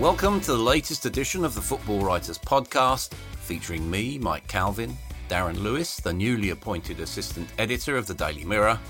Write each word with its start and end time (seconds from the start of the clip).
Welcome 0.00 0.40
to 0.40 0.52
the 0.52 0.58
latest 0.58 1.04
edition 1.04 1.44
of 1.44 1.54
the 1.54 1.60
Football 1.60 2.00
Writers 2.00 2.38
Podcast, 2.38 3.12
featuring 3.42 3.90
me, 3.90 4.18
Mike 4.18 4.48
Calvin, 4.48 4.96
Darren 5.28 5.60
Lewis, 5.62 5.98
the 5.98 6.10
newly 6.10 6.48
appointed 6.48 7.00
assistant 7.00 7.50
editor 7.58 7.98
of 7.98 8.06
the 8.06 8.14
Daily 8.14 8.46
Mirror, 8.46 8.80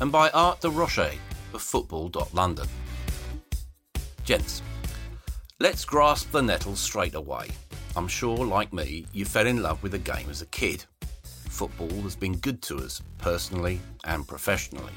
and 0.00 0.10
by 0.10 0.30
Art 0.30 0.62
de 0.62 0.68
Roché 0.68 1.16
of 1.52 1.60
Football.London. 1.60 2.66
Gents, 4.24 4.62
let's 5.60 5.84
grasp 5.84 6.30
the 6.30 6.40
nettle 6.40 6.76
straight 6.76 7.14
away. 7.14 7.48
I'm 7.94 8.08
sure, 8.08 8.46
like 8.46 8.72
me, 8.72 9.04
you 9.12 9.26
fell 9.26 9.46
in 9.46 9.62
love 9.62 9.82
with 9.82 9.92
the 9.92 9.98
game 9.98 10.30
as 10.30 10.40
a 10.40 10.46
kid. 10.46 10.82
Football 11.24 12.00
has 12.00 12.16
been 12.16 12.38
good 12.38 12.62
to 12.62 12.78
us, 12.78 13.02
personally 13.18 13.80
and 14.04 14.26
professionally. 14.26 14.94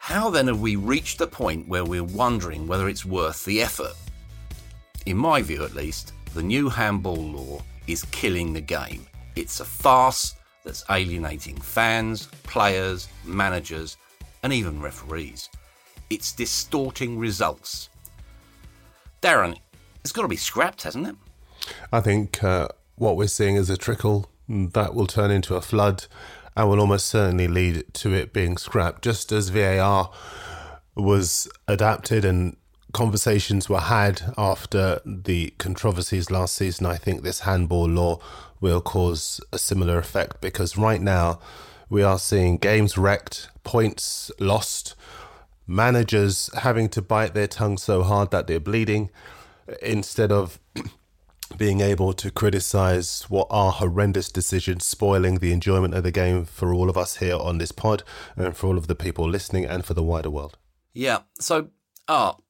How 0.00 0.30
then 0.30 0.48
have 0.48 0.60
we 0.60 0.74
reached 0.74 1.18
the 1.18 1.28
point 1.28 1.68
where 1.68 1.84
we're 1.84 2.02
wondering 2.02 2.66
whether 2.66 2.88
it's 2.88 3.04
worth 3.04 3.44
the 3.44 3.62
effort? 3.62 3.94
In 5.06 5.16
my 5.16 5.40
view 5.40 5.64
at 5.64 5.74
least, 5.74 6.12
the 6.34 6.42
new 6.42 6.68
handball 6.68 7.16
law 7.16 7.62
is 7.86 8.04
killing 8.06 8.52
the 8.52 8.60
game. 8.60 9.06
It's 9.36 9.60
a 9.60 9.64
farce 9.64 10.34
that's 10.64 10.84
alienating 10.90 11.56
fans, 11.60 12.26
players, 12.42 13.08
managers, 13.24 13.96
and 14.42 14.52
even 14.52 14.82
referees. 14.82 15.48
It's 16.10 16.32
distorting 16.32 17.18
results. 17.18 17.88
Darren, 19.22 19.56
it's 20.00 20.12
got 20.12 20.22
to 20.22 20.28
be 20.28 20.36
scrapped, 20.36 20.82
hasn't 20.82 21.06
it? 21.06 21.14
I 21.92 22.00
think 22.00 22.42
uh, 22.42 22.68
what 22.96 23.16
we're 23.16 23.28
seeing 23.28 23.56
is 23.56 23.70
a 23.70 23.76
trickle 23.76 24.30
that 24.48 24.94
will 24.94 25.06
turn 25.06 25.30
into 25.30 25.54
a 25.54 25.60
flood 25.60 26.06
and 26.56 26.68
will 26.68 26.80
almost 26.80 27.06
certainly 27.06 27.48
lead 27.48 27.84
to 27.94 28.12
it 28.12 28.32
being 28.32 28.56
scrapped, 28.56 29.02
just 29.02 29.30
as 29.32 29.50
VAR 29.50 30.10
was 30.94 31.48
adapted 31.68 32.24
and 32.24 32.56
conversations 32.96 33.68
were 33.68 33.78
had 33.78 34.22
after 34.38 35.02
the 35.04 35.50
controversies 35.58 36.30
last 36.30 36.54
season, 36.54 36.86
I 36.86 36.96
think 36.96 37.22
this 37.22 37.40
handball 37.40 37.86
law 37.86 38.20
will 38.58 38.80
cause 38.80 39.38
a 39.52 39.58
similar 39.58 39.98
effect 39.98 40.40
because 40.40 40.78
right 40.78 41.02
now 41.02 41.38
we 41.90 42.02
are 42.02 42.18
seeing 42.18 42.56
games 42.56 42.96
wrecked, 42.96 43.50
points 43.64 44.30
lost, 44.40 44.94
managers 45.66 46.48
having 46.54 46.88
to 46.88 47.02
bite 47.02 47.34
their 47.34 47.46
tongue 47.46 47.76
so 47.76 48.02
hard 48.02 48.30
that 48.30 48.46
they're 48.46 48.58
bleeding 48.58 49.10
instead 49.82 50.32
of 50.32 50.58
being 51.58 51.82
able 51.82 52.14
to 52.14 52.30
criticize 52.30 53.26
what 53.28 53.46
are 53.50 53.72
horrendous 53.72 54.30
decisions 54.30 54.86
spoiling 54.86 55.34
the 55.40 55.52
enjoyment 55.52 55.92
of 55.92 56.02
the 56.02 56.10
game 56.10 56.46
for 56.46 56.72
all 56.72 56.88
of 56.88 56.96
us 56.96 57.16
here 57.16 57.36
on 57.36 57.58
this 57.58 57.72
pod 57.72 58.02
and 58.36 58.56
for 58.56 58.68
all 58.68 58.78
of 58.78 58.86
the 58.86 58.94
people 58.94 59.28
listening 59.28 59.66
and 59.66 59.84
for 59.84 59.92
the 59.92 60.02
wider 60.02 60.30
world. 60.30 60.56
Yeah. 60.94 61.18
So, 61.38 61.68
Art, 62.08 62.40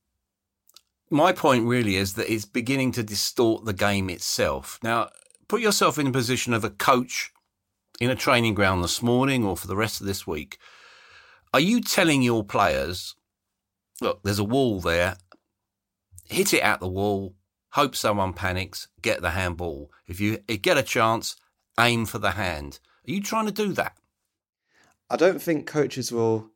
my 1.11 1.33
point 1.33 1.67
really 1.67 1.97
is 1.97 2.15
that 2.15 2.33
it's 2.33 2.44
beginning 2.44 2.93
to 2.93 3.03
distort 3.03 3.65
the 3.65 3.72
game 3.72 4.11
itself. 4.11 4.78
Now, 4.83 5.11
put 5.49 5.61
yourself 5.61 5.99
in 5.99 6.06
the 6.06 6.12
position 6.12 6.53
of 6.53 6.65
a 6.65 6.71
coach 6.71 7.33
in 8.00 8.11
a 8.11 8.17
training 8.17 8.55
ground 8.55 8.83
this 8.83 9.03
morning 9.03 9.45
or 9.45 9.56
for 9.56 9.66
the 9.66 9.77
rest 9.77 10.00
of 10.00 10.06
this 10.06 10.27
week. 10.27 10.59
Are 11.55 11.61
you 11.61 11.81
telling 11.81 12.22
your 12.22 12.45
players, 12.45 13.15
look, 14.00 14.21
there's 14.22 14.39
a 14.39 14.45
wall 14.45 14.81
there, 14.81 15.16
hit 16.25 16.53
it 16.53 16.62
at 16.62 16.81
the 16.81 16.89
wall, 16.89 17.34
hope 17.71 17.95
someone 17.95 18.33
panics, 18.33 18.89
get 19.00 19.22
the 19.22 19.31
handball. 19.31 19.91
If 20.06 20.21
you 20.21 20.39
get 20.39 20.77
a 20.77 20.83
chance, 20.83 21.37
aim 21.78 22.05
for 22.05 22.19
the 22.19 22.33
hand. 22.33 22.81
Are 23.06 23.12
you 23.12 23.22
trying 23.22 23.47
to 23.47 23.53
do 23.53 23.72
that? 23.75 23.97
I 25.09 25.16
don't 25.16 25.41
think 25.41 25.66
coaches 25.66 26.11
will 26.11 26.50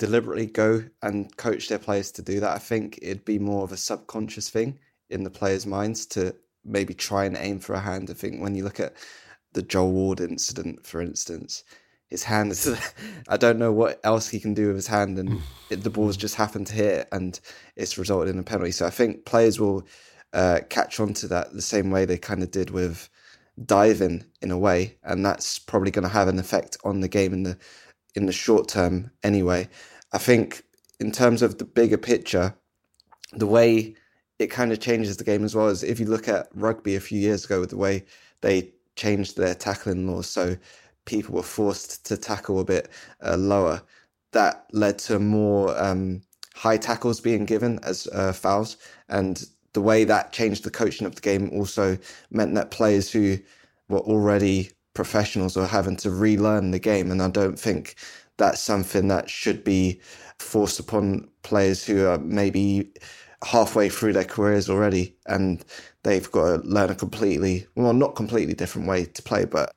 deliberately 0.00 0.46
go 0.46 0.82
and 1.02 1.36
coach 1.36 1.68
their 1.68 1.78
players 1.78 2.10
to 2.10 2.22
do 2.22 2.40
that. 2.40 2.54
I 2.54 2.58
think 2.58 2.98
it'd 3.02 3.26
be 3.26 3.38
more 3.38 3.64
of 3.64 3.70
a 3.70 3.76
subconscious 3.76 4.48
thing 4.48 4.78
in 5.10 5.24
the 5.24 5.30
players' 5.30 5.66
minds 5.66 6.06
to 6.06 6.34
maybe 6.64 6.94
try 6.94 7.26
and 7.26 7.36
aim 7.36 7.60
for 7.60 7.74
a 7.74 7.80
hand. 7.80 8.08
I 8.10 8.14
think 8.14 8.40
when 8.40 8.54
you 8.54 8.64
look 8.64 8.80
at 8.80 8.94
the 9.52 9.60
Joel 9.60 9.92
Ward 9.92 10.20
incident, 10.20 10.86
for 10.86 11.02
instance, 11.02 11.64
his 12.08 12.24
hand 12.24 12.50
is, 12.50 12.80
I 13.28 13.36
don't 13.36 13.58
know 13.58 13.72
what 13.72 14.00
else 14.02 14.26
he 14.30 14.40
can 14.40 14.54
do 14.54 14.68
with 14.68 14.76
his 14.76 14.86
hand, 14.86 15.18
and 15.18 15.42
it, 15.68 15.84
the 15.84 15.90
ball's 15.90 16.16
just 16.16 16.34
happened 16.34 16.68
to 16.68 16.74
hit 16.74 17.06
and 17.12 17.38
it's 17.76 17.98
resulted 17.98 18.34
in 18.34 18.40
a 18.40 18.42
penalty. 18.42 18.72
So 18.72 18.86
I 18.86 18.90
think 18.90 19.26
players 19.26 19.60
will 19.60 19.86
uh, 20.32 20.60
catch 20.70 20.98
on 20.98 21.12
to 21.14 21.28
that 21.28 21.52
the 21.52 21.60
same 21.60 21.90
way 21.90 22.06
they 22.06 22.16
kind 22.16 22.42
of 22.42 22.50
did 22.50 22.70
with 22.70 23.10
diving 23.66 24.24
in 24.40 24.50
a 24.50 24.58
way, 24.58 24.96
and 25.04 25.26
that's 25.26 25.58
probably 25.58 25.90
going 25.90 26.04
to 26.04 26.08
have 26.08 26.28
an 26.28 26.38
effect 26.38 26.78
on 26.84 27.00
the 27.00 27.08
game 27.08 27.34
in 27.34 27.42
the 27.42 27.58
in 28.14 28.26
the 28.26 28.32
short 28.32 28.68
term 28.68 29.10
anyway. 29.22 29.68
I 30.12 30.18
think 30.18 30.62
in 30.98 31.12
terms 31.12 31.42
of 31.42 31.58
the 31.58 31.64
bigger 31.64 31.98
picture, 31.98 32.54
the 33.32 33.46
way 33.46 33.94
it 34.38 34.48
kind 34.48 34.72
of 34.72 34.80
changes 34.80 35.16
the 35.16 35.24
game 35.24 35.44
as 35.44 35.54
well 35.54 35.68
is 35.68 35.82
if 35.82 36.00
you 36.00 36.06
look 36.06 36.28
at 36.28 36.48
rugby 36.54 36.96
a 36.96 37.00
few 37.00 37.18
years 37.18 37.44
ago, 37.44 37.60
with 37.60 37.70
the 37.70 37.76
way 37.76 38.04
they 38.40 38.72
changed 38.96 39.36
their 39.36 39.54
tackling 39.54 40.06
laws, 40.06 40.28
so 40.28 40.56
people 41.04 41.34
were 41.34 41.42
forced 41.42 42.04
to 42.06 42.16
tackle 42.16 42.60
a 42.60 42.64
bit 42.64 42.88
uh, 43.24 43.36
lower. 43.36 43.82
That 44.32 44.66
led 44.72 44.98
to 45.00 45.18
more 45.18 45.78
um, 45.80 46.22
high 46.54 46.76
tackles 46.76 47.20
being 47.20 47.44
given 47.44 47.78
as 47.82 48.06
uh, 48.12 48.32
fouls, 48.32 48.76
and 49.08 49.44
the 49.72 49.80
way 49.80 50.04
that 50.04 50.32
changed 50.32 50.64
the 50.64 50.70
coaching 50.70 51.06
of 51.06 51.14
the 51.14 51.20
game 51.20 51.50
also 51.52 51.96
meant 52.30 52.54
that 52.54 52.70
players 52.70 53.10
who 53.10 53.38
were 53.88 54.00
already 54.00 54.70
professionals 54.94 55.56
were 55.56 55.66
having 55.66 55.96
to 55.96 56.10
relearn 56.10 56.70
the 56.70 56.78
game, 56.78 57.10
and 57.10 57.22
I 57.22 57.28
don't 57.28 57.58
think 57.58 57.94
that's 58.40 58.60
something 58.60 59.08
that 59.08 59.28
should 59.28 59.62
be 59.62 60.00
forced 60.38 60.80
upon 60.80 61.28
players 61.42 61.84
who 61.84 62.06
are 62.06 62.18
maybe 62.18 62.90
halfway 63.44 63.90
through 63.90 64.14
their 64.14 64.24
careers 64.24 64.70
already 64.70 65.14
and 65.26 65.62
they've 66.04 66.32
got 66.32 66.62
to 66.62 66.68
learn 66.68 66.88
a 66.90 66.94
completely 66.94 67.66
well 67.76 67.92
not 67.92 68.16
completely 68.16 68.54
different 68.54 68.88
way 68.88 69.04
to 69.04 69.22
play 69.22 69.44
but 69.44 69.74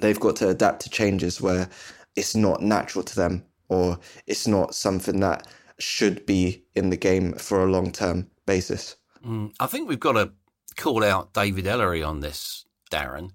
they've 0.00 0.20
got 0.20 0.36
to 0.36 0.48
adapt 0.48 0.80
to 0.80 0.90
changes 0.90 1.40
where 1.40 1.68
it's 2.16 2.34
not 2.34 2.62
natural 2.62 3.04
to 3.04 3.14
them 3.14 3.44
or 3.68 3.98
it's 4.26 4.46
not 4.46 4.74
something 4.74 5.20
that 5.20 5.46
should 5.78 6.24
be 6.24 6.64
in 6.74 6.88
the 6.88 6.96
game 6.96 7.34
for 7.34 7.62
a 7.62 7.70
long 7.70 7.92
term 7.92 8.26
basis. 8.46 8.96
Mm, 9.24 9.52
I 9.60 9.66
think 9.66 9.86
we've 9.86 10.00
got 10.00 10.12
to 10.12 10.32
call 10.76 11.04
out 11.04 11.34
David 11.34 11.66
Elleray 11.66 12.06
on 12.06 12.20
this, 12.20 12.64
Darren 12.90 13.30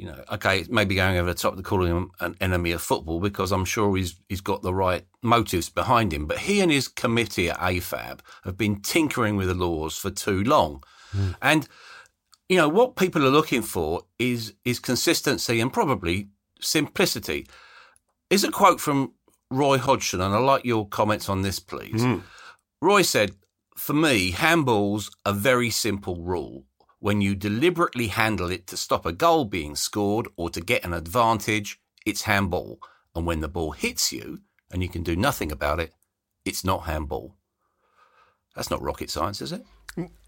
you 0.00 0.06
know, 0.06 0.24
okay, 0.32 0.64
maybe 0.70 0.94
going 0.94 1.18
over 1.18 1.30
the 1.30 1.38
top 1.38 1.56
to 1.56 1.62
calling 1.62 1.94
him 1.94 2.10
an 2.20 2.34
enemy 2.40 2.72
of 2.72 2.80
football 2.80 3.20
because 3.20 3.52
I'm 3.52 3.66
sure 3.66 3.94
he's 3.94 4.18
he's 4.30 4.40
got 4.40 4.62
the 4.62 4.72
right 4.72 5.04
motives 5.20 5.68
behind 5.68 6.14
him. 6.14 6.24
But 6.24 6.38
he 6.38 6.62
and 6.62 6.72
his 6.72 6.88
committee 6.88 7.50
at 7.50 7.58
IFAB 7.58 8.20
have 8.44 8.56
been 8.56 8.80
tinkering 8.80 9.36
with 9.36 9.48
the 9.48 9.54
laws 9.54 9.98
for 9.98 10.10
too 10.10 10.42
long, 10.42 10.82
mm. 11.14 11.34
and 11.42 11.68
you 12.48 12.56
know 12.56 12.66
what 12.66 12.96
people 12.96 13.26
are 13.26 13.30
looking 13.30 13.60
for 13.60 14.04
is 14.18 14.54
is 14.64 14.78
consistency 14.78 15.60
and 15.60 15.70
probably 15.70 16.28
simplicity. 16.62 17.46
Is 18.30 18.42
a 18.42 18.50
quote 18.50 18.80
from 18.80 19.12
Roy 19.50 19.76
Hodgson, 19.76 20.22
and 20.22 20.34
I 20.34 20.38
like 20.38 20.64
your 20.64 20.88
comments 20.88 21.28
on 21.28 21.42
this, 21.42 21.58
please. 21.60 22.02
Mm. 22.02 22.22
Roy 22.80 23.02
said, 23.02 23.32
"For 23.76 23.92
me, 23.92 24.32
handball's 24.32 25.10
a 25.26 25.34
very 25.34 25.68
simple 25.68 26.16
rule." 26.22 26.64
When 27.00 27.22
you 27.22 27.34
deliberately 27.34 28.08
handle 28.08 28.50
it 28.50 28.66
to 28.68 28.76
stop 28.76 29.06
a 29.06 29.12
goal 29.12 29.46
being 29.46 29.74
scored 29.74 30.28
or 30.36 30.50
to 30.50 30.60
get 30.60 30.84
an 30.84 30.92
advantage, 30.92 31.80
it's 32.04 32.22
handball. 32.22 32.78
And 33.14 33.26
when 33.26 33.40
the 33.40 33.48
ball 33.48 33.72
hits 33.72 34.12
you 34.12 34.40
and 34.70 34.82
you 34.82 34.88
can 34.88 35.02
do 35.02 35.16
nothing 35.16 35.50
about 35.50 35.80
it, 35.80 35.94
it's 36.44 36.62
not 36.62 36.84
handball. 36.84 37.36
That's 38.54 38.70
not 38.70 38.82
rocket 38.82 39.10
science, 39.10 39.40
is 39.40 39.52
it? 39.52 39.64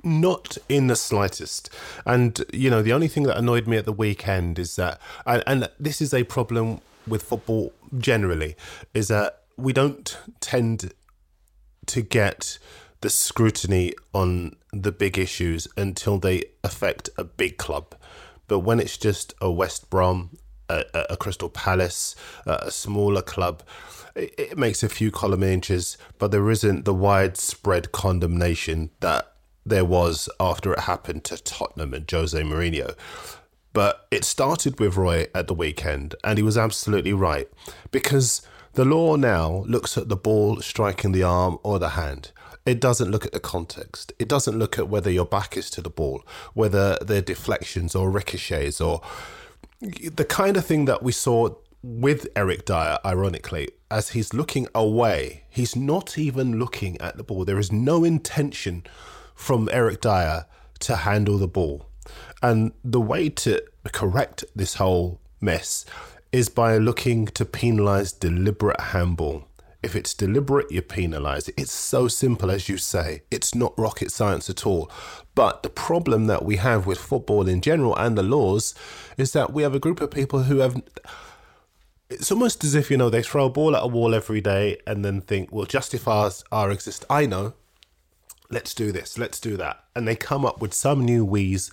Not 0.02 0.56
in 0.68 0.86
the 0.86 0.96
slightest. 0.96 1.68
And, 2.06 2.42
you 2.52 2.70
know, 2.70 2.82
the 2.82 2.92
only 2.94 3.08
thing 3.08 3.24
that 3.24 3.36
annoyed 3.36 3.66
me 3.66 3.76
at 3.76 3.84
the 3.84 3.92
weekend 3.92 4.58
is 4.58 4.76
that, 4.76 5.00
and, 5.26 5.42
and 5.46 5.68
this 5.78 6.00
is 6.00 6.14
a 6.14 6.24
problem 6.24 6.80
with 7.06 7.22
football 7.22 7.72
generally, 7.98 8.56
is 8.94 9.08
that 9.08 9.42
we 9.56 9.72
don't 9.72 10.16
tend 10.40 10.94
to 11.86 12.00
get 12.00 12.58
the 13.02 13.10
scrutiny 13.10 13.92
on 14.14 14.56
the 14.72 14.92
big 14.92 15.18
issues 15.18 15.68
until 15.76 16.18
they 16.18 16.44
affect 16.64 17.10
a 17.18 17.24
big 17.24 17.58
club. 17.58 17.94
But 18.48 18.60
when 18.60 18.80
it's 18.80 18.96
just 18.96 19.34
a 19.40 19.50
West 19.50 19.90
Brom, 19.90 20.38
a, 20.68 20.84
a 21.10 21.16
Crystal 21.16 21.48
Palace, 21.48 22.16
a 22.46 22.70
smaller 22.70 23.22
club, 23.22 23.62
it, 24.14 24.34
it 24.38 24.58
makes 24.58 24.82
a 24.82 24.88
few 24.88 25.10
column 25.10 25.42
inches, 25.42 25.98
but 26.18 26.30
there 26.30 26.50
isn't 26.50 26.84
the 26.84 26.94
widespread 26.94 27.92
condemnation 27.92 28.90
that 29.00 29.32
there 29.64 29.84
was 29.84 30.28
after 30.40 30.72
it 30.72 30.80
happened 30.80 31.24
to 31.24 31.42
Tottenham 31.42 31.94
and 31.94 32.10
Jose 32.10 32.40
Mourinho. 32.40 32.94
But 33.72 34.06
it 34.10 34.24
started 34.24 34.78
with 34.78 34.96
Roy 34.96 35.26
at 35.34 35.48
the 35.48 35.54
weekend, 35.54 36.14
and 36.22 36.38
he 36.38 36.42
was 36.42 36.58
absolutely 36.58 37.12
right 37.12 37.48
because 37.90 38.42
the 38.74 38.84
law 38.84 39.16
now 39.16 39.64
looks 39.66 39.96
at 39.96 40.08
the 40.08 40.16
ball 40.16 40.60
striking 40.60 41.12
the 41.12 41.22
arm 41.22 41.58
or 41.62 41.78
the 41.78 41.90
hand. 41.90 42.32
It 42.64 42.80
doesn't 42.80 43.10
look 43.10 43.26
at 43.26 43.32
the 43.32 43.40
context. 43.40 44.12
It 44.18 44.28
doesn't 44.28 44.58
look 44.58 44.78
at 44.78 44.88
whether 44.88 45.10
your 45.10 45.24
back 45.26 45.56
is 45.56 45.68
to 45.70 45.82
the 45.82 45.90
ball, 45.90 46.24
whether 46.54 46.96
they're 47.00 47.20
deflections 47.22 47.94
or 47.94 48.10
ricochets 48.10 48.80
or 48.80 49.00
the 49.80 50.24
kind 50.24 50.56
of 50.56 50.64
thing 50.64 50.84
that 50.84 51.02
we 51.02 51.10
saw 51.12 51.54
with 51.82 52.28
Eric 52.36 52.64
Dier, 52.64 52.98
ironically, 53.04 53.68
as 53.90 54.10
he's 54.10 54.32
looking 54.32 54.68
away, 54.74 55.42
he's 55.48 55.74
not 55.74 56.16
even 56.16 56.58
looking 56.58 57.00
at 57.00 57.16
the 57.16 57.24
ball. 57.24 57.44
There 57.44 57.58
is 57.58 57.72
no 57.72 58.04
intention 58.04 58.84
from 59.34 59.68
Eric 59.72 60.00
Dier 60.00 60.46
to 60.80 60.96
handle 60.96 61.38
the 61.38 61.48
ball. 61.48 61.86
And 62.40 62.72
the 62.84 63.00
way 63.00 63.28
to 63.28 63.62
correct 63.90 64.44
this 64.54 64.74
whole 64.74 65.20
mess 65.40 65.84
is 66.30 66.48
by 66.48 66.78
looking 66.78 67.26
to 67.26 67.44
penalise 67.44 68.18
deliberate 68.18 68.80
handball. 68.80 69.48
If 69.82 69.96
it's 69.96 70.14
deliberate, 70.14 70.70
you 70.70 70.80
penalise 70.80 71.48
it. 71.48 71.54
It's 71.56 71.72
so 71.72 72.06
simple 72.06 72.50
as 72.50 72.68
you 72.68 72.78
say. 72.78 73.22
It's 73.30 73.54
not 73.54 73.76
rocket 73.76 74.12
science 74.12 74.48
at 74.48 74.64
all. 74.64 74.90
But 75.34 75.64
the 75.64 75.70
problem 75.70 76.26
that 76.26 76.44
we 76.44 76.56
have 76.56 76.86
with 76.86 76.98
football 76.98 77.48
in 77.48 77.60
general 77.60 77.96
and 77.96 78.16
the 78.16 78.22
laws 78.22 78.74
is 79.16 79.32
that 79.32 79.52
we 79.52 79.64
have 79.64 79.74
a 79.74 79.80
group 79.80 80.00
of 80.00 80.10
people 80.10 80.44
who 80.44 80.58
have. 80.58 80.80
It's 82.08 82.30
almost 82.30 82.62
as 82.62 82.74
if, 82.74 82.90
you 82.90 82.96
know, 82.96 83.10
they 83.10 83.22
throw 83.22 83.46
a 83.46 83.50
ball 83.50 83.74
at 83.74 83.82
a 83.82 83.88
wall 83.88 84.14
every 84.14 84.40
day 84.40 84.78
and 84.86 85.04
then 85.04 85.20
think, 85.20 85.50
well, 85.50 85.66
justify 85.66 86.30
our 86.52 86.70
exist. 86.70 87.04
I 87.10 87.26
know. 87.26 87.54
Let's 88.50 88.74
do 88.74 88.92
this. 88.92 89.16
Let's 89.16 89.40
do 89.40 89.56
that. 89.56 89.82
And 89.96 90.06
they 90.06 90.14
come 90.14 90.44
up 90.44 90.60
with 90.60 90.74
some 90.74 91.04
new 91.04 91.24
wheeze 91.24 91.70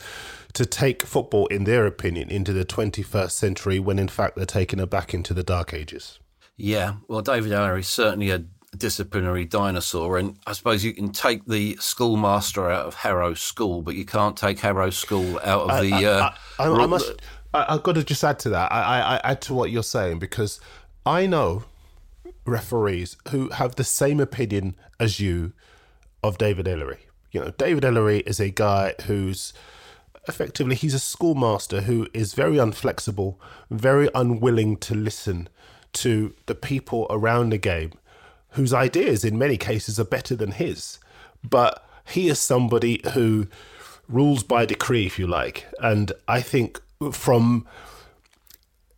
to 0.53 0.65
take 0.65 1.03
football, 1.03 1.45
in 1.47 1.65
their 1.65 1.85
opinion, 1.85 2.29
into 2.29 2.53
the 2.53 2.63
21st 2.63 3.31
century 3.31 3.79
when 3.79 3.99
in 3.99 4.07
fact 4.07 4.37
they're 4.37 4.45
taking 4.45 4.79
it 4.79 4.89
back 4.89 5.13
into 5.13 5.33
the 5.33 5.43
dark 5.43 5.73
ages. 5.73 6.19
Yeah, 6.59 6.95
well, 7.07 7.21
David 7.21 7.53
Elleray 7.53 7.79
is 7.79 7.87
certainly 7.87 8.31
a 8.31 8.43
disciplinary 8.77 9.45
dinosaur, 9.45 10.17
and 10.17 10.37
I 10.45 10.51
suppose 10.51 10.83
you 10.83 10.93
can 10.93 11.13
take 11.13 11.45
the 11.45 11.77
schoolmaster 11.79 12.69
out 12.69 12.85
of 12.85 12.95
Harrow 12.95 13.33
School, 13.33 13.81
but 13.81 13.95
you 13.95 14.03
can't 14.03 14.35
take 14.35 14.59
Harrow 14.59 14.89
School 14.89 15.39
out 15.39 15.69
of 15.69 15.81
the. 15.81 15.93
I, 15.93 16.03
uh, 16.03 16.33
I, 16.59 16.65
I, 16.65 16.83
I 16.83 16.85
must. 16.85 17.13
I, 17.53 17.73
have 17.73 17.83
got 17.83 17.95
to 17.95 18.03
just 18.03 18.23
add 18.25 18.39
to 18.39 18.49
that. 18.49 18.73
I, 18.73 18.99
I 18.99 19.21
add 19.23 19.41
to 19.43 19.53
what 19.53 19.71
you're 19.71 19.83
saying 19.83 20.19
because 20.19 20.59
I 21.05 21.25
know 21.27 21.63
referees 22.45 23.15
who 23.29 23.49
have 23.51 23.75
the 23.75 23.85
same 23.85 24.19
opinion 24.19 24.75
as 24.99 25.17
you 25.17 25.53
of 26.21 26.37
David 26.37 26.65
Elleray. 26.65 26.99
You 27.31 27.39
know, 27.39 27.53
David 27.57 27.83
Elleray 27.83 28.27
is 28.27 28.41
a 28.41 28.49
guy 28.49 28.95
who's 29.05 29.53
effectively 30.27 30.75
he's 30.75 30.93
a 30.93 30.99
schoolmaster 30.99 31.81
who 31.81 32.07
is 32.13 32.33
very 32.33 32.57
unflexible, 32.57 33.37
very 33.71 34.09
unwilling 34.13 34.75
to 34.77 34.93
listen 34.93 35.47
to 35.93 36.33
the 36.45 36.55
people 36.55 37.07
around 37.09 37.49
the 37.49 37.57
game 37.57 37.93
whose 38.51 38.73
ideas 38.73 39.23
in 39.23 39.37
many 39.37 39.57
cases 39.57 39.99
are 39.99 40.05
better 40.05 40.35
than 40.35 40.51
his. 40.51 40.99
But 41.47 41.85
he 42.07 42.27
is 42.29 42.39
somebody 42.39 43.01
who 43.13 43.47
rules 44.07 44.43
by 44.43 44.65
decree, 44.65 45.05
if 45.05 45.19
you 45.19 45.27
like. 45.27 45.67
And 45.79 46.11
I 46.27 46.41
think 46.41 46.81
from 47.11 47.67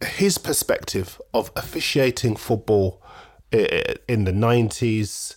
his 0.04 0.38
perspective 0.38 1.22
of 1.34 1.52
officiating 1.56 2.36
football 2.36 3.02
eh, 3.52 3.68
eh, 3.70 3.94
in 4.08 4.24
the 4.24 4.32
90s, 4.32 5.36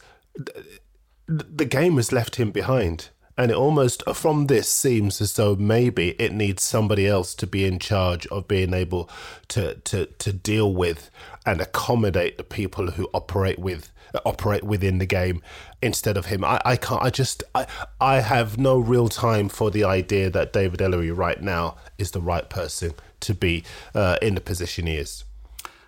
the 1.26 1.64
game 1.64 1.96
has 1.96 2.12
left 2.12 2.36
him 2.36 2.50
behind. 2.50 3.10
And 3.36 3.50
it 3.50 3.56
almost, 3.56 4.02
from 4.14 4.46
this, 4.46 4.68
seems 4.68 5.20
as 5.20 5.34
though 5.34 5.56
maybe 5.56 6.10
it 6.20 6.32
needs 6.32 6.62
somebody 6.62 7.06
else 7.06 7.34
to 7.36 7.46
be 7.46 7.64
in 7.64 7.78
charge 7.78 8.26
of 8.28 8.46
being 8.46 8.72
able 8.72 9.10
to, 9.48 9.74
to, 9.74 10.06
to 10.06 10.32
deal 10.32 10.72
with 10.72 11.10
and 11.44 11.60
accommodate 11.60 12.38
the 12.38 12.44
people 12.44 12.92
who 12.92 13.08
operate 13.12 13.58
with 13.58 13.90
operate 14.24 14.62
within 14.62 14.98
the 14.98 15.06
game 15.06 15.42
instead 15.82 16.16
of 16.16 16.26
him. 16.26 16.44
I, 16.44 16.60
I 16.64 16.76
can't. 16.76 17.02
I 17.02 17.10
just 17.10 17.42
I 17.54 17.66
I 18.00 18.20
have 18.20 18.58
no 18.58 18.78
real 18.78 19.08
time 19.08 19.48
for 19.48 19.70
the 19.70 19.84
idea 19.84 20.30
that 20.30 20.52
David 20.52 20.80
Elleray 20.80 21.16
right 21.16 21.42
now 21.42 21.76
is 21.98 22.12
the 22.12 22.20
right 22.20 22.48
person 22.48 22.92
to 23.20 23.34
be 23.34 23.64
uh, 23.94 24.16
in 24.22 24.34
the 24.34 24.40
position 24.40 24.86
he 24.86 24.96
is. 24.96 25.24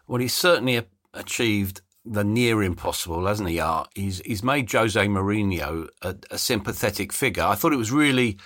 Well, 0.06 0.20
he's 0.20 0.34
certainly 0.34 0.84
achieved 1.14 1.80
the 2.06 2.24
near 2.24 2.62
impossible, 2.62 3.26
hasn't 3.26 3.48
he? 3.48 3.58
Art. 3.60 3.88
He's 3.94 4.20
he's 4.24 4.42
made 4.42 4.70
Jose 4.70 5.06
Mourinho 5.06 5.88
a, 6.02 6.16
a 6.30 6.38
sympathetic 6.38 7.12
figure. 7.12 7.42
I 7.42 7.54
thought 7.54 7.72
it 7.72 7.78
was 7.78 7.92
really 7.92 8.38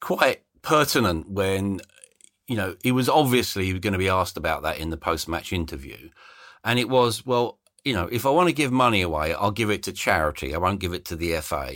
quite 0.00 0.42
pertinent 0.62 1.28
when 1.28 1.80
you 2.46 2.56
know 2.56 2.76
he 2.82 2.92
was 2.92 3.08
obviously 3.08 3.78
going 3.78 3.92
to 3.92 3.98
be 3.98 4.08
asked 4.08 4.36
about 4.36 4.62
that 4.62 4.78
in 4.78 4.90
the 4.90 4.96
post 4.96 5.28
match 5.28 5.52
interview, 5.52 6.10
and 6.64 6.78
it 6.78 6.88
was 6.88 7.24
well, 7.26 7.58
you 7.84 7.92
know, 7.92 8.08
if 8.10 8.24
I 8.26 8.30
want 8.30 8.48
to 8.48 8.54
give 8.54 8.72
money 8.72 9.02
away, 9.02 9.34
I'll 9.34 9.50
give 9.50 9.70
it 9.70 9.82
to 9.84 9.92
charity. 9.92 10.54
I 10.54 10.58
won't 10.58 10.80
give 10.80 10.94
it 10.94 11.04
to 11.06 11.16
the 11.16 11.34
FA. 11.40 11.74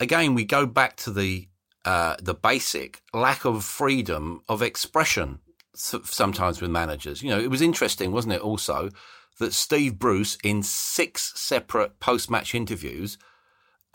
Again, 0.00 0.34
we 0.34 0.44
go 0.44 0.66
back 0.66 0.96
to 0.96 1.10
the 1.10 1.48
uh, 1.84 2.16
the 2.22 2.34
basic 2.34 3.02
lack 3.14 3.44
of 3.44 3.64
freedom 3.64 4.42
of 4.48 4.62
expression 4.62 5.38
sometimes 5.74 6.60
with 6.60 6.70
managers. 6.70 7.22
You 7.22 7.30
know, 7.30 7.38
it 7.38 7.50
was 7.50 7.62
interesting, 7.62 8.12
wasn't 8.12 8.34
it? 8.34 8.40
Also 8.40 8.90
that 9.38 9.52
Steve 9.52 9.98
Bruce, 9.98 10.36
in 10.42 10.62
six 10.62 11.32
separate 11.38 12.00
post 12.00 12.30
match 12.30 12.54
interviews, 12.54 13.18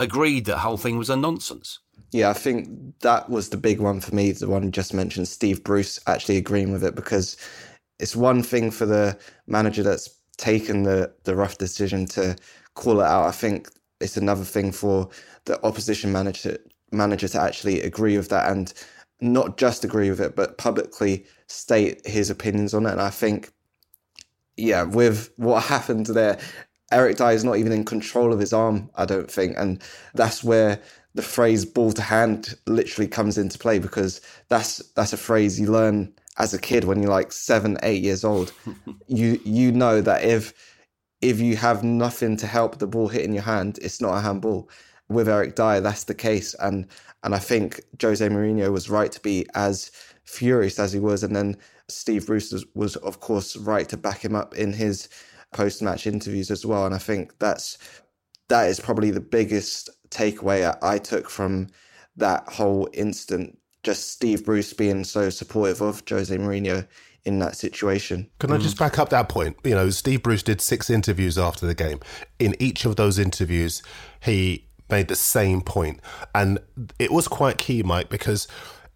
agreed 0.00 0.44
that 0.46 0.58
whole 0.58 0.76
thing 0.76 0.98
was 0.98 1.10
a 1.10 1.16
nonsense. 1.16 1.78
Yeah, 2.10 2.30
I 2.30 2.32
think 2.32 2.98
that 3.00 3.28
was 3.28 3.48
the 3.48 3.56
big 3.56 3.80
one 3.80 4.00
for 4.00 4.14
me, 4.14 4.32
the 4.32 4.48
one 4.48 4.62
you 4.62 4.70
just 4.70 4.94
mentioned, 4.94 5.28
Steve 5.28 5.64
Bruce 5.64 5.98
actually 6.06 6.36
agreeing 6.36 6.72
with 6.72 6.84
it 6.84 6.94
because 6.94 7.36
it's 7.98 8.16
one 8.16 8.42
thing 8.42 8.70
for 8.70 8.86
the 8.86 9.18
manager 9.46 9.82
that's 9.82 10.08
taken 10.36 10.82
the, 10.82 11.12
the 11.24 11.36
rough 11.36 11.58
decision 11.58 12.06
to 12.06 12.36
call 12.74 13.00
it 13.00 13.06
out. 13.06 13.26
I 13.26 13.30
think 13.30 13.68
it's 14.00 14.16
another 14.16 14.44
thing 14.44 14.72
for 14.72 15.08
the 15.44 15.64
opposition 15.64 16.12
manager 16.12 16.58
manager 16.92 17.26
to 17.26 17.40
actually 17.40 17.80
agree 17.82 18.16
with 18.16 18.28
that 18.28 18.50
and 18.50 18.72
not 19.20 19.56
just 19.56 19.84
agree 19.84 20.10
with 20.10 20.20
it, 20.20 20.36
but 20.36 20.58
publicly 20.58 21.24
state 21.48 22.06
his 22.06 22.30
opinions 22.30 22.74
on 22.74 22.86
it. 22.86 22.92
And 22.92 23.00
I 23.00 23.10
think 23.10 23.50
yeah, 24.56 24.84
with 24.84 25.30
what 25.36 25.64
happened 25.64 26.06
there, 26.06 26.38
Eric 26.92 27.16
Dier 27.16 27.30
is 27.32 27.44
not 27.44 27.56
even 27.56 27.72
in 27.72 27.84
control 27.84 28.32
of 28.32 28.40
his 28.40 28.52
arm, 28.52 28.90
I 28.96 29.04
don't 29.04 29.30
think. 29.30 29.56
And 29.58 29.82
that's 30.14 30.44
where 30.44 30.80
the 31.14 31.22
phrase 31.22 31.64
ball 31.64 31.92
to 31.92 32.02
hand 32.02 32.56
literally 32.66 33.08
comes 33.08 33.38
into 33.38 33.58
play 33.58 33.78
because 33.78 34.20
that's 34.48 34.78
that's 34.94 35.12
a 35.12 35.16
phrase 35.16 35.58
you 35.60 35.70
learn 35.72 36.12
as 36.38 36.54
a 36.54 36.58
kid 36.58 36.84
when 36.84 37.00
you're 37.02 37.10
like 37.10 37.32
seven, 37.32 37.78
eight 37.82 38.02
years 38.02 38.24
old. 38.24 38.52
you 39.08 39.40
you 39.44 39.72
know 39.72 40.00
that 40.00 40.24
if 40.24 40.52
if 41.22 41.40
you 41.40 41.56
have 41.56 41.82
nothing 41.82 42.36
to 42.36 42.46
help 42.46 42.78
the 42.78 42.86
ball 42.86 43.08
hit 43.08 43.24
in 43.24 43.34
your 43.34 43.42
hand, 43.42 43.78
it's 43.82 44.00
not 44.00 44.16
a 44.16 44.20
handball. 44.20 44.68
With 45.08 45.28
Eric 45.28 45.56
Dier, 45.56 45.80
that's 45.80 46.04
the 46.04 46.14
case. 46.14 46.54
And 46.60 46.86
and 47.22 47.34
I 47.34 47.38
think 47.38 47.80
Jose 48.00 48.26
Mourinho 48.28 48.72
was 48.72 48.90
right 48.90 49.10
to 49.12 49.20
be 49.20 49.46
as 49.54 49.90
furious 50.24 50.78
as 50.78 50.92
he 50.92 51.00
was. 51.00 51.22
And 51.24 51.34
then 51.34 51.56
Steve 51.88 52.26
Bruce 52.26 52.64
was, 52.74 52.96
of 52.96 53.20
course, 53.20 53.56
right 53.56 53.88
to 53.88 53.96
back 53.96 54.24
him 54.24 54.34
up 54.34 54.54
in 54.54 54.72
his 54.72 55.08
post 55.52 55.82
match 55.82 56.06
interviews 56.06 56.50
as 56.50 56.64
well. 56.66 56.86
And 56.86 56.94
I 56.94 56.98
think 56.98 57.38
that's 57.38 57.78
that 58.48 58.68
is 58.68 58.80
probably 58.80 59.10
the 59.10 59.20
biggest 59.20 59.90
takeaway 60.10 60.76
I 60.82 60.98
took 60.98 61.30
from 61.30 61.68
that 62.16 62.48
whole 62.48 62.88
instant. 62.92 63.58
Just 63.82 64.12
Steve 64.12 64.44
Bruce 64.44 64.72
being 64.72 65.04
so 65.04 65.30
supportive 65.30 65.82
of 65.82 66.02
Jose 66.08 66.34
Mourinho 66.36 66.86
in 67.24 67.38
that 67.38 67.56
situation. 67.56 68.30
Can 68.38 68.52
I 68.52 68.58
just 68.58 68.78
back 68.78 68.98
up 68.98 69.08
that 69.10 69.28
point? 69.28 69.56
You 69.64 69.74
know, 69.74 69.90
Steve 69.90 70.22
Bruce 70.22 70.42
did 70.42 70.60
six 70.60 70.90
interviews 70.90 71.38
after 71.38 71.66
the 71.66 71.74
game. 71.74 72.00
In 72.38 72.54
each 72.58 72.84
of 72.84 72.96
those 72.96 73.18
interviews, 73.18 73.82
he 74.20 74.66
made 74.90 75.08
the 75.08 75.16
same 75.16 75.60
point. 75.62 76.00
And 76.34 76.58
it 76.98 77.10
was 77.10 77.28
quite 77.28 77.58
key, 77.58 77.82
Mike, 77.82 78.10
because 78.10 78.46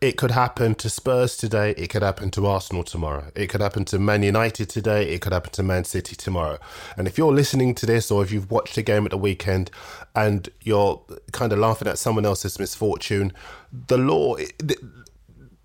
it 0.01 0.17
could 0.17 0.31
happen 0.31 0.75
to 0.77 0.89
Spurs 0.89 1.37
today. 1.37 1.73
It 1.77 1.89
could 1.91 2.03
happen 2.03 2.31
to 2.33 2.47
Arsenal 2.47 2.85
tomorrow. 2.85 3.33
It 3.35 3.49
could 3.49 3.61
happen 3.61 3.85
to 3.87 3.99
Man 3.99 4.23
United 4.23 4.69
today. 4.69 5.13
It 5.13 5.21
could 5.21 5.33
happen 5.33 5.51
to 5.53 5.63
Man 5.65 5.85
City 5.85 6.15
tomorrow. 6.15 6.59
And 6.97 7.09
if 7.09 7.19
you're 7.19 7.33
listening 7.33 7.75
to 7.77 7.87
this 7.87 8.11
or 8.11 8.23
if 8.23 8.31
you've 8.31 8.51
watched 8.51 8.77
a 8.79 8.83
game 8.83 9.05
at 9.07 9.11
the 9.11 9.19
weekend 9.19 9.73
and 10.15 10.49
you're 10.63 11.03
kind 11.33 11.53
of 11.53 11.59
laughing 11.59 11.89
at 11.89 11.99
someone 11.99 12.25
else's 12.25 12.59
misfortune, 12.59 13.33
the 13.73 13.99
law. 13.99 14.37
The, 14.37 14.77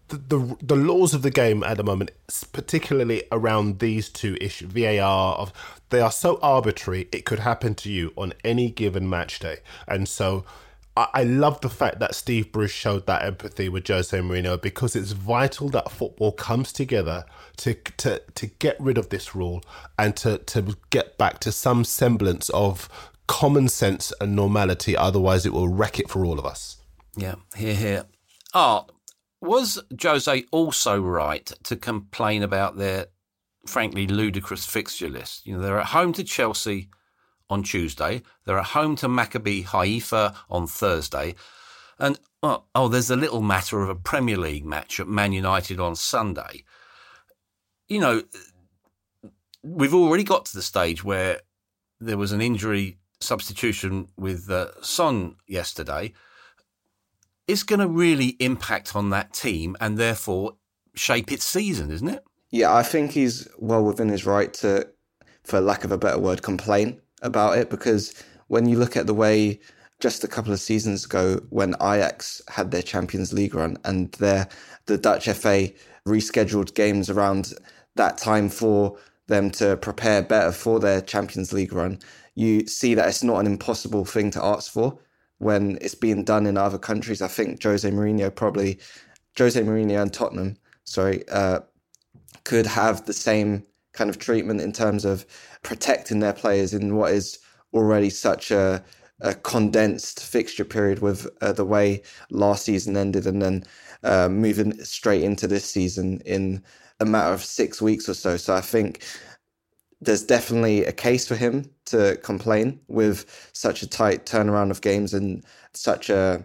the, 0.09 0.55
the 0.61 0.75
laws 0.75 1.15
of 1.15 1.23
the 1.23 1.31
game 1.31 1.63
at 1.63 1.77
the 1.77 1.83
moment, 1.83 2.11
particularly 2.51 3.23
around 3.31 3.79
these 3.79 4.09
two 4.09 4.37
issues, 4.39 4.69
VAR, 4.69 5.33
of 5.35 5.51
they 5.89 6.01
are 6.01 6.11
so 6.11 6.37
arbitrary. 6.39 7.07
It 7.11 7.25
could 7.25 7.39
happen 7.39 7.73
to 7.75 7.91
you 7.91 8.13
on 8.15 8.33
any 8.43 8.69
given 8.69 9.09
match 9.09 9.39
day, 9.39 9.59
and 9.87 10.07
so 10.07 10.45
I, 10.95 11.23
love 11.23 11.59
the 11.61 11.69
fact 11.69 11.99
that 11.99 12.13
Steve 12.13 12.51
Bruce 12.51 12.71
showed 12.71 13.07
that 13.07 13.23
empathy 13.23 13.67
with 13.67 13.87
Jose 13.87 14.15
Mourinho 14.15 14.61
because 14.61 14.95
it's 14.95 15.13
vital 15.13 15.69
that 15.69 15.91
football 15.91 16.31
comes 16.31 16.71
together 16.71 17.25
to 17.57 17.73
to 17.97 18.21
to 18.35 18.45
get 18.45 18.79
rid 18.79 18.99
of 18.99 19.09
this 19.09 19.33
rule 19.33 19.63
and 19.97 20.15
to 20.17 20.37
to 20.37 20.77
get 20.91 21.17
back 21.17 21.39
to 21.39 21.51
some 21.51 21.83
semblance 21.83 22.49
of 22.51 22.87
common 23.27 23.69
sense 23.69 24.13
and 24.21 24.35
normality. 24.35 24.95
Otherwise, 24.95 25.45
it 25.45 25.53
will 25.53 25.67
wreck 25.67 25.99
it 25.99 26.09
for 26.09 26.25
all 26.25 26.37
of 26.37 26.45
us. 26.45 26.77
Yeah, 27.17 27.35
here, 27.55 27.75
here. 27.75 28.05
Art, 28.53 28.91
was 29.41 29.81
Jose 30.01 30.45
also 30.51 31.01
right 31.01 31.45
to 31.63 31.75
complain 31.75 32.43
about 32.43 32.77
their 32.77 33.07
frankly 33.65 34.05
ludicrous 34.05 34.65
fixture 34.65 35.09
list? 35.09 35.47
You 35.47 35.55
know, 35.55 35.61
they're 35.61 35.79
at 35.79 35.87
home 35.87 36.13
to 36.13 36.23
Chelsea 36.23 36.89
on 37.53 37.63
Tuesday. 37.63 38.21
They're 38.43 38.59
at 38.59 38.65
home 38.65 38.95
to 38.97 39.07
Maccabi 39.07 39.63
Haifa 39.63 40.35
on 40.49 40.67
Thursday. 40.67 41.35
And, 41.99 42.19
well, 42.41 42.67
oh, 42.75 42.87
there's 42.87 43.11
a 43.11 43.15
little 43.15 43.41
matter 43.41 43.81
of 43.81 43.89
a 43.89 43.95
Premier 43.95 44.37
League 44.37 44.65
match 44.65 44.99
at 44.99 45.07
Man 45.07 45.31
United 45.31 45.79
on 45.79 45.95
Sunday. 45.95 46.63
You 47.87 47.99
know, 47.99 48.23
we've 49.61 49.93
already 49.93 50.23
got 50.23 50.45
to 50.45 50.55
the 50.55 50.61
stage 50.61 51.03
where 51.03 51.41
there 51.99 52.17
was 52.17 52.31
an 52.31 52.41
injury 52.41 52.97
substitution 53.21 54.07
with 54.17 54.49
uh, 54.49 54.81
Son 54.81 55.35
yesterday. 55.47 56.13
It's 57.47 57.63
going 57.63 57.79
to 57.79 57.87
really 57.87 58.35
impact 58.39 58.95
on 58.95 59.11
that 59.11 59.33
team 59.33 59.77
and 59.79 59.97
therefore 59.97 60.55
shape 60.95 61.31
its 61.31 61.45
season, 61.45 61.91
isn't 61.91 62.09
it? 62.09 62.23
Yeah, 62.49 62.73
I 62.73 62.83
think 62.83 63.11
he's 63.11 63.47
well 63.57 63.83
within 63.83 64.09
his 64.09 64.25
right 64.25 64.53
to, 64.55 64.87
for 65.43 65.61
lack 65.61 65.83
of 65.83 65.91
a 65.91 65.97
better 65.97 66.19
word, 66.19 66.41
complain 66.41 67.01
about 67.23 67.57
it 67.57 67.69
because 67.69 68.13
when 68.47 68.67
you 68.67 68.77
look 68.77 68.95
at 68.95 69.07
the 69.07 69.13
way 69.13 69.59
just 69.99 70.23
a 70.23 70.27
couple 70.27 70.51
of 70.51 70.59
seasons 70.59 71.05
ago 71.05 71.41
when 71.49 71.75
Ajax 71.75 72.41
had 72.49 72.71
their 72.71 72.81
Champions 72.81 73.33
League 73.33 73.55
run 73.55 73.77
and 73.85 74.11
their 74.13 74.47
the 74.85 74.97
Dutch 74.97 75.29
FA 75.29 75.69
rescheduled 76.05 76.75
games 76.75 77.09
around 77.09 77.53
that 77.95 78.17
time 78.17 78.49
for 78.49 78.97
them 79.27 79.49
to 79.51 79.77
prepare 79.77 80.21
better 80.21 80.51
for 80.51 80.79
their 80.79 81.01
Champions 81.01 81.53
League 81.53 81.73
run, 81.73 81.99
you 82.35 82.67
see 82.67 82.93
that 82.95 83.07
it's 83.07 83.23
not 83.23 83.39
an 83.39 83.47
impossible 83.47 84.03
thing 84.05 84.29
to 84.31 84.43
ask 84.43 84.71
for 84.71 84.99
when 85.37 85.77
it's 85.81 85.95
being 85.95 86.23
done 86.23 86.45
in 86.45 86.57
other 86.57 86.77
countries. 86.77 87.21
I 87.21 87.27
think 87.27 87.63
Jose 87.63 87.89
Mourinho 87.89 88.33
probably 88.33 88.79
Jose 89.37 89.59
Mourinho 89.61 90.01
and 90.01 90.13
Tottenham, 90.13 90.57
sorry, 90.83 91.27
uh, 91.29 91.61
could 92.43 92.65
have 92.65 93.05
the 93.05 93.13
same 93.13 93.65
kind 93.93 94.09
of 94.09 94.19
treatment 94.19 94.61
in 94.61 94.71
terms 94.73 95.05
of 95.05 95.25
protecting 95.63 96.19
their 96.19 96.33
players 96.33 96.73
in 96.73 96.95
what 96.95 97.13
is 97.13 97.39
already 97.73 98.09
such 98.09 98.51
a, 98.51 98.83
a 99.21 99.33
condensed 99.35 100.25
fixture 100.25 100.65
period 100.65 100.99
with 100.99 101.27
uh, 101.41 101.53
the 101.53 101.65
way 101.65 102.01
last 102.31 102.65
season 102.65 102.97
ended 102.97 103.27
and 103.27 103.41
then 103.41 103.63
uh, 104.03 104.29
moving 104.29 104.73
straight 104.83 105.23
into 105.23 105.47
this 105.47 105.65
season 105.65 106.21
in 106.25 106.63
a 106.99 107.05
matter 107.05 107.33
of 107.33 107.43
six 107.43 107.81
weeks 107.81 108.09
or 108.09 108.13
so. 108.13 108.37
So 108.37 108.55
I 108.55 108.61
think 108.61 109.03
there's 110.01 110.23
definitely 110.23 110.85
a 110.85 110.93
case 110.93 111.27
for 111.27 111.35
him 111.35 111.69
to 111.85 112.17
complain 112.23 112.79
with 112.89 113.49
such 113.53 113.83
a 113.83 113.87
tight 113.87 114.25
turnaround 114.25 114.71
of 114.71 114.81
games 114.81 115.13
and 115.13 115.43
such 115.73 116.09
a 116.09 116.43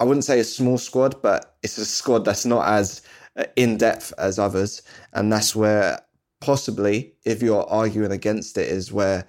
I 0.00 0.04
wouldn't 0.04 0.26
say 0.26 0.40
a 0.40 0.44
small 0.44 0.78
squad, 0.78 1.22
but 1.22 1.56
it's 1.64 1.78
a 1.78 1.86
squad 1.86 2.26
that's 2.26 2.46
not 2.46 2.68
as 2.68 3.02
uh, 3.38 3.46
in 3.56 3.78
depth 3.78 4.12
as 4.18 4.38
others, 4.38 4.82
and 5.14 5.32
that's 5.32 5.56
where 5.56 6.00
possibly, 6.40 7.14
if 7.24 7.42
you're 7.42 7.68
arguing 7.68 8.12
against 8.12 8.58
it, 8.58 8.68
is 8.68 8.92
where 8.92 9.26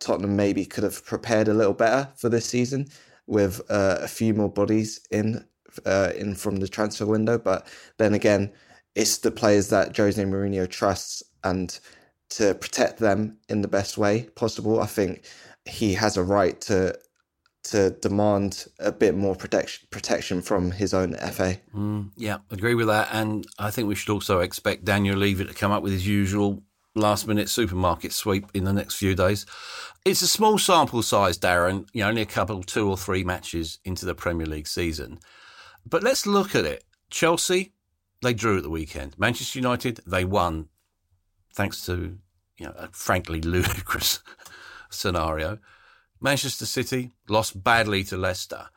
Tottenham 0.00 0.36
maybe 0.36 0.64
could 0.64 0.84
have 0.84 1.04
prepared 1.04 1.48
a 1.48 1.54
little 1.54 1.74
better 1.74 2.08
for 2.16 2.28
this 2.28 2.46
season 2.46 2.88
with 3.26 3.60
uh, 3.70 3.98
a 4.00 4.08
few 4.08 4.34
more 4.34 4.48
bodies 4.48 5.00
in 5.10 5.44
uh, 5.86 6.12
in 6.16 6.34
from 6.34 6.56
the 6.56 6.68
transfer 6.68 7.06
window. 7.06 7.38
But 7.38 7.66
then 7.98 8.14
again, 8.14 8.52
it's 8.94 9.18
the 9.18 9.30
players 9.30 9.68
that 9.68 9.96
Jose 9.96 10.22
Mourinho 10.22 10.68
trusts, 10.68 11.22
and 11.44 11.78
to 12.30 12.54
protect 12.54 12.98
them 12.98 13.38
in 13.48 13.60
the 13.62 13.68
best 13.68 13.98
way 13.98 14.24
possible, 14.34 14.80
I 14.80 14.86
think 14.86 15.24
he 15.64 15.94
has 15.94 16.16
a 16.16 16.24
right 16.24 16.60
to 16.62 16.98
to 17.62 17.90
demand 17.90 18.66
a 18.78 18.90
bit 18.90 19.14
more 19.14 19.36
protection 19.36 19.86
protection 19.90 20.40
from 20.40 20.70
his 20.70 20.94
own 20.94 21.14
FA. 21.14 21.58
Mm, 21.74 22.10
yeah, 22.16 22.38
agree 22.50 22.74
with 22.74 22.86
that. 22.86 23.08
And 23.12 23.46
I 23.58 23.70
think 23.70 23.88
we 23.88 23.94
should 23.94 24.12
also 24.12 24.40
expect 24.40 24.84
Daniel 24.84 25.16
Levy 25.16 25.44
to 25.44 25.54
come 25.54 25.72
up 25.72 25.82
with 25.82 25.92
his 25.92 26.06
usual 26.06 26.62
last 26.94 27.26
minute 27.26 27.48
supermarket 27.48 28.12
sweep 28.12 28.46
in 28.54 28.64
the 28.64 28.72
next 28.72 28.96
few 28.96 29.14
days. 29.14 29.46
It's 30.04 30.22
a 30.22 30.26
small 30.26 30.58
sample 30.58 31.02
size, 31.02 31.38
Darren, 31.38 31.86
you 31.92 32.02
know, 32.02 32.08
only 32.08 32.22
a 32.22 32.26
couple, 32.26 32.62
two 32.62 32.88
or 32.88 32.96
three 32.96 33.22
matches 33.22 33.78
into 33.84 34.06
the 34.06 34.14
Premier 34.14 34.46
League 34.46 34.66
season. 34.66 35.18
But 35.86 36.02
let's 36.02 36.26
look 36.26 36.54
at 36.54 36.64
it. 36.64 36.84
Chelsea, 37.10 37.74
they 38.22 38.34
drew 38.34 38.56
at 38.56 38.62
the 38.62 38.70
weekend. 38.70 39.18
Manchester 39.18 39.58
United, 39.58 40.00
they 40.06 40.24
won 40.24 40.68
thanks 41.54 41.84
to, 41.86 42.18
you 42.58 42.66
know, 42.66 42.74
a 42.76 42.88
frankly 42.92 43.40
ludicrous 43.42 44.20
scenario. 44.90 45.58
Manchester 46.20 46.66
City 46.66 47.12
lost 47.28 47.62
badly 47.62 48.04
to 48.04 48.16
Leicester. 48.16 48.68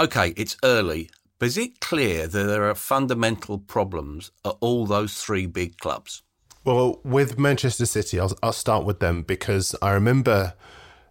Okay, 0.00 0.32
it's 0.36 0.56
early, 0.62 1.10
but 1.38 1.46
is 1.46 1.58
it 1.58 1.80
clear 1.80 2.26
that 2.26 2.44
there 2.44 2.68
are 2.68 2.74
fundamental 2.74 3.58
problems 3.58 4.30
at 4.44 4.54
all 4.60 4.86
those 4.86 5.22
three 5.22 5.46
big 5.46 5.78
clubs? 5.78 6.22
Well, 6.64 7.00
with 7.04 7.38
Manchester 7.38 7.86
City, 7.86 8.20
I'll, 8.20 8.36
I'll 8.42 8.52
start 8.52 8.84
with 8.84 9.00
them 9.00 9.22
because 9.22 9.74
I 9.80 9.92
remember 9.92 10.54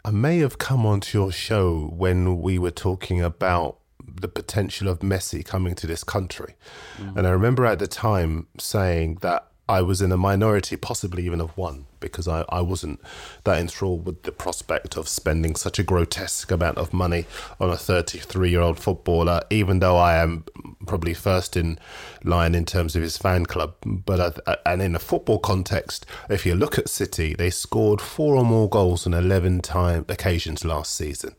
I 0.06 0.12
may 0.12 0.38
have 0.40 0.58
come 0.58 0.86
onto 0.86 1.18
your 1.18 1.32
show 1.32 1.92
when 1.94 2.42
we 2.42 2.60
were 2.60 2.72
talking 2.72 3.22
about 3.22 3.80
the 4.00 4.28
potential 4.28 4.88
of 4.88 5.00
Messi 5.00 5.44
coming 5.44 5.76
to 5.76 5.88
this 5.88 6.04
country. 6.04 6.56
Mm. 6.98 7.18
And 7.18 7.28
I 7.28 7.32
remember 7.32 7.66
at 7.66 7.80
the 7.80 7.88
time 7.88 8.48
saying 8.58 9.20
that 9.22 9.52
I 9.70 9.82
was 9.82 10.02
in 10.02 10.14
a 10.14 10.18
minority, 10.18 10.78
possibly 10.78 11.26
even 11.26 11.42
of 11.42 11.56
one, 11.58 11.88
because 12.00 12.26
I, 12.26 12.46
I 12.48 12.62
wasn't 12.62 13.02
that 13.44 13.60
enthralled 13.60 14.06
with 14.06 14.24
the 14.24 14.32
prospect 14.32 14.96
of 14.96 15.10
spending 15.10 15.56
such 15.56 15.78
a 15.78 15.84
grotesque 15.84 16.50
amount 16.52 16.78
of 16.78 16.94
money 16.94 17.26
on 17.60 17.70
a 17.70 17.76
33 17.76 18.50
year 18.50 18.62
old 18.62 18.80
footballer, 18.80 19.42
even 19.50 19.80
though 19.80 19.98
I 19.98 20.18
am 20.18 20.46
probably 20.86 21.14
first 21.14 21.58
in 21.58 21.80
line 22.24 22.56
in 22.56 22.64
terms 22.64 22.96
of 22.96 23.02
his 23.02 23.18
fan 23.18 23.46
club. 23.46 23.76
But 23.86 24.42
uh, 24.48 24.56
and 24.66 24.82
in 24.82 24.96
a 24.96 25.00
football 25.00 25.40
context, 25.40 26.06
if 26.30 26.46
you 26.46 26.56
look 26.56 26.78
at 26.78 26.88
City, 26.88 27.34
they 27.34 27.50
scored 27.50 28.00
four 28.00 28.36
or 28.36 28.46
more 28.46 28.70
goals 28.70 29.06
on 29.06 29.14
11 29.14 29.62
time 29.62 30.06
occasions 30.08 30.64
last 30.64 30.96
season, 30.96 31.36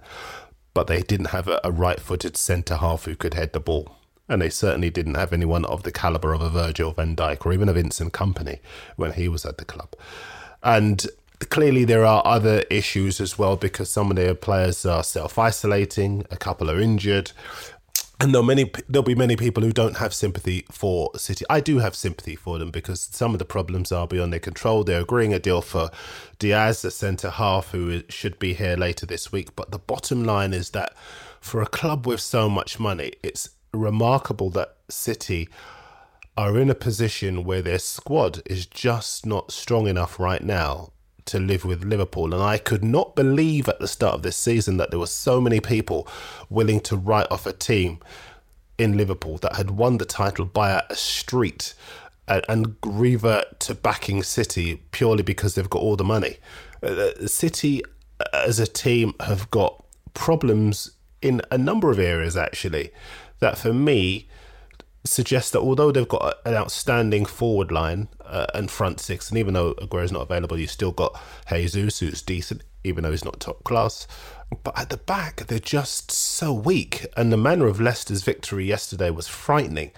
but 0.75 0.87
they 0.87 1.01
didn't 1.01 1.31
have 1.31 1.49
a, 1.49 1.61
a 1.65 1.73
right 1.73 1.99
footed 1.99 2.37
centre 2.37 2.77
half 2.77 3.07
who 3.07 3.17
could 3.17 3.35
head 3.35 3.55
the 3.55 3.61
ball 3.61 3.98
and 4.29 4.43
they 4.43 4.51
certainly 4.51 4.91
didn't 4.91 5.15
have 5.15 5.33
anyone 5.33 5.65
of 5.65 5.83
the 5.83 5.93
caliber 5.93 6.35
of 6.35 6.43
a 6.43 6.51
Virgil 6.51 6.93
van 6.93 7.17
Dijk 7.17 7.47
or 7.47 7.53
even 7.53 7.69
a 7.69 7.73
Vincent 7.73 8.13
Kompany 8.13 8.59
when 8.97 9.13
he 9.13 9.29
was 9.29 9.47
at 9.47 9.59
the 9.59 9.65
club. 9.65 9.95
And 10.63 11.07
clearly 11.51 11.85
there 11.85 12.05
are 12.05 12.23
other 12.25 12.65
issues 12.71 13.21
as 13.21 13.39
well 13.39 13.57
because 13.57 13.91
some 13.91 14.11
of 14.11 14.17
their 14.17 14.35
players 14.35 14.85
are 14.85 15.03
self-isolating, 15.03 16.27
a 16.31 16.37
couple 16.37 16.71
are 16.71 16.81
injured. 16.81 17.33
And 18.21 18.35
there'll 18.35 18.45
many 18.45 18.73
there'll 18.89 19.05
be 19.05 19.15
many 19.15 19.37
people 19.37 19.63
who 19.63 19.71
don't 19.71 19.99
have 19.99 20.13
sympathy 20.13 20.67
for 20.73 21.13
City. 21.17 21.45
I 21.49 21.61
do 21.61 21.79
have 21.79 21.95
sympathy 21.95 22.35
for 22.35 22.59
them 22.59 22.73
because 22.73 23.01
some 23.13 23.33
of 23.33 23.39
the 23.39 23.45
problems 23.45 23.93
are 23.93 24.09
beyond 24.09 24.33
their 24.33 24.41
control. 24.41 24.83
They're 24.83 25.03
agreeing 25.03 25.33
a 25.33 25.39
deal 25.39 25.63
for 25.63 25.91
Dias, 26.41 26.83
the 26.83 26.91
centre 26.91 27.31
half, 27.31 27.71
who 27.71 28.03
should 28.09 28.41
be 28.41 28.55
here 28.55 28.75
later 28.77 29.07
this 29.07 29.31
week. 29.31 29.55
But 29.55 29.71
the 29.71 29.79
bottom 29.79 30.25
line 30.25 30.53
is 30.53 30.71
that 30.71 30.97
for 31.41 31.63
a 31.63 31.67
club 31.67 32.09
with 32.09 32.21
so 32.21 32.49
much 32.49 32.81
money, 32.81 33.13
it's 33.23 33.51
remarkable 33.73 34.51
that 34.51 34.77
City 34.89 35.49
are 36.37 36.59
in 36.59 36.71
a 36.71 36.75
position 36.75 37.45
where 37.45 37.63
their 37.63 37.79
squad 37.79 38.43
is 38.47 38.65
just 38.67 39.27
not 39.27 39.51
strong 39.51 39.89
enough 39.89 40.21
right 40.21 40.43
now 40.43 40.93
to 41.25 41.39
live 41.39 41.65
with 41.65 41.85
Liverpool. 41.85 42.33
And 42.33 42.43
I 42.43 42.59
could 42.59 42.85
not 42.85 43.15
believe 43.15 43.69
at 43.69 43.81
the 43.81 43.89
start 43.89 44.15
of 44.15 44.23
this 44.23 44.37
season 44.37 44.77
that 44.79 44.91
there 44.91 45.01
were 45.01 45.07
so 45.07 45.41
many 45.41 45.61
people 45.61 46.07
willing 46.49 46.81
to 46.81 46.97
write 46.97 47.31
off 47.31 47.47
a 47.47 47.53
team 47.53 47.99
in 48.79 48.97
Liverpool 48.97 49.37
that 49.39 49.57
had 49.57 49.73
won 49.73 49.99
the 49.99 50.05
title 50.05 50.45
by 50.45 50.71
a 50.89 50.95
street 50.95 51.75
and, 52.29 52.45
and 52.49 52.77
revert 52.85 53.59
to 53.61 53.75
backing 53.75 54.23
City 54.23 54.81
purely 54.93 55.23
because 55.23 55.55
they've 55.55 55.69
got 55.69 55.83
all 55.83 55.97
the 55.97 56.05
money. 56.05 56.37
Uh, 56.83 57.27
City 57.27 57.83
as 58.33 58.59
a 58.59 58.67
team 58.67 59.15
have 59.21 59.51
got 59.51 59.85
problems 60.15 60.93
in 61.21 61.43
a 61.51 61.59
number 61.59 61.91
of 61.91 61.99
areas 61.99 62.37
actually 62.37 62.91
that 63.41 63.59
for 63.59 63.73
me 63.73 64.29
suggests 65.05 65.51
that 65.53 65.61
although 65.61 65.91
they've 65.91 66.09
got 66.09 66.39
an 66.45 66.55
outstanding 66.55 67.25
forward 67.25 67.73
line 67.73 68.09
uh, 68.25 68.47
and 68.55 68.71
front 68.71 69.01
six, 69.01 69.31
and 69.31 69.39
even 69.39 69.55
though 69.55 69.75
Aguero's 69.81 70.13
not 70.13 70.23
available, 70.23 70.59
you've 70.59 70.71
still 70.71 70.93
got 70.93 71.19
Jesus, 71.49 72.01
who's 72.01 72.23
decent, 72.23 72.63
even 72.85 73.05
though 73.05 73.11
he's 73.11 73.25
not 73.25 73.41
top 73.41 73.65
class. 73.65 74.07
But 74.63 74.79
at 74.79 74.91
the 74.91 74.97
back, 74.97 75.47
they're 75.47 75.59
just 75.59 76.11
so 76.11 76.53
weak. 76.53 77.07
And 77.17 77.33
the 77.33 77.37
manner 77.37 77.67
of 77.67 77.81
Leicester's 77.81 78.23
victory 78.23 78.67
yesterday 78.67 79.11
was 79.11 79.29
frightening. 79.29 79.93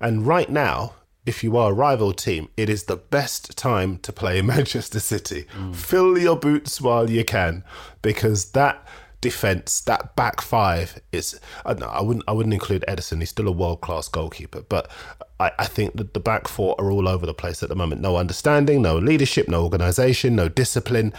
And 0.00 0.26
right 0.26 0.48
now, 0.48 0.94
if 1.26 1.44
you 1.44 1.56
are 1.56 1.70
a 1.70 1.74
rival 1.74 2.12
team, 2.12 2.48
it 2.56 2.70
is 2.70 2.84
the 2.84 2.96
best 2.96 3.56
time 3.56 3.98
to 3.98 4.12
play 4.12 4.40
Manchester 4.42 5.00
City. 5.00 5.46
Mm. 5.56 5.74
Fill 5.74 6.18
your 6.18 6.36
boots 6.36 6.80
while 6.80 7.10
you 7.10 7.24
can, 7.24 7.64
because 8.02 8.52
that 8.52 8.86
defense, 9.20 9.80
that 9.82 10.16
back 10.16 10.40
five 10.40 11.00
is. 11.12 11.38
No, 11.78 11.86
I 11.86 12.00
wouldn't. 12.00 12.24
I 12.28 12.32
wouldn't 12.32 12.54
include 12.54 12.84
Ederson. 12.88 13.20
He's 13.20 13.30
still 13.30 13.48
a 13.48 13.52
world 13.52 13.80
class 13.80 14.08
goalkeeper, 14.08 14.62
but 14.62 14.90
I, 15.38 15.52
I 15.58 15.66
think 15.66 15.96
that 15.96 16.14
the 16.14 16.20
back 16.20 16.48
four 16.48 16.74
are 16.78 16.90
all 16.90 17.08
over 17.08 17.26
the 17.26 17.34
place 17.34 17.62
at 17.62 17.68
the 17.68 17.74
moment. 17.74 18.00
No 18.00 18.16
understanding, 18.16 18.82
no 18.82 18.98
leadership, 18.98 19.48
no 19.48 19.62
organisation, 19.62 20.36
no 20.36 20.48
discipline, 20.48 21.12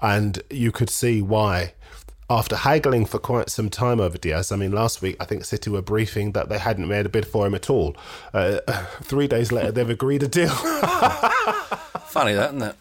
and 0.00 0.42
you 0.50 0.72
could 0.72 0.90
see 0.90 1.22
why 1.22 1.72
after 2.28 2.56
haggling 2.56 3.06
for 3.06 3.18
quite 3.18 3.50
some 3.50 3.70
time 3.70 4.00
over 4.00 4.18
Dias. 4.18 4.50
I 4.50 4.56
mean, 4.56 4.72
last 4.72 5.00
week 5.00 5.16
I 5.20 5.24
think 5.24 5.44
City 5.44 5.70
were 5.70 5.82
briefing 5.82 6.32
that 6.32 6.48
they 6.48 6.58
hadn't 6.58 6.88
made 6.88 7.06
a 7.06 7.08
bid 7.08 7.26
for 7.26 7.46
him 7.46 7.54
at 7.54 7.70
all. 7.70 7.96
Uh, 8.34 8.58
three 9.02 9.28
days 9.28 9.52
later, 9.52 9.70
they've 9.70 9.88
agreed 9.88 10.22
a 10.22 10.28
deal. 10.28 10.48
Funny 12.08 12.32
that, 12.34 12.54
isn't 12.54 12.62
it? 12.62 12.76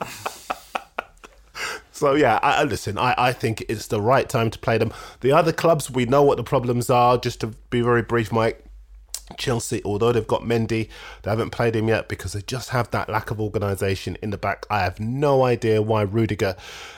So 1.95 2.13
yeah, 2.13 2.39
I, 2.43 2.65
listen. 2.65 2.97
I, 2.97 3.15
I 3.17 3.31
think 3.31 3.63
it's 3.69 3.87
the 3.87 4.01
right 4.01 4.27
time 4.27 4.49
to 4.49 4.59
play 4.59 4.77
them. 4.77 4.91
The 5.21 5.31
other 5.31 5.53
clubs, 5.53 5.89
we 5.89 6.05
know 6.05 6.23
what 6.23 6.35
the 6.35 6.43
problems 6.43 6.89
are. 6.89 7.17
Just 7.17 7.39
to 7.39 7.47
be 7.47 7.79
very 7.79 8.01
brief, 8.01 8.33
Mike. 8.33 8.61
Chelsea, 9.37 9.81
although 9.83 10.11
they've 10.11 10.27
got 10.27 10.43
Mendy, 10.43 10.89
they 11.23 11.31
haven't 11.31 11.49
played 11.49 11.75
him 11.75 11.87
yet 11.87 12.07
because 12.07 12.33
they 12.33 12.41
just 12.41 12.69
have 12.69 12.91
that 12.91 13.09
lack 13.09 13.31
of 13.31 13.39
organisation 13.41 14.17
in 14.21 14.29
the 14.29 14.37
back. 14.37 14.67
I 14.69 14.81
have 14.81 14.99
no 14.99 15.43
idea 15.43 15.81
why 15.81 16.03
Rudiger 16.03 16.55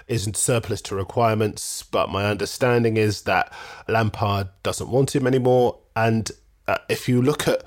isn't 0.08 0.36
surplus 0.36 0.82
to 0.84 0.96
requirements, 0.96 1.84
but 1.84 2.10
my 2.10 2.26
understanding 2.26 2.98
is 2.98 3.22
that 3.22 3.54
Lampard 3.88 4.50
doesn't 4.64 4.90
want 4.90 5.16
him 5.16 5.26
anymore. 5.26 5.78
And 5.96 6.30
uh, 6.68 6.80
if 6.90 7.08
you 7.08 7.22
look 7.22 7.48
at 7.48 7.64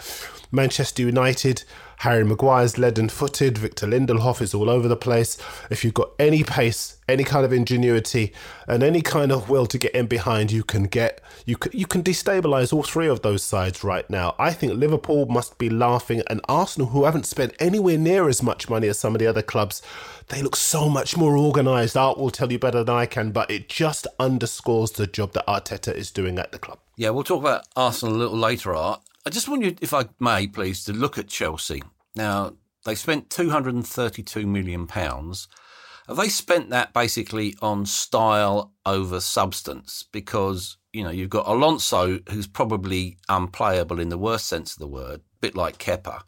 Manchester 0.53 1.03
United, 1.03 1.65
Harry 2.01 2.25
Maguire's 2.25 2.79
leaden 2.79 3.11
footed. 3.11 3.59
Victor 3.59 3.87
Lindelof 3.87 4.41
is 4.41 4.55
all 4.55 4.71
over 4.71 4.89
the 4.89 4.97
place. 4.97 5.37
If 5.69 5.85
you've 5.85 5.93
got 5.93 6.13
any 6.19 6.43
pace, 6.43 6.97
any 7.07 7.25
kind 7.25 7.45
of 7.45 7.53
ingenuity, 7.53 8.33
and 8.67 8.83
any 8.83 9.03
kind 9.03 9.31
of 9.31 9.51
will 9.51 9.67
to 9.67 9.77
get 9.77 9.95
in 9.95 10.07
behind, 10.07 10.51
you 10.51 10.65
can 10.65 10.85
get 10.85 11.21
you 11.45 11.59
can 11.59 11.73
you 11.79 11.87
can 11.87 12.03
destabilize 12.03 12.73
all 12.73 12.83
three 12.83 13.07
of 13.07 13.21
those 13.21 13.43
sides 13.43 13.85
right 13.85 14.09
now. 14.09 14.35
I 14.39 14.55
think 14.55 14.73
Liverpool 14.73 15.27
must 15.27 15.59
be 15.59 15.69
laughing, 15.69 16.23
and 16.29 16.41
Arsenal, 16.49 16.89
who 16.89 17.05
haven't 17.05 17.27
spent 17.27 17.55
anywhere 17.61 17.99
near 17.99 18.31
as 18.31 18.43
much 18.43 18.71
money 18.71 18.89
as 18.89 18.99
some 18.99 19.15
of 19.15 19.19
the 19.19 19.27
other 19.27 19.43
clubs, 19.43 19.83
they 20.29 20.41
look 20.41 20.57
so 20.57 20.89
much 20.89 21.19
more 21.19 21.37
organised. 21.37 21.99
Art 21.99 22.17
will 22.17 22.31
tell 22.31 22.51
you 22.51 22.59
better 22.59 22.83
than 22.83 22.97
I 22.97 23.05
can, 23.05 23.31
but 23.31 23.51
it 23.51 23.69
just 23.69 24.07
underscores 24.19 24.93
the 24.93 25.07
job 25.07 25.35
that 25.35 25.47
Arteta 25.47 25.95
is 25.95 26.11
doing 26.11 26.39
at 26.39 26.51
the 26.51 26.59
club. 26.59 26.79
Yeah, 26.97 27.11
we'll 27.11 27.25
talk 27.25 27.41
about 27.41 27.65
Arsenal 27.77 28.15
a 28.15 28.17
little 28.17 28.39
later, 28.39 28.75
Art. 28.75 29.03
I 29.27 29.31
just 29.31 29.49
want 29.49 29.63
you, 29.63 29.77
if 29.81 29.93
I 29.93 30.07
may, 30.19 30.47
please, 30.47 30.85
to 30.85 30.93
look 30.93 31.19
at 31.19 31.29
Chelsea. 31.29 31.83
Now, 32.17 32.55
they 32.85 32.95
spent 32.95 33.29
£232 33.29 34.47
million. 34.47 34.89
Have 34.89 36.17
they 36.17 36.29
spent 36.29 36.71
that 36.71 36.95
basically 36.95 37.55
on 37.61 37.85
style 37.85 38.73
over 38.87 39.21
substance? 39.21 40.05
Because, 40.11 40.79
you 40.93 41.05
know, 41.05 41.11
you've 41.11 41.31
got 41.31 41.47
Alonso, 41.47 42.21
who's 42.31 42.47
probably 42.47 43.19
unplayable 43.29 44.01
in 44.01 44.09
the 44.09 44.19
worst 44.19 44.49
sense 44.49 44.73
of 44.73 44.79
the 44.79 44.89
word, 44.89 45.21
a 45.21 45.41
bit 45.41 45.55
like 45.55 45.79
Kepa. 45.79 46.23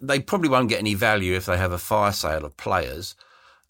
They 0.00 0.20
probably 0.20 0.48
won't 0.48 0.68
get 0.70 0.78
any 0.78 0.94
value 0.94 1.34
if 1.34 1.46
they 1.46 1.58
have 1.58 1.72
a 1.72 1.78
fire 1.78 2.12
sale 2.12 2.44
of 2.44 2.56
players. 2.56 3.14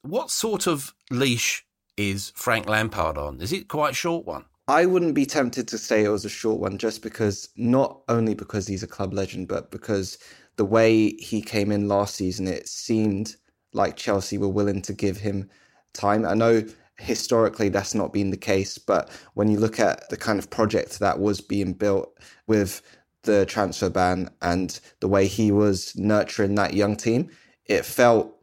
What 0.03 0.31
sort 0.31 0.67
of 0.67 0.95
leash 1.11 1.65
is 1.97 2.33
Frank 2.37 2.69
Lampard 2.69 3.19
on? 3.19 3.41
Is 3.41 3.53
it 3.53 3.69
quite 3.69 3.93
a 3.93 3.95
short 3.95 4.27
one? 4.27 4.45
I 4.71 4.87
wouldn't 4.87 5.15
be 5.15 5.27
tempted 5.27 5.67
to 5.69 5.79
say 5.79 6.05
it 6.05 6.11
was 6.11 6.25
a 6.25 6.29
short 6.29 6.61
one 6.61 6.79
just 6.79 7.03
because, 7.03 7.49
not 7.57 8.03
only 8.09 8.35
because 8.35 8.69
he's 8.69 8.85
a 8.85 8.87
club 8.87 9.13
legend, 9.13 9.49
but 9.49 9.73
because 9.73 10.17
the 10.57 10.65
way 10.65 11.11
he 11.17 11.43
came 11.43 11.73
in 11.73 11.89
last 11.89 12.15
season, 12.15 12.47
it 12.47 12.69
seemed 12.69 13.35
like 13.73 13.97
Chelsea 13.97 14.39
were 14.39 14.49
willing 14.49 14.81
to 14.83 14.93
give 14.93 15.17
him 15.17 15.51
time. 15.93 16.25
I 16.25 16.35
know 16.35 16.63
historically 16.99 17.69
that's 17.69 17.97
not 17.97 18.13
been 18.13 18.31
the 18.31 18.37
case, 18.37 18.79
but 18.79 19.11
when 19.35 19.51
you 19.51 19.59
look 19.59 19.81
at 19.81 20.09
the 20.09 20.17
kind 20.17 20.39
of 20.39 20.51
project 20.51 21.01
that 21.01 21.19
was 21.19 21.41
being 21.41 21.73
built 21.73 22.17
with 22.47 22.81
the 23.23 23.47
transfer 23.47 23.91
ban 23.91 24.31
and 24.41 24.79
the 25.01 25.09
way 25.09 25.27
he 25.27 25.51
was 25.51 25.97
nurturing 25.97 26.55
that 26.55 26.75
young 26.75 26.97
team, 26.97 27.29
it 27.67 27.85
felt 27.85 28.37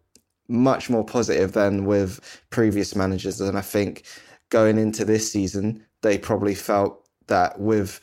much 0.49 0.89
more 0.89 1.05
positive 1.05 1.53
than 1.53 1.85
with 1.85 2.41
previous 2.49 2.95
managers. 2.97 3.39
And 3.39 3.57
I 3.57 3.61
think 3.61 4.03
going 4.49 4.77
into 4.77 5.05
this 5.05 5.31
season, 5.31 5.85
they 6.01 6.17
probably 6.17 6.55
felt 6.55 7.07
that 7.27 7.59
with 7.59 7.99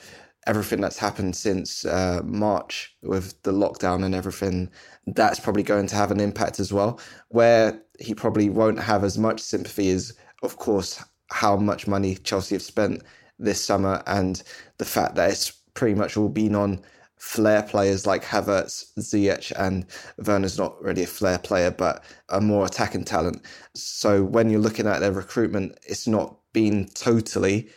everything 0.47 0.81
that's 0.81 0.99
happened 0.99 1.35
since 1.35 1.85
uh, 1.85 2.21
March 2.25 2.95
with 3.03 3.43
the 3.43 3.53
lockdown 3.53 4.05
and 4.05 4.15
everything, 4.15 4.71
that's 5.07 5.41
probably 5.41 5.63
going 5.63 5.87
to 5.87 5.97
have 5.97 6.11
an 6.11 6.21
impact 6.21 6.61
as 6.61 6.73
well. 6.73 7.01
Where 7.29 7.83
he 7.99 8.15
probably 8.15 8.51
won't 8.51 8.81
have 8.81 9.05
as 9.05 9.19
much 9.19 9.41
sympathy 9.41 9.91
as, 9.91 10.13
of 10.43 10.57
course, 10.57 11.03
how 11.31 11.57
much 11.57 11.87
money 11.87 12.17
Chelsea 12.17 12.55
have 12.55 12.63
spent 12.63 13.03
this 13.39 13.65
summer 13.65 14.03
and 14.07 14.43
the 14.79 14.85
fact 14.85 15.15
that 15.15 15.31
it's 15.31 15.51
pretty 15.75 15.95
much 15.95 16.17
all 16.17 16.29
been 16.29 16.55
on 16.55 16.81
flair 17.19 17.63
players 17.63 18.07
like 18.07 18.23
Havertz, 18.23 18.93
Ziyech, 18.99 19.51
and 19.57 19.87
Werner's 20.19 20.59
not 20.59 20.81
really 20.83 21.05
a 21.05 21.07
flair 21.07 21.39
player, 21.39 21.71
but 21.71 22.05
a 22.29 22.41
more 22.41 22.67
attacking 22.67 23.05
talent. 23.05 23.41
So 23.75 24.23
when 24.23 24.51
you're 24.51 24.61
looking 24.61 24.87
at 24.87 25.01
their 25.01 25.13
recruitment, 25.13 25.79
it's 25.89 26.07
not 26.07 26.37
been 26.53 26.87
totally 26.95 27.71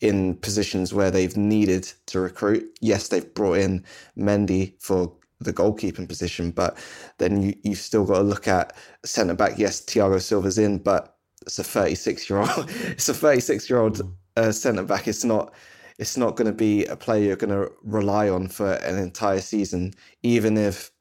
in 0.00 0.36
positions 0.36 0.94
where 0.94 1.10
they've 1.10 1.36
needed 1.36 1.92
to 2.06 2.20
recruit. 2.20 2.78
Yes, 2.80 3.08
they've 3.08 3.32
brought 3.34 3.58
in 3.58 3.84
Mendy 4.16 4.74
for 4.80 5.12
the 5.40 5.52
goalkeeping 5.52 6.08
position, 6.08 6.50
but 6.50 6.76
then 7.18 7.42
you, 7.42 7.54
you've 7.62 7.78
still 7.78 8.04
got 8.04 8.18
to 8.18 8.22
look 8.24 8.48
at 8.48 8.74
centre 9.04 9.34
back. 9.34 9.58
Yes, 9.58 9.80
Thiago 9.80 10.20
Silva's 10.20 10.58
in, 10.58 10.78
but 10.78 11.16
it's 11.42 11.58
a 11.58 11.64
36 11.64 12.28
year 12.30 12.40
old. 12.40 12.70
It's 12.90 13.08
a 13.08 13.14
36 13.14 13.70
year 13.70 13.80
old 13.80 14.02
uh, 14.36 14.52
centre 14.52 14.84
back. 14.84 15.08
It's 15.08 15.24
not. 15.24 15.54
It's 15.98 16.16
not 16.16 16.36
going 16.36 16.46
to 16.46 16.52
be 16.52 16.84
a 16.86 16.94
player 16.96 17.24
you're 17.24 17.36
going 17.36 17.50
to 17.50 17.72
rely 17.82 18.28
on 18.28 18.46
for 18.48 18.74
an 18.74 18.98
entire 18.98 19.40
season, 19.40 19.94
even 20.22 20.56
if 20.56 20.92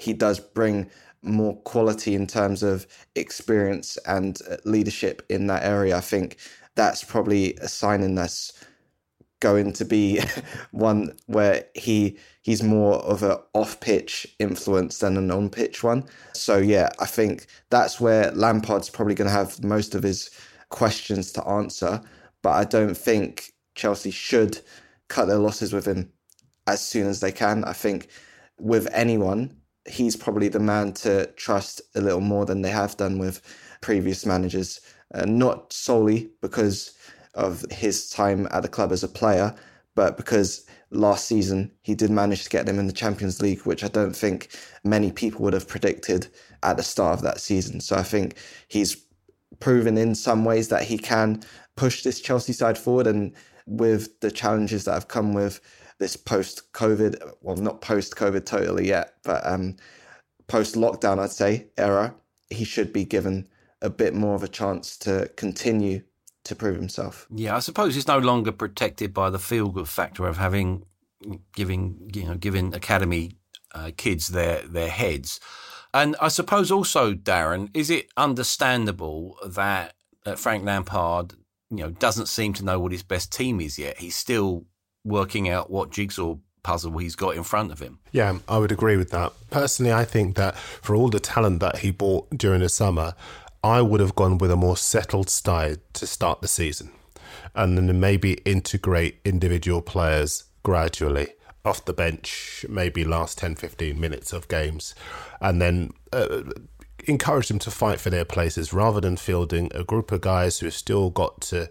he 0.00 0.12
does 0.12 0.40
bring 0.40 0.90
more 1.22 1.56
quality 1.62 2.14
in 2.14 2.26
terms 2.26 2.62
of 2.62 2.86
experience 3.14 3.96
and 4.06 4.40
uh, 4.50 4.56
leadership 4.64 5.24
in 5.30 5.46
that 5.48 5.64
area. 5.64 5.96
I 5.96 6.00
think 6.00 6.36
that's 6.74 7.04
probably 7.04 7.54
a 7.56 7.68
signing 7.68 8.14
that's 8.14 8.52
going 9.40 9.72
to 9.74 9.84
be 9.84 10.20
one 10.70 11.14
where 11.26 11.66
he 11.74 12.16
he's 12.42 12.62
more 12.62 12.96
of 13.00 13.22
a 13.22 13.40
off 13.52 13.78
pitch 13.80 14.26
influence 14.38 14.98
than 14.98 15.16
an 15.16 15.30
on 15.30 15.50
pitch 15.50 15.82
one. 15.82 16.04
So 16.32 16.58
yeah, 16.58 16.88
I 16.98 17.06
think 17.06 17.46
that's 17.70 18.00
where 18.00 18.30
Lampard's 18.32 18.90
probably 18.90 19.14
going 19.14 19.28
to 19.28 19.36
have 19.36 19.62
most 19.62 19.94
of 19.94 20.02
his 20.02 20.30
questions 20.70 21.32
to 21.32 21.46
answer. 21.46 22.00
But 22.42 22.52
I 22.52 22.64
don't 22.64 22.96
think 22.96 23.52
Chelsea 23.74 24.10
should 24.10 24.60
cut 25.08 25.26
their 25.26 25.38
losses 25.38 25.72
with 25.72 25.86
him 25.86 26.10
as 26.66 26.80
soon 26.86 27.06
as 27.06 27.20
they 27.20 27.32
can. 27.32 27.64
I 27.64 27.72
think 27.72 28.08
with 28.58 28.88
anyone, 28.92 29.56
he's 29.86 30.16
probably 30.16 30.48
the 30.48 30.60
man 30.60 30.92
to 30.92 31.26
trust 31.36 31.82
a 31.94 32.00
little 32.00 32.20
more 32.20 32.46
than 32.46 32.62
they 32.62 32.70
have 32.70 32.96
done 32.96 33.18
with 33.18 33.42
previous 33.80 34.24
managers 34.24 34.80
uh, 35.12 35.24
not 35.26 35.72
solely 35.72 36.30
because 36.40 36.96
of 37.34 37.64
his 37.70 38.08
time 38.08 38.46
at 38.52 38.62
the 38.62 38.68
club 38.68 38.92
as 38.92 39.02
a 39.02 39.08
player, 39.08 39.54
but 39.94 40.16
because 40.16 40.66
last 40.90 41.26
season 41.26 41.70
he 41.82 41.94
did 41.94 42.10
manage 42.10 42.44
to 42.44 42.50
get 42.50 42.66
them 42.66 42.78
in 42.78 42.86
the 42.86 42.92
Champions 42.92 43.42
League, 43.42 43.62
which 43.62 43.84
I 43.84 43.88
don't 43.88 44.14
think 44.14 44.48
many 44.84 45.10
people 45.10 45.42
would 45.42 45.52
have 45.52 45.68
predicted 45.68 46.28
at 46.62 46.76
the 46.76 46.82
start 46.82 47.14
of 47.14 47.22
that 47.22 47.40
season. 47.40 47.80
So 47.80 47.96
I 47.96 48.02
think 48.02 48.36
he's 48.68 48.96
proven 49.60 49.96
in 49.98 50.14
some 50.14 50.44
ways 50.44 50.68
that 50.68 50.82
he 50.82 50.98
can 50.98 51.42
push 51.76 52.02
this 52.02 52.20
Chelsea 52.20 52.52
side 52.52 52.78
forward. 52.78 53.06
And 53.06 53.32
with 53.66 54.20
the 54.20 54.30
challenges 54.30 54.84
that 54.84 54.94
have 54.94 55.08
come 55.08 55.34
with 55.34 55.60
this 55.98 56.16
post 56.16 56.72
COVID, 56.72 57.34
well, 57.40 57.56
not 57.56 57.80
post 57.80 58.16
COVID 58.16 58.44
totally 58.44 58.88
yet, 58.88 59.14
but 59.24 59.46
um, 59.46 59.76
post 60.46 60.74
lockdown, 60.74 61.18
I'd 61.18 61.30
say, 61.30 61.66
era, 61.76 62.14
he 62.50 62.64
should 62.64 62.92
be 62.92 63.04
given 63.04 63.48
a 63.82 63.90
bit 63.90 64.14
more 64.14 64.34
of 64.34 64.42
a 64.42 64.48
chance 64.48 64.96
to 64.98 65.30
continue 65.36 66.02
to 66.44 66.54
prove 66.54 66.76
himself. 66.76 67.26
Yeah, 67.34 67.56
I 67.56 67.60
suppose 67.60 67.94
he's 67.94 68.06
no 68.06 68.18
longer 68.18 68.52
protected 68.52 69.14
by 69.14 69.30
the 69.30 69.38
feel 69.38 69.68
good 69.68 69.88
factor 69.88 70.26
of 70.26 70.36
having 70.36 70.84
giving 71.54 72.10
you 72.14 72.24
know 72.24 72.34
giving 72.34 72.74
academy 72.74 73.32
uh, 73.74 73.90
kids 73.96 74.28
their 74.28 74.62
their 74.62 74.90
heads. 74.90 75.40
And 75.92 76.16
I 76.20 76.28
suppose 76.28 76.72
also, 76.72 77.14
Darren, 77.14 77.70
is 77.72 77.88
it 77.88 78.10
understandable 78.16 79.36
that 79.46 79.94
uh, 80.26 80.34
Frank 80.34 80.64
Lampard, 80.64 81.34
you 81.70 81.76
know, 81.76 81.90
doesn't 81.90 82.26
seem 82.26 82.52
to 82.54 82.64
know 82.64 82.80
what 82.80 82.90
his 82.90 83.04
best 83.04 83.32
team 83.32 83.60
is 83.60 83.78
yet? 83.78 83.98
He's 83.98 84.16
still 84.16 84.64
working 85.04 85.48
out 85.48 85.70
what 85.70 85.90
jigsaw 85.90 86.36
puzzle 86.64 86.98
he's 86.98 87.14
got 87.14 87.36
in 87.36 87.44
front 87.44 87.70
of 87.70 87.78
him. 87.78 88.00
Yeah, 88.10 88.38
I 88.48 88.58
would 88.58 88.72
agree 88.72 88.96
with 88.96 89.10
that. 89.10 89.32
Personally, 89.50 89.92
I 89.92 90.04
think 90.04 90.34
that 90.34 90.56
for 90.56 90.96
all 90.96 91.10
the 91.10 91.20
talent 91.20 91.60
that 91.60 91.78
he 91.78 91.92
bought 91.92 92.28
during 92.30 92.60
the 92.60 92.68
summer, 92.68 93.14
I 93.64 93.80
would 93.80 94.00
have 94.00 94.14
gone 94.14 94.36
with 94.36 94.50
a 94.50 94.56
more 94.56 94.76
settled 94.76 95.30
style 95.30 95.76
to 95.94 96.06
start 96.06 96.42
the 96.42 96.48
season 96.48 96.90
and 97.54 97.78
then 97.78 97.98
maybe 97.98 98.34
integrate 98.44 99.20
individual 99.24 99.80
players 99.80 100.44
gradually 100.62 101.28
off 101.64 101.82
the 101.86 101.94
bench, 101.94 102.66
maybe 102.68 103.04
last 103.04 103.38
10, 103.38 103.54
15 103.54 103.98
minutes 103.98 104.34
of 104.34 104.48
games, 104.48 104.94
and 105.40 105.62
then 105.62 105.92
uh, 106.12 106.42
encourage 107.06 107.48
them 107.48 107.58
to 107.60 107.70
fight 107.70 108.00
for 108.00 108.10
their 108.10 108.26
places 108.26 108.74
rather 108.74 109.00
than 109.00 109.16
fielding 109.16 109.70
a 109.74 109.82
group 109.82 110.12
of 110.12 110.20
guys 110.20 110.58
who 110.58 110.66
have 110.66 110.74
still 110.74 111.08
got 111.08 111.40
to 111.40 111.70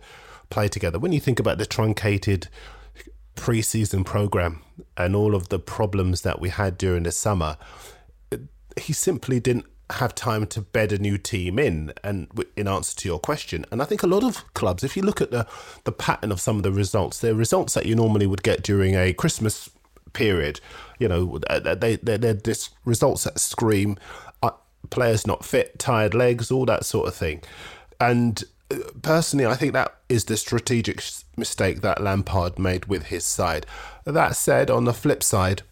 play 0.49 0.67
together. 0.67 0.97
When 0.97 1.13
you 1.13 1.19
think 1.19 1.39
about 1.39 1.59
the 1.59 1.65
truncated 1.67 2.47
preseason 3.35 4.03
program 4.03 4.63
and 4.97 5.15
all 5.15 5.35
of 5.35 5.49
the 5.49 5.59
problems 5.59 6.21
that 6.21 6.41
we 6.41 6.49
had 6.49 6.75
during 6.75 7.03
the 7.03 7.11
summer, 7.11 7.55
he 8.81 8.93
simply 8.93 9.39
didn't 9.39 9.67
have 9.91 10.15
time 10.15 10.47
to 10.47 10.61
bed 10.61 10.91
a 10.91 10.97
new 10.97 11.17
team 11.17 11.59
in 11.59 11.93
and 12.03 12.27
in 12.55 12.67
answer 12.67 12.95
to 12.97 13.07
your 13.07 13.19
question. 13.19 13.65
And 13.71 13.81
i 13.81 13.85
think 13.85 14.03
a 14.03 14.07
lot 14.07 14.23
of 14.23 14.53
clubs 14.53 14.83
if 14.83 14.95
you 14.95 15.03
look 15.03 15.21
at 15.21 15.31
the 15.31 15.45
the 15.83 15.91
pattern 15.91 16.31
of 16.31 16.41
some 16.41 16.57
of 16.57 16.63
the 16.63 16.71
results 16.71 17.19
they're 17.19 17.35
results 17.35 17.73
that 17.73 17.85
you 17.85 17.95
normally 17.95 18.25
would 18.25 18.43
get 18.43 18.63
during 18.63 18.95
a 18.95 19.13
christmas 19.13 19.69
period. 20.13 20.59
You 20.99 21.07
know 21.07 21.39
they 21.39 21.97
they're, 21.97 22.17
they're 22.17 22.33
this 22.33 22.69
results 22.85 23.25
that 23.25 23.39
scream 23.39 23.97
uh, 24.41 24.51
players 24.89 25.27
not 25.27 25.43
fit 25.43 25.77
tired 25.79 26.13
legs 26.13 26.51
all 26.51 26.65
that 26.65 26.85
sort 26.85 27.07
of 27.07 27.15
thing. 27.15 27.41
And 27.99 28.43
uh, 28.71 28.77
personally 29.01 29.45
i 29.45 29.55
think 29.55 29.73
that 29.73 29.95
is 30.07 30.25
the 30.25 30.37
strategic 30.37 31.03
mistake 31.35 31.81
that 31.81 32.01
lampard 32.01 32.57
made 32.57 32.85
with 32.85 33.07
his 33.07 33.25
side. 33.25 33.65
That 34.05 34.35
said 34.35 34.71
on 34.71 34.85
the 34.85 34.93
flip 34.93 35.23
side 35.23 35.63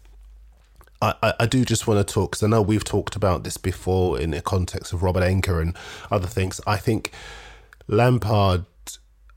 I, 1.02 1.34
I 1.40 1.46
do 1.46 1.64
just 1.64 1.88
want 1.88 2.06
to 2.06 2.14
talk 2.14 2.30
because 2.32 2.42
I 2.44 2.46
know 2.46 2.62
we've 2.62 2.84
talked 2.84 3.16
about 3.16 3.42
this 3.42 3.56
before 3.56 4.20
in 4.20 4.30
the 4.30 4.40
context 4.40 4.92
of 4.92 5.02
Robert 5.02 5.24
Enke 5.24 5.60
and 5.60 5.76
other 6.12 6.28
things. 6.28 6.60
I 6.64 6.76
think 6.76 7.10
Lampard 7.88 8.64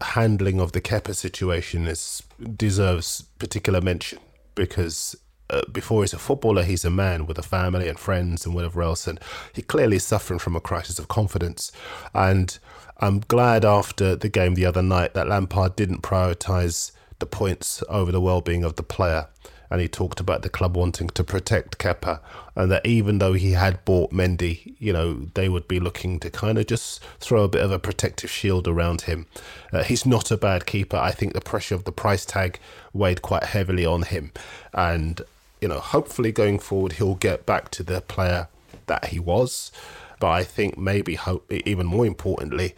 handling 0.01 0.59
of 0.59 0.73
the 0.73 0.81
Kepa 0.81 1.15
situation 1.15 1.87
is 1.87 2.21
deserves 2.55 3.23
particular 3.39 3.81
mention 3.81 4.19
because 4.53 5.15
uh, 5.49 5.61
before 5.71 6.03
he's 6.03 6.13
a 6.13 6.19
footballer, 6.19 6.63
he's 6.63 6.85
a 6.85 6.89
man 6.89 7.25
with 7.25 7.39
a 7.39 7.43
family 7.43 7.87
and 7.87 7.99
friends 7.99 8.45
and 8.45 8.53
whatever 8.53 8.83
else, 8.83 9.07
and 9.07 9.19
he 9.53 9.61
clearly 9.61 9.97
is 9.97 10.03
suffering 10.03 10.39
from 10.39 10.55
a 10.55 10.61
crisis 10.61 10.99
of 10.99 11.07
confidence. 11.07 11.71
And 12.13 12.57
I'm 12.99 13.19
glad 13.21 13.65
after 13.65 14.15
the 14.15 14.29
game 14.29 14.53
the 14.53 14.65
other 14.65 14.83
night 14.83 15.15
that 15.15 15.27
Lampard 15.27 15.75
didn't 15.75 16.03
prioritise 16.03 16.91
the 17.19 17.25
points 17.25 17.83
over 17.89 18.11
the 18.11 18.21
well-being 18.21 18.63
of 18.63 18.75
the 18.75 18.83
player 18.83 19.27
and 19.69 19.81
he 19.81 19.87
talked 19.87 20.19
about 20.19 20.41
the 20.41 20.49
club 20.49 20.75
wanting 20.75 21.09
to 21.09 21.23
protect 21.23 21.77
Kepa, 21.77 22.19
and 22.55 22.71
that 22.71 22.85
even 22.85 23.19
though 23.19 23.33
he 23.33 23.51
had 23.51 23.83
bought 23.85 24.11
Mendy, 24.11 24.75
you 24.79 24.93
know, 24.93 25.27
they 25.33 25.49
would 25.49 25.67
be 25.67 25.79
looking 25.79 26.19
to 26.19 26.29
kind 26.29 26.57
of 26.57 26.67
just 26.67 27.03
throw 27.19 27.43
a 27.43 27.49
bit 27.49 27.63
of 27.63 27.71
a 27.71 27.79
protective 27.79 28.29
shield 28.29 28.67
around 28.67 29.01
him. 29.01 29.25
Uh, 29.73 29.83
he's 29.83 30.05
not 30.05 30.31
a 30.31 30.37
bad 30.37 30.65
keeper. 30.65 30.97
I 30.97 31.11
think 31.11 31.33
the 31.33 31.41
pressure 31.41 31.75
of 31.75 31.83
the 31.83 31.91
price 31.91 32.25
tag 32.25 32.59
weighed 32.93 33.21
quite 33.21 33.43
heavily 33.43 33.85
on 33.85 34.03
him, 34.03 34.31
and 34.73 35.21
you 35.61 35.67
know, 35.67 35.79
hopefully 35.79 36.31
going 36.31 36.59
forward 36.59 36.93
he'll 36.93 37.15
get 37.15 37.45
back 37.45 37.71
to 37.71 37.83
the 37.83 38.01
player 38.01 38.47
that 38.85 39.05
he 39.05 39.19
was. 39.19 39.71
But 40.19 40.29
I 40.29 40.43
think 40.43 40.77
maybe 40.77 41.15
hope 41.15 41.51
even 41.51 41.85
more 41.85 42.05
importantly, 42.05 42.75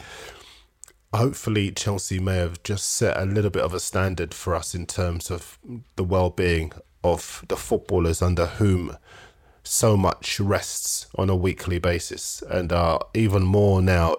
hopefully 1.13 1.71
Chelsea 1.71 2.19
may 2.19 2.37
have 2.37 2.61
just 2.63 2.89
set 2.89 3.17
a 3.17 3.25
little 3.25 3.49
bit 3.49 3.63
of 3.63 3.73
a 3.73 3.79
standard 3.79 4.33
for 4.33 4.55
us 4.55 4.75
in 4.75 4.85
terms 4.85 5.31
of 5.31 5.57
the 5.95 6.03
well-being 6.03 6.71
of 7.03 7.45
the 7.47 7.55
footballers 7.55 8.21
under 8.21 8.45
whom 8.45 8.97
so 9.63 9.97
much 9.97 10.39
rests 10.39 11.07
on 11.15 11.29
a 11.29 11.35
weekly 11.35 11.79
basis 11.79 12.41
and 12.49 12.71
are 12.71 12.99
even 13.13 13.43
more 13.43 13.81
now 13.81 14.15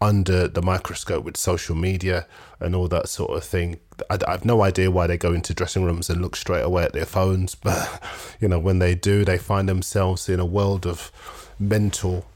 under 0.00 0.46
the 0.46 0.62
microscope 0.62 1.24
with 1.24 1.36
social 1.36 1.74
media 1.74 2.26
and 2.60 2.74
all 2.74 2.88
that 2.88 3.08
sort 3.08 3.30
of 3.36 3.42
thing. 3.44 3.80
I, 4.10 4.18
I, 4.26 4.32
have 4.32 4.44
no 4.44 4.62
idea 4.62 4.90
why 4.90 5.06
they 5.06 5.16
go 5.16 5.32
into 5.32 5.54
dressing 5.54 5.84
rooms 5.84 6.10
and 6.10 6.20
look 6.20 6.36
straight 6.36 6.62
away 6.62 6.84
at 6.84 6.92
their 6.92 7.06
phones, 7.06 7.54
but 7.68 8.02
you 8.40 8.48
know 8.48 8.58
when 8.58 8.78
they 8.78 8.94
do, 8.94 9.24
they 9.24 9.38
find 9.38 9.68
themselves 9.68 10.28
in 10.28 10.40
a 10.40 10.46
world 10.46 10.86
of 10.86 11.10
mental 11.58 12.26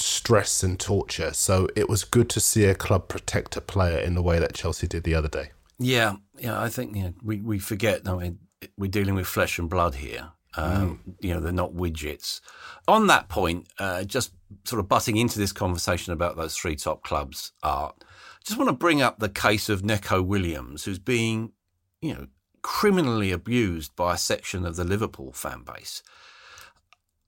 stress 0.00 0.62
and 0.62 0.78
torture. 0.78 1.32
So 1.32 1.68
it 1.76 1.88
was 1.88 2.04
good 2.04 2.28
to 2.30 2.40
see 2.40 2.64
a 2.64 2.74
club 2.74 3.08
protect 3.08 3.56
a 3.56 3.60
player 3.60 3.98
in 3.98 4.14
the 4.14 4.22
way 4.22 4.38
that 4.38 4.54
Chelsea 4.54 4.86
did 4.86 5.04
the 5.04 5.14
other 5.14 5.28
day. 5.28 5.50
Yeah, 5.78 6.16
yeah, 6.38 6.60
I 6.60 6.68
think 6.68 6.96
yeah, 6.96 7.10
we 7.22 7.40
we 7.40 7.58
forget. 7.58 8.08
I 8.08 8.16
mean, 8.16 8.38
we're 8.76 8.90
dealing 8.90 9.14
with 9.14 9.26
flesh 9.26 9.58
and 9.58 9.70
blood 9.70 9.96
here. 9.96 10.32
Um, 10.56 11.00
mm. 11.06 11.14
You 11.20 11.34
know, 11.34 11.40
they're 11.40 11.52
not 11.52 11.74
widgets. 11.74 12.40
On 12.88 13.06
that 13.06 13.28
point, 13.28 13.68
uh, 13.78 14.04
just 14.04 14.32
sort 14.64 14.80
of 14.80 14.88
butting 14.88 15.16
into 15.16 15.38
this 15.38 15.52
conversation 15.52 16.12
about 16.12 16.36
those 16.36 16.56
three 16.56 16.74
top 16.74 17.04
clubs, 17.04 17.52
Art, 17.62 18.02
just 18.44 18.58
want 18.58 18.68
to 18.68 18.74
bring 18.74 19.02
up 19.02 19.18
the 19.18 19.28
case 19.28 19.68
of 19.68 19.84
Neco 19.84 20.22
Williams, 20.22 20.84
who's 20.84 20.98
being, 20.98 21.52
you 22.00 22.14
know, 22.14 22.26
criminally 22.62 23.30
abused 23.30 23.94
by 23.94 24.14
a 24.14 24.18
section 24.18 24.64
of 24.64 24.76
the 24.76 24.84
Liverpool 24.84 25.32
fan 25.32 25.62
base. 25.62 26.02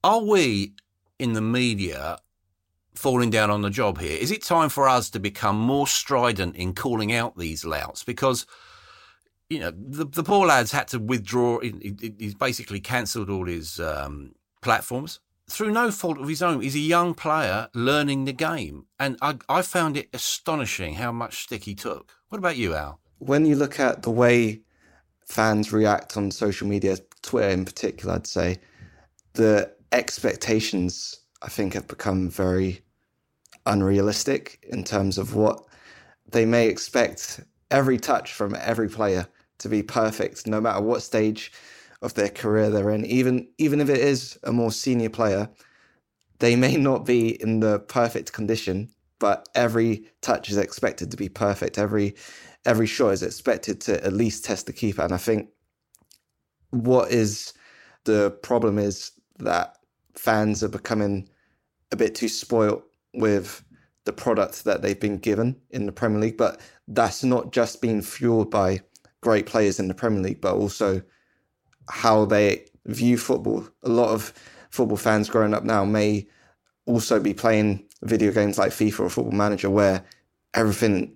Are 0.03 0.21
we 0.21 0.73
in 1.19 1.33
the 1.33 1.41
media 1.41 2.17
falling 2.95 3.29
down 3.29 3.49
on 3.49 3.61
the 3.61 3.69
job 3.69 3.99
here? 3.99 4.17
Is 4.17 4.31
it 4.31 4.43
time 4.43 4.69
for 4.69 4.87
us 4.87 5.09
to 5.11 5.19
become 5.19 5.57
more 5.57 5.87
strident 5.87 6.55
in 6.55 6.73
calling 6.73 7.13
out 7.13 7.37
these 7.37 7.65
louts? 7.65 8.03
Because, 8.03 8.45
you 9.49 9.59
know, 9.59 9.71
the, 9.71 10.05
the 10.05 10.23
poor 10.23 10.47
lad's 10.47 10.71
had 10.71 10.87
to 10.89 10.99
withdraw. 10.99 11.59
He, 11.59 12.15
he's 12.19 12.35
basically 12.35 12.79
cancelled 12.79 13.29
all 13.29 13.45
his 13.45 13.79
um, 13.79 14.35
platforms 14.61 15.19
through 15.49 15.71
no 15.71 15.91
fault 15.91 16.17
of 16.17 16.27
his 16.27 16.41
own. 16.41 16.61
He's 16.61 16.75
a 16.75 16.79
young 16.79 17.13
player 17.13 17.69
learning 17.73 18.25
the 18.25 18.33
game. 18.33 18.85
And 18.99 19.17
I, 19.21 19.37
I 19.49 19.61
found 19.61 19.97
it 19.97 20.09
astonishing 20.13 20.95
how 20.95 21.11
much 21.11 21.43
stick 21.43 21.65
he 21.65 21.75
took. 21.75 22.13
What 22.29 22.37
about 22.37 22.57
you, 22.57 22.73
Al? 22.73 22.99
When 23.19 23.45
you 23.45 23.55
look 23.55 23.79
at 23.79 24.03
the 24.03 24.11
way 24.11 24.61
fans 25.25 25.71
react 25.71 26.17
on 26.17 26.31
social 26.31 26.67
media, 26.67 26.97
Twitter 27.21 27.49
in 27.49 27.65
particular, 27.65 28.15
I'd 28.15 28.27
say 28.27 28.59
the 29.33 29.71
expectations 29.91 31.20
I 31.41 31.49
think 31.49 31.73
have 31.73 31.87
become 31.87 32.29
very 32.29 32.81
unrealistic 33.65 34.65
in 34.69 34.83
terms 34.83 35.17
of 35.17 35.35
what 35.35 35.63
they 36.31 36.45
may 36.45 36.67
expect 36.67 37.41
every 37.69 37.97
touch 37.97 38.33
from 38.33 38.55
every 38.59 38.89
player 38.89 39.27
to 39.59 39.69
be 39.69 39.83
perfect, 39.83 40.47
no 40.47 40.61
matter 40.61 40.81
what 40.81 41.01
stage 41.01 41.51
of 42.01 42.13
their 42.15 42.29
career 42.29 42.69
they're 42.69 42.89
in. 42.89 43.05
Even 43.05 43.47
even 43.57 43.79
if 43.81 43.89
it 43.89 43.99
is 43.99 44.37
a 44.43 44.51
more 44.51 44.71
senior 44.71 45.09
player, 45.09 45.49
they 46.39 46.55
may 46.55 46.77
not 46.77 47.05
be 47.05 47.41
in 47.41 47.59
the 47.59 47.79
perfect 47.79 48.33
condition, 48.33 48.89
but 49.19 49.47
every 49.55 50.05
touch 50.21 50.49
is 50.49 50.57
expected 50.57 51.11
to 51.11 51.17
be 51.17 51.29
perfect. 51.29 51.77
Every 51.77 52.15
every 52.65 52.87
shot 52.87 53.09
is 53.09 53.23
expected 53.23 53.81
to 53.81 54.03
at 54.03 54.13
least 54.13 54.45
test 54.45 54.65
the 54.65 54.73
keeper. 54.73 55.01
And 55.03 55.13
I 55.13 55.17
think 55.17 55.49
what 56.71 57.11
is 57.11 57.53
the 58.05 58.31
problem 58.43 58.77
is 58.77 59.11
that 59.39 59.77
fans 60.15 60.63
are 60.63 60.69
becoming 60.69 61.27
a 61.91 61.95
bit 61.95 62.15
too 62.15 62.27
spoilt 62.27 62.83
with 63.13 63.63
the 64.05 64.13
product 64.13 64.63
that 64.63 64.81
they've 64.81 64.99
been 64.99 65.17
given 65.17 65.55
in 65.69 65.85
the 65.85 65.91
Premier 65.91 66.19
League. 66.19 66.37
But 66.37 66.59
that's 66.87 67.23
not 67.23 67.51
just 67.51 67.81
being 67.81 68.01
fueled 68.01 68.49
by 68.49 68.81
great 69.21 69.45
players 69.45 69.79
in 69.79 69.87
the 69.87 69.93
Premier 69.93 70.21
League, 70.21 70.41
but 70.41 70.55
also 70.55 71.01
how 71.89 72.25
they 72.25 72.65
view 72.85 73.17
football. 73.17 73.67
A 73.83 73.89
lot 73.89 74.09
of 74.09 74.33
football 74.69 74.97
fans 74.97 75.29
growing 75.29 75.53
up 75.53 75.63
now 75.63 75.85
may 75.85 76.27
also 76.85 77.19
be 77.19 77.33
playing 77.33 77.85
video 78.03 78.31
games 78.31 78.57
like 78.57 78.71
FIFA 78.71 79.01
or 79.01 79.09
Football 79.09 79.33
Manager, 79.33 79.69
where 79.69 80.03
everything, 80.53 81.15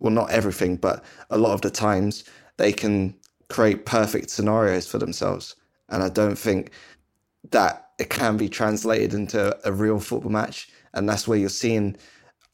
well, 0.00 0.12
not 0.12 0.30
everything, 0.30 0.76
but 0.76 1.04
a 1.30 1.38
lot 1.38 1.52
of 1.52 1.60
the 1.60 1.70
times 1.70 2.24
they 2.56 2.72
can 2.72 3.14
create 3.48 3.86
perfect 3.86 4.30
scenarios 4.30 4.86
for 4.86 4.98
themselves. 4.98 5.54
And 5.88 6.02
I 6.02 6.08
don't 6.08 6.36
think 6.36 6.70
that 7.50 7.83
it 7.98 8.10
can 8.10 8.36
be 8.36 8.48
translated 8.48 9.14
into 9.14 9.56
a 9.64 9.72
real 9.72 10.00
football 10.00 10.30
match. 10.30 10.68
And 10.92 11.08
that's 11.08 11.26
where 11.26 11.38
you're 11.38 11.48
seeing 11.48 11.96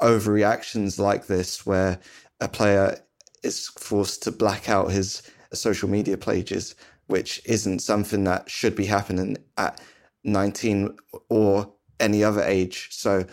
overreactions 0.01 0.99
like 0.99 1.27
this, 1.27 1.67
where 1.67 1.99
a 2.41 2.49
player 2.49 2.99
is 3.43 3.69
forced 3.69 4.23
to 4.25 4.33
black 4.33 4.69
out 4.69 4.91
his 4.91 5.23
social 5.53 5.89
media 5.89 6.17
pages, 6.17 6.75
which 7.07 7.41
isn't 7.45 7.81
something 7.81 8.25
that 8.25 8.51
should 8.51 8.77
be 8.77 8.87
happening 8.87 9.37
at 9.57 9.81
19 10.25 10.97
or 11.29 11.73
any 11.99 12.25
other 12.25 12.43
age. 12.43 12.89
So 12.91 13.25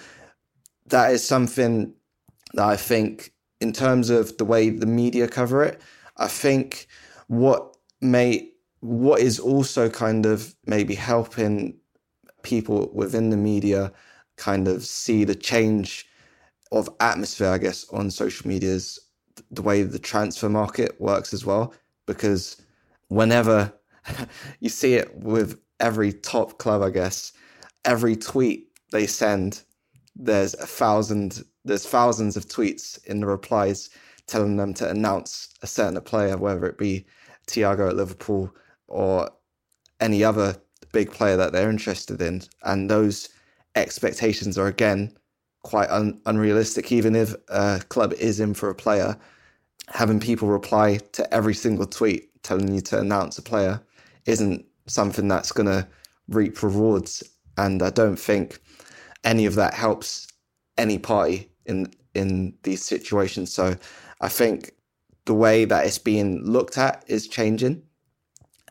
that 0.87 1.11
is 1.11 1.25
something 1.25 1.93
that 2.53 2.65
I 2.65 2.77
think, 2.77 3.33
in 3.59 3.73
terms 3.73 4.09
of 4.09 4.37
the 4.37 4.45
way 4.45 4.69
the 4.69 4.85
media 4.85 5.27
cover 5.27 5.63
it, 5.63 5.81
I 6.17 6.27
think 6.27 6.87
what 7.27 7.75
may 8.01 8.51
what 8.79 9.19
is 9.19 9.39
also 9.39 9.89
kind 9.89 10.25
of 10.25 10.55
maybe 10.65 10.95
helping 10.95 11.77
people 12.47 12.89
within 12.93 13.29
the 13.29 13.37
media 13.37 13.91
kind 14.37 14.67
of 14.67 14.85
see 14.85 15.25
the 15.25 15.35
change 15.35 16.05
of 16.71 16.89
atmosphere, 17.01 17.49
I 17.49 17.57
guess, 17.57 17.85
on 17.89 18.09
social 18.09 18.47
medias, 18.47 18.99
the 19.51 19.61
way 19.61 19.83
the 19.83 19.99
transfer 19.99 20.49
market 20.49 20.99
works 20.99 21.33
as 21.33 21.45
well. 21.45 21.73
Because 22.05 22.61
whenever 23.09 23.73
you 24.61 24.69
see 24.69 24.93
it 24.93 25.13
with 25.17 25.59
every 25.79 26.13
top 26.13 26.57
club, 26.57 26.81
I 26.81 26.89
guess. 26.89 27.33
Every 27.85 28.15
tweet 28.15 28.69
they 28.91 29.07
send, 29.07 29.61
there's 30.15 30.53
a 30.55 30.65
thousand, 30.65 31.43
there's 31.65 31.85
thousands 31.85 32.37
of 32.37 32.47
tweets 32.47 33.03
in 33.05 33.19
the 33.19 33.27
replies 33.27 33.89
telling 34.27 34.57
them 34.57 34.73
to 34.75 34.89
announce 34.89 35.53
a 35.61 35.67
certain 35.67 35.99
player, 36.01 36.37
whether 36.37 36.65
it 36.65 36.77
be 36.77 37.05
Thiago 37.47 37.89
at 37.89 37.95
Liverpool 37.95 38.53
or 38.87 39.29
any 39.99 40.23
other 40.23 40.55
big 40.97 41.11
player 41.11 41.37
that 41.37 41.51
they're 41.53 41.69
interested 41.69 42.19
in. 42.21 42.41
And 42.63 42.89
those 42.89 43.29
expectations 43.75 44.57
are 44.57 44.65
again 44.65 45.15
quite 45.63 45.89
un- 45.91 46.19
unrealistic. 46.25 46.91
Even 46.91 47.15
if 47.15 47.35
a 47.49 47.83
club 47.89 48.13
is 48.13 48.39
in 48.39 48.55
for 48.55 48.69
a 48.71 48.75
player, 48.75 49.15
having 49.89 50.19
people 50.19 50.47
reply 50.47 50.97
to 51.11 51.31
every 51.31 51.53
single 51.53 51.85
tweet 51.85 52.23
telling 52.41 52.73
you 52.73 52.81
to 52.81 52.99
announce 52.99 53.37
a 53.37 53.43
player 53.43 53.79
isn't 54.25 54.65
something 54.87 55.27
that's 55.27 55.51
going 55.51 55.67
to 55.67 55.87
reap 56.29 56.63
rewards. 56.63 57.23
And 57.57 57.83
I 57.83 57.91
don't 57.91 58.19
think 58.29 58.59
any 59.23 59.45
of 59.45 59.53
that 59.55 59.73
helps 59.75 60.27
any 60.79 60.97
party 60.97 61.51
in 61.67 61.91
in 62.15 62.55
these 62.63 62.83
situations. 62.83 63.53
So 63.53 63.75
I 64.19 64.29
think 64.29 64.71
the 65.25 65.35
way 65.35 65.65
that 65.65 65.85
it's 65.85 65.99
being 65.99 66.43
looked 66.43 66.77
at 66.79 67.03
is 67.07 67.27
changing. 67.27 67.83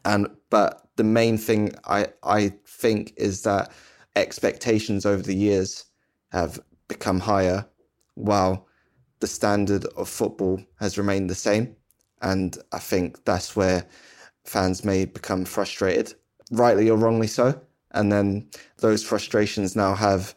And 0.05 0.27
but 0.51 0.86
the 0.97 1.05
main 1.05 1.39
thing 1.39 1.75
I 1.85 2.09
I 2.23 2.53
think 2.67 3.13
is 3.17 3.43
that 3.43 3.71
expectations 4.17 5.07
over 5.07 5.23
the 5.23 5.35
years 5.35 5.85
have 6.33 6.59
become 6.89 7.21
higher 7.21 7.67
while 8.15 8.67
the 9.21 9.27
standard 9.27 9.85
of 9.97 10.09
football 10.09 10.61
has 10.81 10.99
remained 10.99 11.31
the 11.31 11.35
same. 11.35 11.77
And 12.23 12.57
I 12.73 12.79
think 12.79 13.25
that's 13.25 13.55
where 13.55 13.87
fans 14.45 14.85
may 14.85 15.05
become 15.05 15.45
frustrated, 15.45 16.15
rightly 16.51 16.89
or 16.91 16.97
wrongly 16.97 17.27
so. 17.27 17.61
And 17.93 18.11
then 18.11 18.49
those 18.79 19.03
frustrations 19.03 19.77
now 19.77 19.95
have 19.95 20.35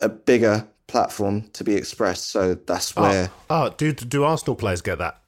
a 0.00 0.08
bigger 0.08 0.66
platform 0.86 1.48
to 1.52 1.64
be 1.64 1.74
expressed. 1.74 2.30
So 2.30 2.54
that's 2.54 2.94
ah, 2.96 3.02
where. 3.02 3.30
Oh, 3.50 3.66
oh 3.66 3.74
do 3.76 3.92
do 3.92 4.24
Arsenal 4.24 4.56
players 4.56 4.82
get 4.82 4.98
that? 4.98 5.22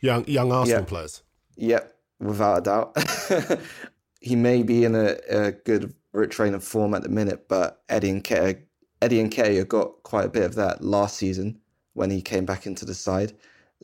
Young 0.00 0.26
young 0.26 0.52
Arsenal 0.52 0.84
players. 0.84 1.22
Yep, 1.56 1.92
without 2.20 2.58
a 2.58 2.60
doubt. 2.62 3.60
he 4.20 4.36
may 4.36 4.62
be 4.62 4.84
in 4.84 4.94
a, 4.94 5.16
a 5.28 5.52
good 5.52 5.94
train 6.30 6.54
of 6.54 6.64
form 6.64 6.94
at 6.94 7.02
the 7.02 7.08
minute, 7.08 7.48
but 7.48 7.82
Eddie 7.88 8.10
and 8.10 8.24
Nketiah, 8.24 8.60
Eddie 9.00 9.20
and 9.20 9.32
Nketiah 9.32 9.68
got 9.68 10.02
quite 10.02 10.26
a 10.26 10.30
bit 10.30 10.44
of 10.44 10.54
that 10.56 10.82
last 10.82 11.16
season 11.16 11.60
when 11.94 12.10
he 12.10 12.22
came 12.22 12.44
back 12.44 12.66
into 12.66 12.84
the 12.84 12.94
side. 12.94 13.32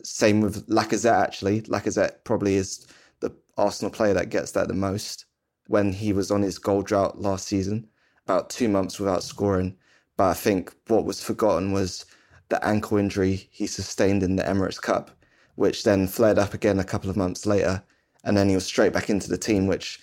Same 0.03 0.41
with 0.41 0.67
Lacazette, 0.69 1.23
actually. 1.23 1.63
Lacazette 1.63 2.25
probably 2.25 2.57
is 2.57 2.87
the 3.21 3.31
Arsenal 3.57 3.91
player 3.91 4.15
that 4.15 4.31
gets 4.31 4.53
that 4.53 4.69
the 4.69 4.75
most. 4.75 5.27
When 5.69 5.93
he 5.93 6.13
was 6.13 6.31
on 6.31 6.43
his 6.43 6.59
goal 6.59 6.83
drought 6.83 7.21
last 7.21 7.47
season, 7.47 7.89
about 8.27 8.51
two 8.51 8.69
months 8.69 8.99
without 8.99 9.23
scoring. 9.23 9.77
But 10.17 10.31
I 10.31 10.35
think 10.35 10.75
what 10.89 11.05
was 11.05 11.23
forgotten 11.23 11.73
was 11.73 12.05
the 12.49 12.65
ankle 12.67 12.99
injury 12.99 13.49
he 13.51 13.67
sustained 13.67 14.23
in 14.23 14.37
the 14.37 14.43
Emirates 14.43 14.81
Cup, 14.81 15.11
which 15.55 15.85
then 15.85 16.07
flared 16.07 16.39
up 16.39 16.55
again 16.55 16.79
a 16.79 16.85
couple 16.85 17.11
of 17.11 17.17
months 17.17 17.47
later. 17.47 17.83
And 18.25 18.37
then 18.37 18.49
he 18.49 18.55
was 18.55 18.67
straight 18.67 18.93
back 18.93 19.11
into 19.11 19.29
the 19.29 19.39
team, 19.39 19.67
which 19.67 20.01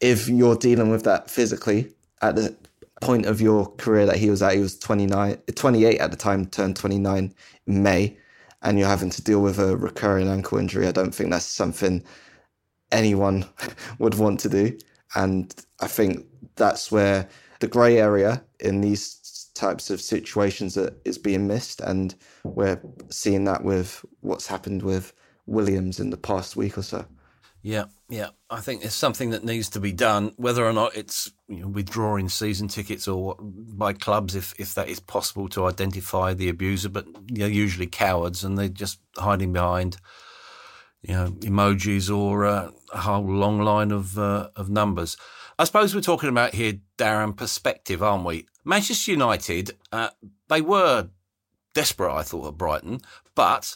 if 0.00 0.28
you're 0.28 0.56
dealing 0.56 0.90
with 0.90 1.04
that 1.04 1.30
physically 1.30 1.92
at 2.22 2.36
the 2.36 2.56
point 3.00 3.26
of 3.26 3.40
your 3.40 3.66
career 3.76 4.06
that 4.06 4.16
he 4.16 4.30
was 4.30 4.42
at, 4.42 4.54
he 4.54 4.60
was 4.60 4.78
29, 4.78 5.36
28 5.54 5.98
at 6.00 6.10
the 6.10 6.16
time, 6.16 6.46
turned 6.46 6.76
29 6.76 7.34
in 7.66 7.82
May, 7.82 8.16
and 8.62 8.78
you're 8.78 8.88
having 8.88 9.10
to 9.10 9.22
deal 9.22 9.40
with 9.40 9.58
a 9.58 9.76
recurring 9.76 10.28
ankle 10.28 10.58
injury. 10.58 10.86
I 10.86 10.92
don't 10.92 11.14
think 11.14 11.30
that's 11.30 11.46
something 11.46 12.02
anyone 12.92 13.46
would 13.98 14.14
want 14.14 14.40
to 14.40 14.48
do. 14.48 14.78
And 15.14 15.54
I 15.80 15.86
think 15.86 16.26
that's 16.56 16.92
where 16.92 17.28
the 17.60 17.68
grey 17.68 17.98
area 17.98 18.44
in 18.60 18.80
these 18.80 19.50
types 19.54 19.90
of 19.90 20.00
situations 20.00 20.76
is 21.04 21.18
being 21.18 21.46
missed. 21.46 21.80
And 21.80 22.14
we're 22.44 22.80
seeing 23.10 23.44
that 23.44 23.64
with 23.64 24.04
what's 24.20 24.46
happened 24.46 24.82
with 24.82 25.12
Williams 25.46 26.00
in 26.00 26.10
the 26.10 26.16
past 26.16 26.56
week 26.56 26.78
or 26.78 26.82
so. 26.82 27.04
Yeah, 27.62 27.86
yeah. 28.08 28.28
I 28.48 28.60
think 28.60 28.84
it's 28.84 28.94
something 28.94 29.30
that 29.30 29.44
needs 29.44 29.68
to 29.70 29.80
be 29.80 29.92
done, 29.92 30.32
whether 30.36 30.64
or 30.64 30.72
not 30.72 30.96
it's 30.96 31.30
you 31.46 31.60
know, 31.60 31.68
withdrawing 31.68 32.30
season 32.30 32.68
tickets 32.68 33.06
or 33.06 33.36
by 33.38 33.92
clubs, 33.92 34.34
if, 34.34 34.54
if 34.58 34.74
that 34.74 34.88
is 34.88 34.98
possible 34.98 35.48
to 35.50 35.66
identify 35.66 36.32
the 36.32 36.48
abuser. 36.48 36.88
But 36.88 37.06
they're 37.26 37.48
usually 37.48 37.86
cowards 37.86 38.44
and 38.44 38.56
they're 38.56 38.68
just 38.68 38.98
hiding 39.18 39.52
behind, 39.52 39.98
you 41.02 41.14
know, 41.14 41.30
emojis 41.40 42.14
or 42.14 42.46
uh, 42.46 42.70
a 42.94 42.98
whole 42.98 43.24
long 43.24 43.60
line 43.60 43.92
of 43.92 44.18
uh, 44.18 44.48
of 44.56 44.70
numbers. 44.70 45.18
I 45.58 45.64
suppose 45.64 45.94
we're 45.94 46.00
talking 46.00 46.30
about 46.30 46.54
here, 46.54 46.80
Darren, 46.96 47.36
perspective, 47.36 48.02
aren't 48.02 48.24
we? 48.24 48.46
Manchester 48.64 49.10
United, 49.10 49.72
uh, 49.92 50.08
they 50.48 50.62
were 50.62 51.10
desperate, 51.74 52.14
I 52.14 52.22
thought, 52.22 52.48
at 52.48 52.56
Brighton, 52.56 53.00
but 53.34 53.74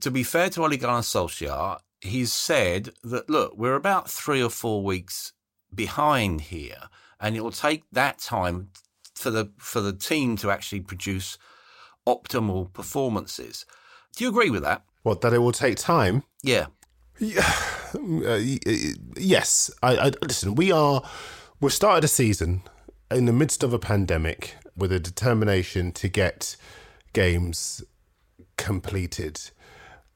to 0.00 0.10
be 0.10 0.22
fair 0.22 0.48
to 0.50 0.62
Ole 0.62 0.78
Gunnar 0.78 1.00
Solskjaer, 1.00 1.80
he's 2.00 2.32
said 2.32 2.90
that, 3.04 3.28
look, 3.28 3.56
we're 3.56 3.74
about 3.74 4.10
three 4.10 4.42
or 4.42 4.50
four 4.50 4.82
weeks 4.82 5.32
behind 5.74 6.42
here, 6.42 6.88
and 7.20 7.36
it 7.36 7.42
will 7.42 7.50
take 7.50 7.84
that 7.92 8.18
time 8.18 8.70
for 9.14 9.30
the 9.30 9.50
for 9.58 9.80
the 9.80 9.92
team 9.92 10.36
to 10.36 10.50
actually 10.50 10.80
produce 10.80 11.38
optimal 12.06 12.72
performances. 12.72 13.66
Do 14.16 14.24
you 14.24 14.30
agree 14.30 14.50
with 14.50 14.62
that? 14.62 14.82
What 15.02 15.20
that 15.20 15.32
it 15.32 15.38
will 15.38 15.52
take 15.52 15.76
time? 15.76 16.24
Yeah. 16.42 16.66
Yeah. 17.18 17.50
Uh, 17.92 18.38
yes. 19.16 19.68
I, 19.82 19.96
I 19.96 20.12
listen. 20.22 20.54
We 20.54 20.70
are. 20.70 21.02
We've 21.60 21.72
started 21.72 22.04
a 22.04 22.08
season 22.08 22.62
in 23.10 23.24
the 23.24 23.32
midst 23.32 23.64
of 23.64 23.72
a 23.72 23.80
pandemic 23.80 24.54
with 24.76 24.92
a 24.92 25.00
determination 25.00 25.90
to 25.92 26.08
get 26.08 26.54
games 27.12 27.82
completed 28.56 29.50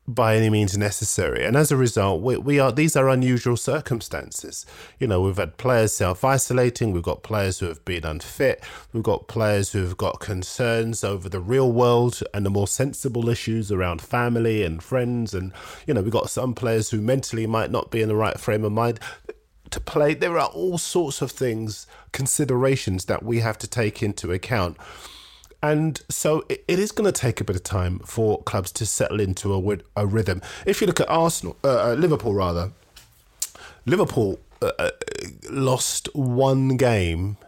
by 0.06 0.36
any 0.36 0.50
means 0.50 0.76
necessary. 0.76 1.44
And 1.44 1.56
as 1.56 1.72
a 1.72 1.76
result, 1.76 2.20
we, 2.20 2.36
we 2.36 2.58
are 2.58 2.70
these 2.70 2.94
are 2.94 3.08
unusual 3.08 3.56
circumstances. 3.56 4.66
You 4.98 5.06
know, 5.06 5.22
we've 5.22 5.36
had 5.36 5.56
players 5.56 5.94
self 5.94 6.24
isolating, 6.24 6.92
we've 6.92 7.02
got 7.02 7.22
players 7.22 7.58
who 7.58 7.66
have 7.66 7.84
been 7.84 8.04
unfit, 8.04 8.62
we've 8.92 9.02
got 9.02 9.28
players 9.28 9.72
who 9.72 9.82
have 9.82 9.96
got 9.96 10.20
concerns 10.20 11.04
over 11.04 11.28
the 11.28 11.40
real 11.40 11.72
world 11.72 12.22
and 12.34 12.44
the 12.44 12.50
more 12.50 12.68
sensible 12.68 13.28
issues 13.28 13.72
around 13.72 14.02
family 14.02 14.62
and 14.62 14.82
friends. 14.82 15.32
And, 15.32 15.52
you 15.86 15.94
know, 15.94 16.02
we've 16.02 16.12
got 16.12 16.30
some 16.30 16.54
players 16.54 16.90
who 16.90 17.00
mentally 17.00 17.46
might 17.46 17.70
not 17.70 17.90
be 17.90 18.02
in 18.02 18.08
the 18.08 18.16
right 18.16 18.38
frame 18.38 18.64
of 18.64 18.72
mind 18.72 19.00
to 19.70 19.80
play. 19.80 20.14
There 20.14 20.38
are 20.38 20.48
all 20.48 20.78
sorts 20.78 21.22
of 21.22 21.32
things, 21.32 21.86
considerations 22.12 23.06
that 23.06 23.22
we 23.22 23.40
have 23.40 23.58
to 23.58 23.66
take 23.66 24.02
into 24.02 24.32
account. 24.32 24.76
And 25.64 26.03
so 26.11 26.44
it, 26.50 26.62
is 26.68 26.92
going 26.92 27.11
to 27.11 27.20
take 27.20 27.40
a 27.40 27.44
bit 27.44 27.57
of 27.57 27.62
time 27.62 28.00
for 28.00 28.42
clubs 28.42 28.70
to 28.72 28.85
settle 28.85 29.18
into 29.18 29.55
a, 29.55 29.79
a 29.96 30.07
rhythm. 30.07 30.42
If 30.66 30.83
you 30.83 30.87
look 30.87 31.00
at 31.00 31.09
Arsenal, 31.09 31.57
uh, 31.64 31.92
uh, 31.92 31.94
Liverpool 31.94 32.35
rather, 32.35 32.72
Liverpool 33.87 34.40
uh, 34.61 34.72
uh, 34.79 34.90
lost 35.48 36.14
one 36.14 36.77
game 36.77 37.38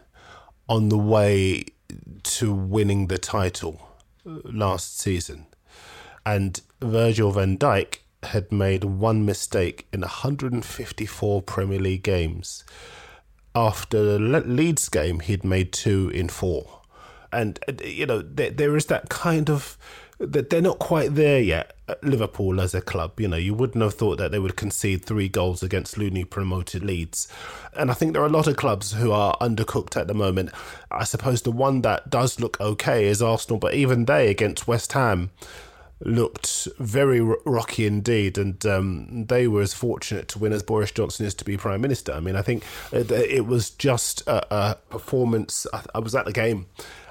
on 0.67 0.89
the 0.89 0.97
way 0.97 1.65
to 2.23 2.55
winning 2.55 3.05
the 3.05 3.19
title 3.19 3.87
uh, 4.27 4.39
last 4.45 4.97
season. 4.99 5.45
And 6.25 6.59
Virgil 6.81 7.31
van 7.31 7.55
Dijk 7.59 7.99
had 8.23 8.51
made 8.51 8.83
one 8.83 9.27
mistake 9.27 9.85
in 9.93 10.01
154 10.01 11.43
Premier 11.43 11.79
League 11.79 12.01
games. 12.01 12.63
After 13.53 14.03
the 14.03 14.17
Leeds 14.17 14.89
game, 14.89 15.19
he'd 15.19 15.43
made 15.43 15.71
two 15.71 16.09
in 16.09 16.29
four 16.29 16.76
and 17.31 17.59
uh, 17.67 17.83
you 17.83 18.05
know 18.05 18.21
there, 18.21 18.51
there 18.51 18.75
is 18.75 18.85
that 18.87 19.09
kind 19.09 19.49
of 19.49 19.77
that 20.19 20.49
they're 20.49 20.61
not 20.61 20.79
quite 20.79 21.15
there 21.15 21.39
yet. 21.39 21.73
Liverpool 22.01 22.59
as 22.59 22.73
a 22.73 22.81
club, 22.81 23.19
you 23.19 23.27
know, 23.27 23.37
you 23.37 23.53
wouldn't 23.53 23.81
have 23.81 23.93
thought 23.93 24.17
that 24.17 24.31
they 24.31 24.39
would 24.39 24.57
concede 24.57 25.05
three 25.05 25.29
goals 25.29 25.63
against 25.63 25.97
newly 25.97 26.25
promoted 26.25 26.83
Leeds, 26.83 27.27
and 27.75 27.89
I 27.89 27.93
think 27.93 28.13
there 28.13 28.21
are 28.23 28.27
a 28.27 28.29
lot 28.29 28.47
of 28.47 28.57
clubs 28.57 28.93
who 28.93 29.11
are 29.11 29.37
undercooked 29.39 29.95
at 29.95 30.07
the 30.07 30.13
moment. 30.13 30.51
I 30.91 31.03
suppose 31.03 31.43
the 31.43 31.51
one 31.51 31.81
that 31.83 32.09
does 32.09 32.39
look 32.39 32.59
okay 32.59 33.05
is 33.05 33.21
Arsenal, 33.21 33.59
but 33.59 33.73
even 33.73 34.05
they 34.05 34.29
against 34.29 34.67
West 34.67 34.93
Ham 34.93 35.29
looked 35.99 36.67
very 36.77 37.21
rocky 37.21 37.85
indeed, 37.85 38.37
and 38.37 38.63
um, 38.65 39.25
they 39.25 39.47
were 39.47 39.61
as 39.61 39.73
fortunate 39.73 40.27
to 40.29 40.39
win 40.39 40.53
as 40.53 40.63
Boris 40.63 40.91
Johnson 40.91 41.25
is 41.25 41.33
to 41.35 41.45
be 41.45 41.57
prime 41.57 41.81
minister. 41.81 42.13
I 42.13 42.19
mean, 42.19 42.35
I 42.35 42.41
think 42.41 42.63
it 42.91 43.45
was 43.45 43.69
just 43.69 44.21
a, 44.27 44.53
a 44.53 44.75
performance. 44.89 45.65
I 45.93 45.99
was 45.99 46.15
at 46.15 46.25
the 46.25 46.33
game 46.33 46.67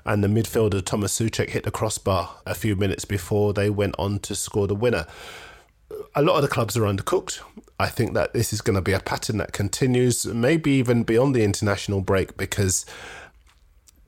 and 0.07 0.23
the 0.23 0.29
midfielder 0.29 0.83
Thomas 0.85 1.19
Soucek 1.19 1.51
hit 1.51 1.64
the 1.64 1.71
crossbar 1.71 2.37
a 2.47 2.55
few 2.55 2.77
minutes 2.77 3.05
before 3.05 3.53
they 3.53 3.69
went 3.69 3.97
on 3.99 4.21
to 4.21 4.35
score 4.35 4.66
the 4.66 4.75
winner. 4.75 5.07
A 6.14 6.23
lot 6.23 6.37
of 6.37 6.42
the 6.42 6.49
clubs 6.49 6.77
are 6.77 6.83
undercooked. 6.83 7.40
I 7.79 7.88
think 7.88 8.14
that 8.14 8.33
this 8.33 8.53
is 8.53 8.61
going 8.61 8.77
to 8.77 8.83
be 8.83 8.92
a 8.92 9.01
pattern 9.01 9.37
that 9.38 9.53
continues, 9.53 10.25
maybe 10.25 10.71
even 10.73 11.03
beyond 11.03 11.35
the 11.35 11.42
international 11.42 12.01
break, 12.01 12.37
because 12.37 12.87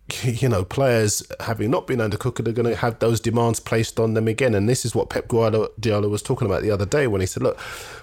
you 0.22 0.48
know, 0.48 0.64
players 0.64 1.22
having 1.40 1.70
not 1.70 1.86
been 1.86 1.98
undercooked 1.98 2.46
are 2.46 2.52
going 2.52 2.68
to 2.68 2.76
have 2.76 2.98
those 2.98 3.20
demands 3.20 3.60
placed 3.60 4.00
on 4.00 4.14
them 4.14 4.26
again. 4.26 4.54
And 4.54 4.68
this 4.68 4.84
is 4.84 4.94
what 4.94 5.10
Pep 5.10 5.28
Guardiola 5.28 6.08
was 6.08 6.22
talking 6.22 6.46
about 6.46 6.62
the 6.62 6.70
other 6.70 6.86
day 6.86 7.06
when 7.06 7.20
he 7.20 7.26
said, 7.26 7.42
look, 7.42 7.58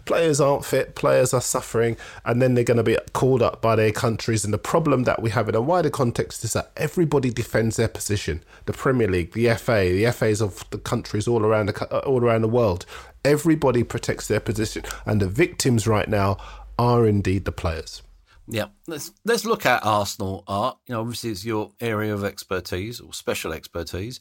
players 0.06 0.39
aren't 0.39 0.65
fit, 0.65 0.96
players 0.96 1.34
are 1.34 1.41
suffering, 1.41 1.98
and 2.24 2.41
then 2.41 2.54
they're 2.54 2.63
going 2.63 2.78
to 2.78 2.84
be 2.84 2.98
called 3.13 3.41
up 3.41 3.62
by 3.62 3.76
their 3.76 3.91
countries. 3.91 4.46
And 4.46 4.54
the 4.54 4.60
problem 4.60 5.04
that 5.04 5.22
we 5.22 5.32
have 5.32 5.50
in 5.50 5.56
a 5.56 5.62
wider 5.62 5.89
context 5.89 6.44
is 6.44 6.54
that 6.54 6.72
everybody 6.78 7.32
defends 7.32 7.78
their 7.78 7.88
position. 7.88 8.44
The 8.65 8.74
Premier 8.74 9.08
League, 9.08 9.34
the 9.34 9.54
FA, 9.56 9.91
the 9.91 10.12
FAs 10.12 10.41
of 10.41 10.63
the 10.70 10.78
countries 10.78 11.28
all 11.28 11.44
around 11.44 11.68
the, 11.68 12.06
all 12.06 12.24
around 12.24 12.41
the 12.41 12.48
world. 12.48 12.86
Everybody 13.24 13.84
protects 13.84 14.28
their 14.28 14.39
position. 14.39 14.84
And 15.08 15.20
the 15.20 15.28
victims 15.28 15.88
right 15.88 16.08
now 16.08 16.38
are 16.78 17.08
indeed 17.08 17.46
the 17.46 17.52
players. 17.52 18.04
Yeah, 18.48 18.68
let's 18.88 19.12
let's 19.24 19.46
look 19.46 19.66
at 19.66 19.86
Arsenal 19.86 20.44
art. 20.48 20.78
You 20.88 20.94
know, 20.94 21.02
obviously 21.02 21.32
it's 21.32 21.46
your 21.46 21.72
area 21.80 22.14
of 22.14 22.24
expertise 22.24 23.00
or 23.00 23.14
special 23.14 23.54
expertise. 23.54 24.20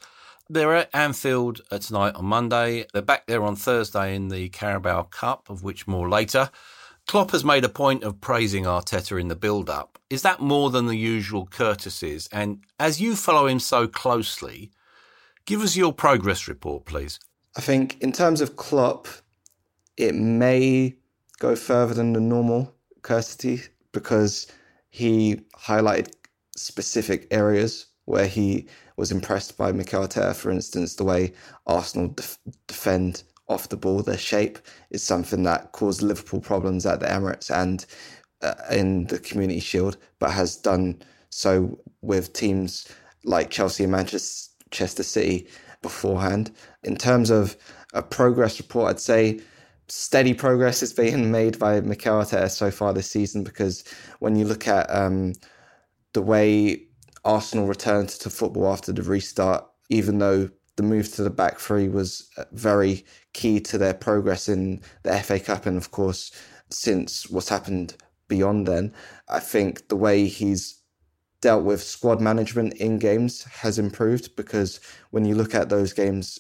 They're 0.49 0.75
at 0.75 0.91
Anfield 0.95 1.63
uh, 1.71 1.79
tonight 1.79 2.15
on 2.15 2.27
Monday. 2.27 2.87
They're 2.93 3.03
back 3.03 3.27
there 3.27 3.43
on 3.43 3.57
Thursday 3.57 4.15
in 4.15 4.29
the 4.29 4.49
Carabao 4.51 5.05
Cup, 5.05 5.49
of 5.49 5.63
which 5.63 5.87
more 5.87 6.09
later. 6.09 6.51
Klopp 7.07 7.33
has 7.33 7.45
made 7.45 7.65
a 7.65 7.69
point 7.69 8.03
of 8.03 8.21
praising 8.21 8.65
Arteta 8.65 9.21
in 9.21 9.29
the 9.29 9.37
build-up. 9.37 9.99
Is 10.09 10.23
that 10.23 10.41
more 10.41 10.71
than 10.71 10.87
the 10.87 10.97
usual 10.97 11.47
courtesies? 11.47 12.29
And 12.33 12.65
as 12.79 13.01
you 13.01 13.15
follow 13.15 13.47
him 13.47 13.61
so 13.61 13.87
closely, 13.87 14.71
give 15.45 15.61
us 15.61 15.77
your 15.77 15.93
progress 15.93 16.49
report, 16.49 16.87
please. 16.87 17.21
I 17.57 17.61
think 17.61 18.01
in 18.01 18.13
terms 18.13 18.41
of 18.41 18.57
Klopp, 18.57 19.07
it 19.97 20.15
may 20.15 20.95
go 21.39 21.57
further 21.57 21.95
than 21.95 22.15
the 22.15 22.21
normal 22.21 22.75
courtesy 23.03 23.63
because 23.95 24.47
he 24.91 25.41
highlighted 25.59 26.13
specific 26.57 27.27
areas 27.31 27.87
where 28.05 28.27
he 28.27 28.69
was 28.97 29.11
impressed 29.11 29.57
by 29.57 29.73
Mikel 29.73 30.07
Arteta. 30.07 30.35
For 30.37 30.51
instance, 30.51 30.97
the 30.97 31.05
way 31.05 31.33
Arsenal 31.67 32.09
def- 32.09 32.39
defend 32.67 33.23
off 33.49 33.71
the 33.71 33.77
ball, 33.77 34.03
their 34.03 34.19
shape 34.19 34.59
is 34.91 35.03
something 35.03 35.43
that 35.45 35.73
caused 35.73 36.03
Liverpool 36.03 36.41
problems 36.41 36.87
at 36.87 37.01
the 37.01 37.07
Emirates 37.07 37.51
and 37.51 37.87
uh, 38.43 38.55
in 38.71 39.07
the 39.07 39.19
Community 39.19 39.61
Shield, 39.61 39.97
but 40.19 40.31
has 40.33 40.57
done 40.57 41.03
so 41.31 41.79
with 42.03 42.33
teams 42.35 42.87
like 43.25 43.51
Chelsea 43.51 43.85
and 43.85 43.93
Manchester 43.93 45.03
City 45.03 45.49
beforehand. 45.83 46.51
In 46.85 46.97
terms 46.97 47.31
of 47.31 47.57
a 47.95 48.03
progress 48.03 48.59
report, 48.59 48.91
I'd 48.91 49.01
say 49.01 49.41
steady 49.89 50.35
progress 50.35 50.83
is 50.83 50.93
being 50.93 51.31
made 51.39 51.59
by 51.59 51.81
Mikel 51.81 52.21
Arteta 52.21 52.51
so 52.51 52.71
far 52.71 52.93
this 52.93 53.11
season 53.11 53.45
because 53.45 53.85
when 54.19 54.37
you 54.37 54.45
look 54.45 54.69
at 54.69 54.91
um, 54.91 55.35
the 56.13 56.23
way 56.23 56.87
Arsenal 57.25 57.67
returned 57.67 58.09
to 58.11 58.31
football 58.31 58.73
after 58.73 58.93
the 58.93 59.03
restart, 59.03 59.67
even 59.91 60.19
though 60.19 60.49
the 60.77 60.83
move 60.83 61.13
to 61.15 61.23
the 61.23 61.31
back 61.31 61.59
three 61.59 61.89
was 61.89 62.29
uh, 62.37 62.45
very 62.53 63.05
key 63.33 63.61
to 63.61 63.79
their 63.79 63.95
progress 63.95 64.49
in 64.49 64.81
the 65.03 65.19
FA 65.21 65.39
Cup 65.39 65.67
and, 65.67 65.77
of 65.77 65.91
course, 65.91 66.33
since 66.71 67.31
what's 67.31 67.49
happened 67.49 67.97
beyond 68.29 68.67
then, 68.67 68.93
I 69.29 69.39
think 69.39 69.89
the 69.89 69.97
way 69.97 70.27
he's 70.27 70.81
dealt 71.41 71.65
with 71.65 71.83
squad 71.83 72.21
management 72.21 72.73
in 72.75 72.99
games 72.99 73.45
has 73.45 73.79
improved 73.79 74.35
because 74.35 74.81
when 75.11 75.25
you 75.25 75.35
look 75.35 75.55
at 75.55 75.69
those 75.69 75.93
games 75.93 76.39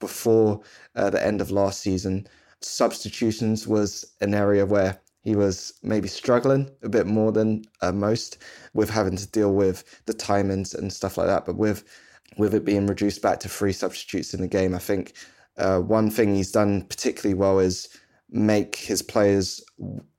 before 0.00 0.60
uh, 0.94 1.10
the 1.10 1.24
end 1.24 1.40
of 1.40 1.50
last 1.50 1.80
season, 1.80 2.26
substitutions 2.60 3.66
was 3.66 4.04
an 4.20 4.34
area 4.34 4.66
where 4.66 5.00
he 5.22 5.34
was 5.34 5.72
maybe 5.82 6.06
struggling 6.08 6.70
a 6.82 6.88
bit 6.88 7.06
more 7.06 7.32
than 7.32 7.64
uh, 7.80 7.92
most 7.92 8.38
with 8.74 8.90
having 8.90 9.16
to 9.16 9.26
deal 9.28 9.54
with 9.54 10.02
the 10.06 10.12
timings 10.14 10.74
and 10.74 10.92
stuff 10.92 11.16
like 11.16 11.26
that. 11.26 11.46
But 11.46 11.56
with 11.56 11.84
with 12.36 12.54
it 12.54 12.64
being 12.64 12.86
reduced 12.86 13.22
back 13.22 13.38
to 13.40 13.48
three 13.48 13.72
substitutes 13.72 14.34
in 14.34 14.40
the 14.40 14.48
game, 14.48 14.74
I 14.74 14.78
think 14.78 15.14
uh, 15.56 15.78
one 15.80 16.10
thing 16.10 16.34
he's 16.34 16.52
done 16.52 16.82
particularly 16.82 17.34
well 17.34 17.58
is 17.58 17.88
make 18.30 18.76
his 18.76 19.02
players 19.02 19.62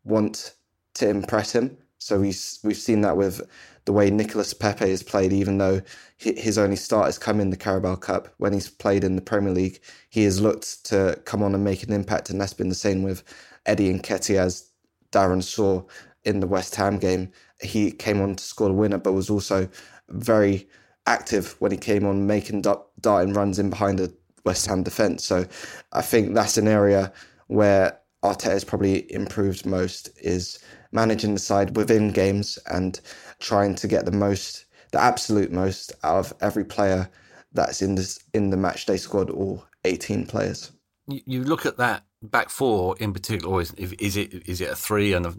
want 0.03 0.55
to 0.95 1.09
impress 1.09 1.51
him. 1.51 1.77
So 2.05 2.19
we 2.19 2.35
we've 2.63 2.77
seen 2.77 3.01
that 3.01 3.17
with 3.17 3.41
the 3.85 3.91
way 3.91 4.11
Nicolas 4.11 4.53
Pepe 4.53 4.87
has 4.91 5.01
played, 5.01 5.33
even 5.33 5.57
though 5.57 5.81
his 6.17 6.55
only 6.55 6.75
start 6.75 7.07
has 7.07 7.17
come 7.17 7.39
in 7.39 7.49
the 7.49 7.57
Carabao 7.57 7.95
Cup. 7.95 8.31
When 8.37 8.53
he's 8.53 8.69
played 8.69 9.03
in 9.03 9.15
the 9.15 9.23
Premier 9.23 9.51
League, 9.51 9.79
he 10.11 10.23
has 10.25 10.39
looked 10.39 10.85
to 10.85 11.19
come 11.25 11.41
on 11.41 11.55
and 11.55 11.63
make 11.63 11.81
an 11.81 11.91
impact, 11.91 12.29
and 12.29 12.39
that's 12.39 12.53
been 12.53 12.69
the 12.69 12.75
same 12.75 13.01
with 13.01 13.23
Eddie 13.65 13.91
Nketiah, 13.91 14.37
as 14.37 14.69
Darren 15.11 15.41
saw 15.41 15.81
in 16.25 16.41
the 16.41 16.47
West 16.47 16.75
Ham 16.75 16.99
game. 16.99 17.31
He 17.59 17.91
came 17.91 18.21
on 18.21 18.35
to 18.35 18.43
score 18.43 18.67
the 18.67 18.75
winner, 18.75 18.99
but 18.99 19.13
was 19.13 19.31
also 19.31 19.67
very 20.09 20.69
active 21.07 21.55
when 21.57 21.71
he 21.71 21.77
came 21.77 22.05
on, 22.05 22.27
making 22.27 22.61
darting 23.01 23.33
runs 23.33 23.57
in 23.57 23.71
behind 23.71 23.97
the 23.97 24.13
West 24.43 24.67
Ham 24.67 24.83
defence. 24.83 25.23
So 25.23 25.47
I 25.91 26.03
think 26.03 26.35
that's 26.35 26.59
an 26.59 26.67
area 26.67 27.11
where 27.47 27.99
Arteta 28.23 28.51
has 28.51 28.63
probably 28.63 29.11
improved 29.11 29.65
most 29.65 30.09
is 30.21 30.59
managing 30.95 31.33
the 31.33 31.39
side 31.39 31.75
within 31.75 32.11
games 32.11 32.57
and 32.71 32.99
trying 33.39 33.75
to 33.75 33.87
get 33.87 34.05
the 34.05 34.11
most, 34.11 34.65
the 34.91 35.01
absolute 35.01 35.51
most 35.51 35.91
out 36.03 36.17
of 36.17 36.33
every 36.41 36.65
player 36.65 37.09
that's 37.53 37.81
in 37.81 37.95
this 37.95 38.19
in 38.33 38.49
the 38.49 38.57
match 38.57 38.85
day 38.85 38.97
squad, 38.97 39.29
all 39.29 39.63
18 39.83 40.25
players. 40.25 40.71
You 41.07 41.43
look 41.43 41.65
at 41.65 41.77
that 41.77 42.03
back 42.23 42.49
four 42.49 42.95
in 42.99 43.13
particular, 43.13 43.53
or 43.53 43.61
is, 43.61 43.73
is 43.73 44.17
it 44.17 44.47
is 44.47 44.61
it 44.61 44.69
a 44.71 44.75
three 44.75 45.13
and 45.13 45.25
a, 45.27 45.35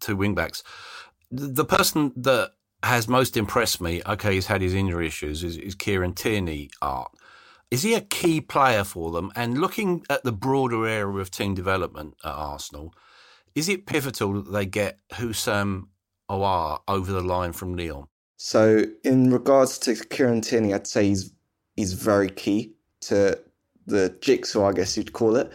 two 0.00 0.16
wing 0.16 0.34
backs? 0.34 0.62
The 1.30 1.64
person 1.64 2.12
that 2.16 2.52
has 2.82 3.08
most 3.08 3.36
impressed 3.36 3.80
me, 3.80 4.02
okay, 4.06 4.34
he's 4.34 4.46
had 4.46 4.60
his 4.60 4.74
injury 4.74 5.06
issues, 5.06 5.42
is, 5.42 5.56
is 5.56 5.74
Kieran 5.74 6.14
Tierney 6.14 6.70
art. 6.82 7.10
Is 7.70 7.82
he 7.82 7.94
a 7.94 8.00
key 8.00 8.40
player 8.40 8.84
for 8.84 9.10
them? 9.10 9.32
And 9.34 9.58
looking 9.58 10.04
at 10.08 10.22
the 10.22 10.30
broader 10.30 10.86
area 10.86 11.16
of 11.16 11.30
team 11.30 11.54
development 11.54 12.14
at 12.24 12.30
Arsenal, 12.30 12.94
is 13.56 13.68
it 13.70 13.86
pivotal 13.86 14.34
that 14.34 14.52
they 14.52 14.66
get 14.66 14.98
Houssem 15.14 15.88
Aouar 16.30 16.80
over 16.86 17.10
the 17.10 17.22
line 17.22 17.52
from 17.52 17.74
Lyon? 17.74 18.04
So, 18.36 18.84
in 19.02 19.32
regards 19.32 19.78
to 19.78 19.96
Kieran 19.96 20.42
Tierney, 20.42 20.74
I'd 20.74 20.86
say 20.86 21.08
he's 21.08 21.32
he's 21.74 21.94
very 21.94 22.28
key 22.28 22.74
to 23.00 23.40
the 23.86 24.14
jigsaw, 24.20 24.68
I 24.68 24.72
guess 24.72 24.96
you'd 24.96 25.14
call 25.14 25.36
it. 25.36 25.50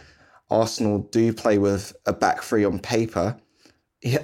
Arsenal 0.50 0.98
do 1.12 1.32
play 1.32 1.58
with 1.58 1.94
a 2.06 2.12
back 2.12 2.42
three 2.42 2.64
on 2.64 2.80
paper. 2.80 3.36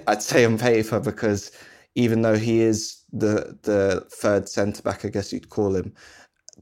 I'd 0.07 0.23
say 0.23 0.45
on 0.45 0.59
paper 0.59 0.99
because 0.99 1.53
even 1.95 2.23
though 2.23 2.37
he 2.37 2.61
is 2.61 3.03
the 3.13 3.57
the 3.63 4.05
third 4.11 4.49
centre 4.49 4.83
back, 4.83 5.05
I 5.05 5.09
guess 5.09 5.33
you'd 5.33 5.51
call 5.51 5.77
him, 5.77 5.95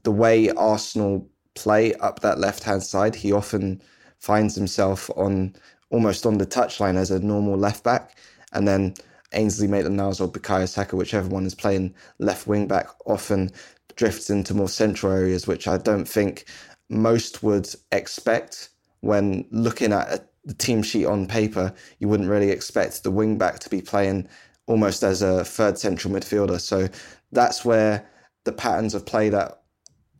the 0.03 0.11
way 0.11 0.51
Arsenal 0.51 1.27
play 1.55 1.95
up 1.95 2.19
that 2.19 2.37
left 2.37 2.63
hand 2.63 2.83
side, 2.83 3.15
he 3.15 3.31
often 3.31 3.81
finds 4.19 4.55
himself 4.55 5.09
on 5.15 5.55
almost 5.89 6.25
on 6.25 6.37
the 6.37 6.45
touchline 6.45 6.95
as 6.95 7.11
a 7.11 7.19
normal 7.19 7.57
left 7.57 7.83
back, 7.83 8.17
and 8.53 8.67
then 8.67 8.93
Ainsley 9.33 9.67
Maitland-Niles 9.67 10.21
or 10.21 10.31
Bukayo 10.31 10.67
Saka, 10.67 10.95
whichever 10.95 11.27
one 11.27 11.45
is 11.45 11.55
playing 11.55 11.93
left 12.19 12.47
wing 12.47 12.67
back, 12.67 12.87
often 13.05 13.51
drifts 13.95 14.29
into 14.29 14.53
more 14.53 14.69
central 14.69 15.11
areas, 15.11 15.47
which 15.47 15.67
I 15.67 15.77
don't 15.77 16.07
think 16.07 16.45
most 16.89 17.43
would 17.43 17.67
expect 17.91 18.69
when 19.01 19.45
looking 19.51 19.91
at 19.91 20.29
the 20.45 20.53
team 20.53 20.81
sheet 20.81 21.05
on 21.05 21.27
paper. 21.27 21.73
You 21.99 22.07
wouldn't 22.07 22.29
really 22.29 22.51
expect 22.51 23.03
the 23.03 23.11
wing 23.11 23.37
back 23.37 23.59
to 23.59 23.69
be 23.69 23.81
playing 23.81 24.29
almost 24.65 25.03
as 25.03 25.21
a 25.21 25.43
third 25.43 25.77
central 25.77 26.13
midfielder. 26.13 26.59
So 26.61 26.87
that's 27.31 27.65
where 27.65 28.09
the 28.45 28.53
patterns 28.53 28.93
of 28.93 29.05
play 29.05 29.29
that 29.29 29.61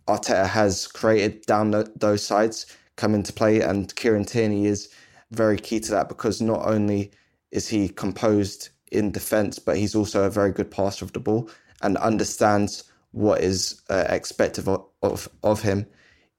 Arteta 0.08 0.48
has 0.48 0.88
created 0.88 1.46
down 1.46 1.72
those 1.96 2.26
sides 2.26 2.66
come 2.98 3.14
into 3.14 3.32
play, 3.32 3.62
and 3.62 3.96
Kieran 3.96 4.26
Tierney 4.26 4.66
is 4.66 4.90
very 5.32 5.58
key 5.58 5.80
to 5.82 5.92
that 5.92 6.10
because 6.10 6.42
not 6.42 6.66
only 6.66 7.12
is 7.52 7.68
he 7.68 7.90
composed 7.90 8.70
in 8.92 9.12
defence, 9.12 9.60
but 9.60 9.78
he's 9.78 9.96
also 9.96 10.24
a 10.24 10.30
very 10.30 10.52
good 10.52 10.72
passer 10.72 11.04
of 11.06 11.14
the 11.14 11.20
ball 11.20 11.50
and 11.82 11.98
understands 11.98 12.84
what 13.12 13.42
is 13.42 13.82
uh, 13.90 14.06
expected 14.10 14.68
of, 14.68 14.86
of, 15.02 15.30
of 15.44 15.62
him 15.62 15.86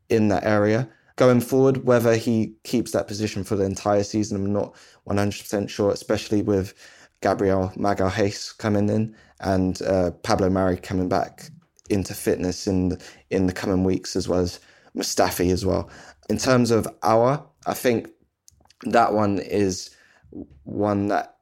in 0.09 0.29
that 0.29 0.45
area. 0.45 0.89
Going 1.17 1.41
forward, 1.41 1.85
whether 1.85 2.17
he 2.17 2.55
keeps 2.65 2.93
that 2.93 3.09
position 3.09 3.43
for 3.45 3.57
the 3.57 3.65
entire 3.65 4.05
season, 4.05 4.37
I'm 4.37 4.53
not 4.53 4.75
100% 5.09 5.69
sure, 5.69 5.91
especially 5.91 6.43
with 6.43 6.75
Gabriel 7.21 7.73
Magalhaes 7.77 8.57
coming 8.59 8.89
in 8.89 9.17
and 9.41 9.83
uh, 9.83 10.13
Pablo 10.23 10.49
Mari 10.49 10.77
coming 10.77 11.09
back 11.09 11.51
into 11.91 12.15
fitness 12.15 12.67
in 12.67 12.91
the, 12.91 13.03
in 13.31 13.47
the 13.47 13.53
coming 13.53 13.83
weeks, 13.83 14.15
as 14.15 14.29
well 14.29 14.41
as 14.41 14.61
Mustafi 14.97 15.51
as 15.51 15.67
well. 15.67 15.91
In 16.31 16.39
terms 16.39 16.71
of 16.71 16.87
Aouar, 17.03 17.45
I 17.67 17.75
think 17.75 18.11
that 18.85 19.13
one 19.13 19.39
is 19.39 19.91
one 20.65 21.09
that 21.09 21.37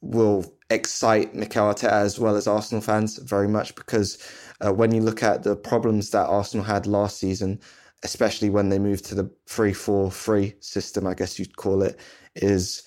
will 0.00 0.44
excite 0.70 1.34
Mikel 1.34 1.72
Arteta 1.72 1.90
as 1.90 2.18
well 2.18 2.36
as 2.36 2.46
Arsenal 2.46 2.82
fans 2.82 3.18
very 3.18 3.48
much 3.48 3.74
because 3.74 4.18
uh, 4.64 4.72
when 4.72 4.92
you 4.92 5.00
look 5.00 5.22
at 5.22 5.42
the 5.42 5.56
problems 5.56 6.10
that 6.10 6.26
Arsenal 6.26 6.64
had 6.64 6.86
last 6.86 7.18
season, 7.18 7.60
especially 8.02 8.50
when 8.50 8.68
they 8.68 8.78
moved 8.78 9.04
to 9.06 9.14
the 9.14 9.30
3 9.46 9.72
4 9.72 10.10
3 10.10 10.54
system, 10.60 11.06
I 11.06 11.14
guess 11.14 11.38
you'd 11.38 11.56
call 11.56 11.82
it, 11.82 11.98
is 12.36 12.82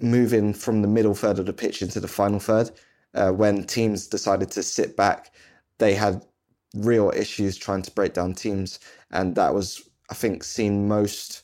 moving 0.00 0.52
from 0.54 0.82
the 0.82 0.88
middle 0.88 1.14
third 1.14 1.38
of 1.38 1.46
the 1.46 1.52
pitch 1.52 1.82
into 1.82 2.00
the 2.00 2.08
final 2.08 2.40
third. 2.40 2.70
Uh, 3.14 3.30
when 3.30 3.64
teams 3.64 4.06
decided 4.06 4.50
to 4.50 4.62
sit 4.62 4.96
back, 4.96 5.32
they 5.78 5.94
had 5.94 6.24
real 6.74 7.10
issues 7.16 7.56
trying 7.56 7.82
to 7.82 7.90
break 7.92 8.12
down 8.14 8.34
teams, 8.34 8.78
and 9.10 9.34
that 9.34 9.54
was, 9.54 9.88
I 10.10 10.14
think, 10.14 10.44
seen 10.44 10.86
most 10.86 11.42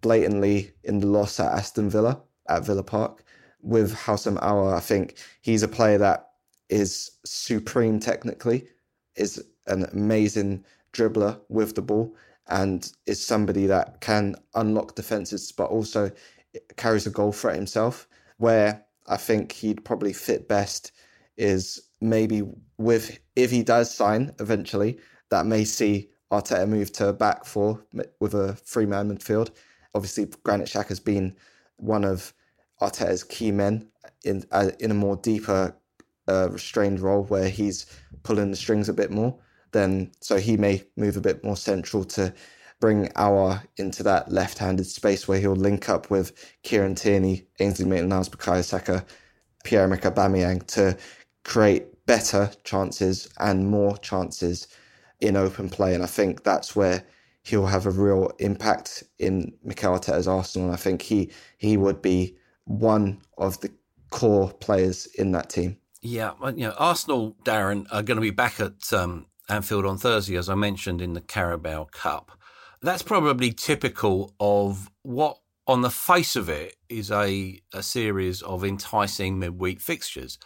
blatantly 0.00 0.72
in 0.84 1.00
the 1.00 1.06
loss 1.06 1.40
at 1.40 1.52
Aston 1.52 1.90
Villa 1.90 2.20
at 2.48 2.64
Villa 2.64 2.82
Park. 2.82 3.24
With 3.62 3.94
Houssem 3.94 4.38
Aouar, 4.40 4.74
I 4.74 4.80
think 4.80 5.16
he's 5.42 5.62
a 5.62 5.68
player 5.68 5.98
that 5.98 6.30
is 6.70 7.10
supreme 7.24 8.00
technically, 8.00 8.66
is 9.16 9.44
an 9.66 9.86
amazing 9.92 10.64
dribbler 10.92 11.38
with 11.48 11.74
the 11.74 11.82
ball, 11.82 12.14
and 12.48 12.90
is 13.06 13.24
somebody 13.24 13.66
that 13.66 14.00
can 14.00 14.34
unlock 14.54 14.94
defenses, 14.94 15.52
but 15.52 15.70
also 15.70 16.10
carries 16.76 17.06
a 17.06 17.10
goal 17.10 17.32
threat 17.32 17.56
himself. 17.56 18.08
Where 18.38 18.84
I 19.06 19.16
think 19.16 19.52
he'd 19.52 19.84
probably 19.84 20.12
fit 20.12 20.48
best 20.48 20.92
is 21.36 21.80
maybe 22.00 22.42
with 22.78 23.18
if 23.36 23.50
he 23.50 23.62
does 23.62 23.94
sign 23.94 24.32
eventually, 24.40 24.98
that 25.30 25.46
may 25.46 25.64
see 25.64 26.10
Arteta 26.32 26.68
move 26.68 26.92
to 26.92 27.08
a 27.08 27.12
back 27.12 27.44
four 27.44 27.84
with 28.20 28.34
a 28.34 28.54
three 28.54 28.86
man 28.86 29.10
midfield. 29.14 29.50
Obviously, 29.94 30.26
Granit 30.44 30.68
Xhaka 30.68 30.88
has 30.88 31.00
been 31.00 31.34
one 31.76 32.04
of 32.04 32.32
Arteta's 32.80 33.24
key 33.24 33.50
men 33.50 33.88
in 34.24 34.44
uh, 34.52 34.70
in 34.78 34.90
a 34.90 34.94
more 34.94 35.16
deeper 35.16 35.74
uh, 36.28 36.48
restrained 36.50 37.00
role 37.00 37.24
where 37.24 37.48
he's 37.48 37.86
pulling 38.22 38.50
the 38.50 38.56
strings 38.56 38.88
a 38.88 38.92
bit 38.92 39.10
more. 39.10 39.38
Then 39.72 40.12
so 40.20 40.38
he 40.38 40.56
may 40.56 40.84
move 40.96 41.16
a 41.16 41.20
bit 41.20 41.44
more 41.44 41.56
central 41.56 42.04
to 42.04 42.32
bring 42.80 43.08
Aouar 43.08 43.62
into 43.76 44.02
that 44.02 44.32
left-handed 44.32 44.86
space 44.86 45.28
where 45.28 45.38
he'll 45.38 45.54
link 45.54 45.88
up 45.88 46.10
with 46.10 46.32
Kieran 46.62 46.94
Tierney, 46.94 47.46
Ainsley 47.60 47.84
Maitland-Niles, 47.84 48.30
Bukayo 48.30 48.64
Saka, 48.64 49.04
Pierre-Emerick 49.64 50.02
Aubameyang 50.02 50.66
to 50.68 50.96
create 51.44 52.06
better 52.06 52.50
chances 52.64 53.28
and 53.38 53.68
more 53.68 53.98
chances 53.98 54.66
in 55.20 55.36
open 55.36 55.68
play. 55.68 55.94
And 55.94 56.02
I 56.02 56.06
think 56.06 56.42
that's 56.42 56.74
where 56.74 57.04
he'll 57.42 57.66
have 57.66 57.86
a 57.86 57.90
real 57.90 58.30
impact 58.38 59.04
in 59.18 59.52
Mikel 59.62 59.98
Arteta's 59.98 60.28
Arsenal. 60.28 60.68
And 60.68 60.74
I 60.74 60.78
think 60.78 61.02
he 61.02 61.30
he 61.58 61.76
would 61.76 62.02
be 62.02 62.36
one 62.64 63.20
of 63.38 63.60
the 63.60 63.70
core 64.10 64.52
players 64.52 65.06
in 65.06 65.32
that 65.32 65.50
team. 65.50 65.76
Yeah, 66.02 66.32
you 66.54 66.66
know, 66.66 66.74
Arsenal, 66.78 67.36
Darren, 67.44 67.86
are 67.90 68.02
going 68.02 68.16
to 68.16 68.22
be 68.22 68.30
back 68.30 68.58
at 68.58 68.92
um, 68.92 69.26
Anfield 69.48 69.84
on 69.84 69.98
Thursday, 69.98 70.36
as 70.36 70.48
I 70.48 70.54
mentioned 70.54 71.02
in 71.02 71.12
the 71.12 71.20
Carabao 71.20 71.88
Cup. 71.92 72.32
That's 72.80 73.02
probably 73.02 73.52
typical 73.52 74.34
of 74.40 74.90
what, 75.02 75.38
on 75.66 75.82
the 75.82 75.90
face 75.90 76.36
of 76.36 76.48
it, 76.48 76.76
is 76.88 77.10
a, 77.10 77.60
a 77.74 77.82
series 77.82 78.40
of 78.40 78.64
enticing 78.64 79.38
midweek 79.38 79.80
fixtures. 79.80 80.38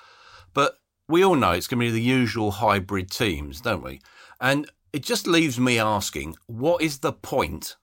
But 0.53 0.79
we 1.09 1.25
all 1.25 1.37
know 1.37 1.53
it's 1.53 1.69
going 1.69 1.79
to 1.79 1.87
be 1.87 1.93
the 1.93 2.03
usual 2.03 2.51
hybrid 2.51 3.11
teams, 3.11 3.61
don't 3.61 3.85
we? 3.85 4.01
And 4.41 4.69
it 4.95 5.03
just 5.03 5.27
leaves 5.27 5.59
me 5.59 5.77
asking 5.79 6.37
what 6.47 6.81
is 6.81 7.01
the 7.01 7.13
point 7.13 7.77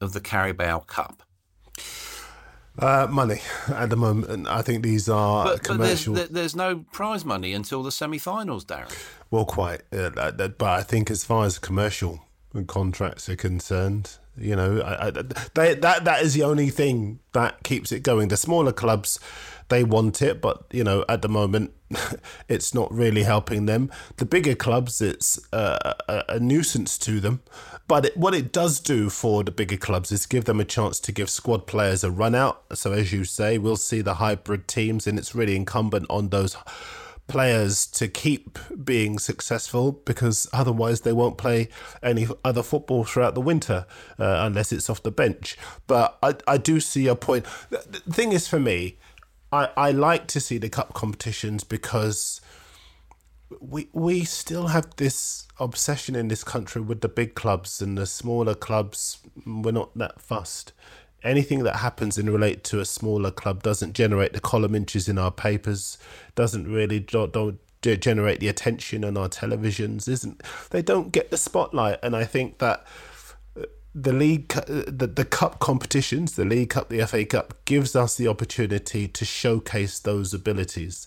of 0.00 0.12
the 0.12 0.20
Carabao 0.20 0.80
Cup? 0.80 1.22
Uh, 2.76 3.06
money 3.08 3.40
at 3.68 3.88
the 3.88 3.96
moment. 3.96 4.48
I 4.48 4.62
think 4.62 4.82
these 4.82 5.08
are 5.08 5.44
but, 5.44 5.62
commercial. 5.62 6.12
But 6.12 6.18
there's, 6.18 6.30
there's, 6.30 6.56
no 6.56 6.84
prize 6.92 7.24
money 7.24 7.52
until 7.52 7.84
the 7.84 7.92
semi-finals, 7.92 8.64
Darren. 8.64 8.92
Well, 9.30 9.44
quite. 9.44 9.82
Uh, 9.92 10.10
but 10.10 10.60
I 10.62 10.82
think 10.82 11.10
as 11.10 11.24
far 11.24 11.44
as 11.46 11.58
commercial 11.58 12.20
contracts 12.66 13.28
are 13.28 13.36
concerned, 13.36 14.18
you 14.38 14.56
know, 14.56 14.80
I, 14.80 15.08
I, 15.08 15.10
they, 15.54 15.74
that 15.74 16.04
that 16.04 16.22
is 16.22 16.34
the 16.34 16.42
only 16.42 16.70
thing 16.70 17.20
that 17.32 17.62
keeps 17.62 17.92
it 17.92 18.02
going. 18.02 18.28
The 18.28 18.36
smaller 18.36 18.72
clubs, 18.72 19.18
they 19.68 19.84
want 19.84 20.22
it, 20.22 20.40
but 20.40 20.64
you 20.70 20.84
know, 20.84 21.04
at 21.08 21.22
the 21.22 21.28
moment, 21.28 21.72
it's 22.48 22.74
not 22.74 22.92
really 22.92 23.22
helping 23.22 23.66
them. 23.66 23.90
The 24.16 24.26
bigger 24.26 24.54
clubs, 24.54 25.00
it's 25.00 25.40
uh, 25.52 25.94
a, 26.08 26.24
a, 26.30 26.40
nuisance 26.40 26.98
to 26.98 27.20
them. 27.20 27.42
But 27.88 28.06
it, 28.06 28.16
what 28.16 28.34
it 28.34 28.52
does 28.52 28.80
do 28.80 29.08
for 29.10 29.44
the 29.44 29.52
bigger 29.52 29.76
clubs 29.76 30.10
is 30.10 30.26
give 30.26 30.44
them 30.44 30.60
a 30.60 30.64
chance 30.64 30.98
to 31.00 31.12
give 31.12 31.30
squad 31.30 31.66
players 31.66 32.02
a 32.02 32.10
run 32.10 32.34
out. 32.34 32.64
So, 32.74 32.92
as 32.92 33.12
you 33.12 33.24
say, 33.24 33.58
we'll 33.58 33.76
see 33.76 34.00
the 34.00 34.14
hybrid 34.14 34.66
teams, 34.66 35.06
and 35.06 35.18
it's 35.18 35.34
really 35.34 35.54
incumbent 35.54 36.06
on 36.10 36.30
those 36.30 36.56
players 37.26 37.86
to 37.86 38.08
keep 38.08 38.58
being 38.84 39.18
successful 39.18 39.92
because 39.92 40.48
otherwise 40.52 41.00
they 41.00 41.12
won't 41.12 41.38
play 41.38 41.68
any 42.02 42.26
other 42.44 42.62
football 42.62 43.04
throughout 43.04 43.34
the 43.34 43.40
winter 43.40 43.86
uh, 44.18 44.38
unless 44.40 44.72
it's 44.72 44.88
off 44.88 45.02
the 45.02 45.10
bench. 45.10 45.56
But 45.86 46.18
I, 46.22 46.36
I 46.46 46.56
do 46.58 46.80
see 46.80 47.04
your 47.04 47.16
point. 47.16 47.46
The 47.70 47.78
thing 48.12 48.32
is, 48.32 48.46
for 48.46 48.60
me, 48.60 48.98
I, 49.52 49.70
I 49.76 49.90
like 49.90 50.26
to 50.28 50.40
see 50.40 50.58
the 50.58 50.68
cup 50.68 50.94
competitions 50.94 51.64
because 51.64 52.40
we 53.60 53.88
we 53.92 54.24
still 54.24 54.68
have 54.68 54.96
this 54.96 55.46
obsession 55.60 56.16
in 56.16 56.28
this 56.28 56.42
country 56.42 56.82
with 56.82 57.00
the 57.00 57.08
big 57.08 57.34
clubs 57.34 57.80
and 57.80 57.96
the 57.96 58.06
smaller 58.06 58.54
clubs. 58.54 59.18
We're 59.46 59.72
not 59.72 59.96
that 59.96 60.20
fussed 60.20 60.72
anything 61.22 61.64
that 61.64 61.76
happens 61.76 62.18
in 62.18 62.30
relate 62.30 62.64
to 62.64 62.80
a 62.80 62.84
smaller 62.84 63.30
club 63.30 63.62
doesn't 63.62 63.94
generate 63.94 64.32
the 64.32 64.40
column 64.40 64.74
inches 64.74 65.08
in 65.08 65.18
our 65.18 65.30
papers, 65.30 65.98
doesn't 66.34 66.70
really 66.70 67.00
don't, 67.00 67.32
don't 67.32 67.58
generate 67.82 68.40
the 68.40 68.48
attention 68.48 69.04
on 69.04 69.16
our 69.16 69.28
televisions. 69.28 70.08
Isn't 70.08 70.42
they 70.70 70.82
don't 70.82 71.12
get 71.12 71.30
the 71.30 71.38
spotlight, 71.38 71.98
and 72.02 72.16
I 72.16 72.24
think 72.24 72.58
that 72.58 72.84
uh, 73.58 73.62
the 73.94 74.12
league, 74.12 74.52
uh, 74.56 74.64
the, 74.66 75.10
the 75.14 75.24
cup 75.24 75.58
competitions, 75.58 76.34
the 76.34 76.44
League 76.44 76.70
Cup, 76.70 76.88
the 76.88 77.06
FA 77.06 77.24
Cup, 77.24 77.64
gives 77.64 77.94
us 77.94 78.16
the 78.16 78.28
opportunity 78.28 79.06
to 79.08 79.24
showcase 79.24 79.98
those 79.98 80.34
abilities 80.34 81.06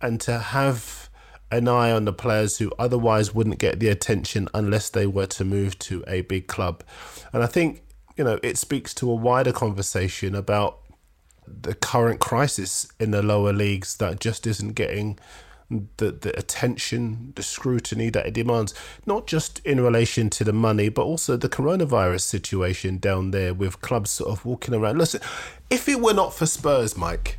and 0.00 0.20
to 0.20 0.38
have 0.38 1.08
an 1.50 1.68
eye 1.68 1.92
on 1.92 2.06
the 2.06 2.12
players 2.12 2.58
who 2.58 2.72
otherwise 2.78 3.34
wouldn't 3.34 3.58
get 3.58 3.78
the 3.78 3.88
attention 3.88 4.48
unless 4.54 4.88
they 4.88 5.06
were 5.06 5.26
to 5.26 5.44
move 5.44 5.78
to 5.78 6.02
a 6.06 6.22
big 6.22 6.46
club. 6.46 6.82
And 7.32 7.42
I 7.42 7.46
think 7.46 7.82
you 8.16 8.24
know, 8.24 8.38
it 8.42 8.58
speaks 8.58 8.94
to 8.94 9.10
a 9.10 9.14
wider 9.14 9.52
conversation 9.52 10.34
about 10.34 10.78
the 11.46 11.74
current 11.74 12.20
crisis 12.20 12.86
in 13.00 13.10
the 13.10 13.22
lower 13.22 13.52
leagues 13.52 13.96
that 13.96 14.20
just 14.20 14.46
isn't 14.46 14.72
getting 14.72 15.18
the, 15.96 16.12
the 16.12 16.38
attention, 16.38 17.32
the 17.36 17.42
scrutiny 17.42 18.10
that 18.10 18.26
it 18.26 18.34
demands, 18.34 18.74
not 19.06 19.26
just 19.26 19.60
in 19.60 19.80
relation 19.80 20.28
to 20.30 20.44
the 20.44 20.52
money, 20.52 20.88
but 20.88 21.02
also 21.02 21.36
the 21.36 21.48
coronavirus 21.48 22.20
situation 22.20 22.98
down 22.98 23.30
there 23.30 23.54
with 23.54 23.80
clubs 23.80 24.10
sort 24.10 24.30
of 24.30 24.44
walking 24.44 24.74
around. 24.74 24.98
Listen, 24.98 25.20
if 25.70 25.88
it 25.88 26.00
were 26.00 26.12
not 26.12 26.34
for 26.34 26.46
Spurs, 26.46 26.96
Mike, 26.96 27.38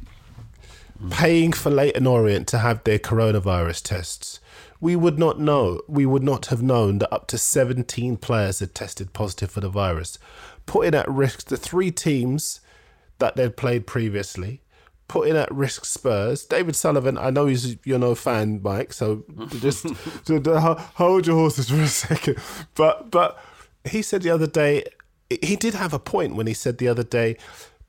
paying 1.09 1.51
for 1.51 1.69
Leyton 1.69 2.07
Orient 2.07 2.47
to 2.47 2.59
have 2.59 2.83
their 2.83 2.99
coronavirus 2.99 3.83
tests, 3.83 4.39
we 4.83 4.97
would 4.97 5.17
not 5.17 5.39
know, 5.39 5.79
we 5.87 6.05
would 6.05 6.23
not 6.23 6.47
have 6.47 6.61
known 6.61 6.97
that 6.97 7.13
up 7.13 7.25
to 7.27 7.37
17 7.37 8.17
players 8.17 8.59
had 8.59 8.75
tested 8.75 9.13
positive 9.13 9.49
for 9.49 9.61
the 9.61 9.69
virus 9.69 10.19
putting 10.65 10.93
at 10.93 11.09
risk 11.09 11.45
the 11.45 11.57
three 11.57 11.89
teams 11.89 12.59
that 13.19 13.35
they'd 13.35 13.55
played 13.55 13.87
previously, 13.87 14.61
putting 15.07 15.37
at 15.37 15.49
risk 15.53 15.85
Spurs. 15.85 16.45
David 16.45 16.75
Sullivan, 16.75 17.17
I 17.17 17.29
know 17.29 17.47
he's 17.47 17.77
you're 17.85 17.97
no 17.99 18.13
fan, 18.13 18.61
Mike, 18.61 18.93
so 18.93 19.23
just 19.59 19.85
hold 19.85 21.27
your 21.27 21.37
horses 21.37 21.69
for 21.69 21.81
a 21.81 21.87
second. 21.87 22.37
But 22.75 23.11
but 23.11 23.39
he 23.85 24.01
said 24.01 24.21
the 24.21 24.31
other 24.31 24.47
day, 24.47 24.83
he 25.29 25.55
did 25.55 25.75
have 25.75 25.93
a 25.93 25.99
point 25.99 26.35
when 26.35 26.47
he 26.47 26.53
said 26.53 26.77
the 26.77 26.87
other 26.87 27.03
day, 27.03 27.37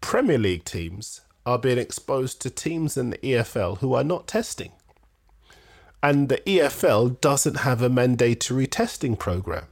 Premier 0.00 0.38
League 0.38 0.64
teams 0.64 1.22
are 1.46 1.58
being 1.58 1.78
exposed 1.78 2.40
to 2.42 2.50
teams 2.50 2.96
in 2.96 3.10
the 3.10 3.18
EFL 3.18 3.78
who 3.78 3.94
are 3.94 4.04
not 4.04 4.26
testing. 4.26 4.72
And 6.04 6.28
the 6.28 6.36
EFL 6.46 7.18
doesn't 7.22 7.60
have 7.60 7.80
a 7.80 7.88
mandatory 7.88 8.66
testing 8.66 9.16
program. 9.16 9.68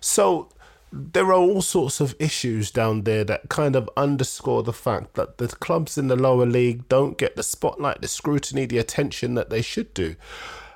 So 0.00 0.48
there 0.90 1.26
are 1.26 1.34
all 1.34 1.62
sorts 1.62 2.00
of 2.00 2.16
issues 2.18 2.72
down 2.72 3.02
there 3.02 3.22
that 3.22 3.48
kind 3.48 3.76
of 3.76 3.88
underscore 3.96 4.64
the 4.64 4.72
fact 4.72 5.14
that 5.14 5.38
the 5.38 5.46
clubs 5.46 5.96
in 5.96 6.08
the 6.08 6.16
lower 6.16 6.46
league 6.46 6.88
don't 6.88 7.16
get 7.16 7.36
the 7.36 7.44
spotlight, 7.44 8.02
the 8.02 8.08
scrutiny, 8.08 8.66
the 8.66 8.78
attention 8.78 9.34
that 9.34 9.50
they 9.50 9.62
should 9.62 9.94
do. 9.94 10.16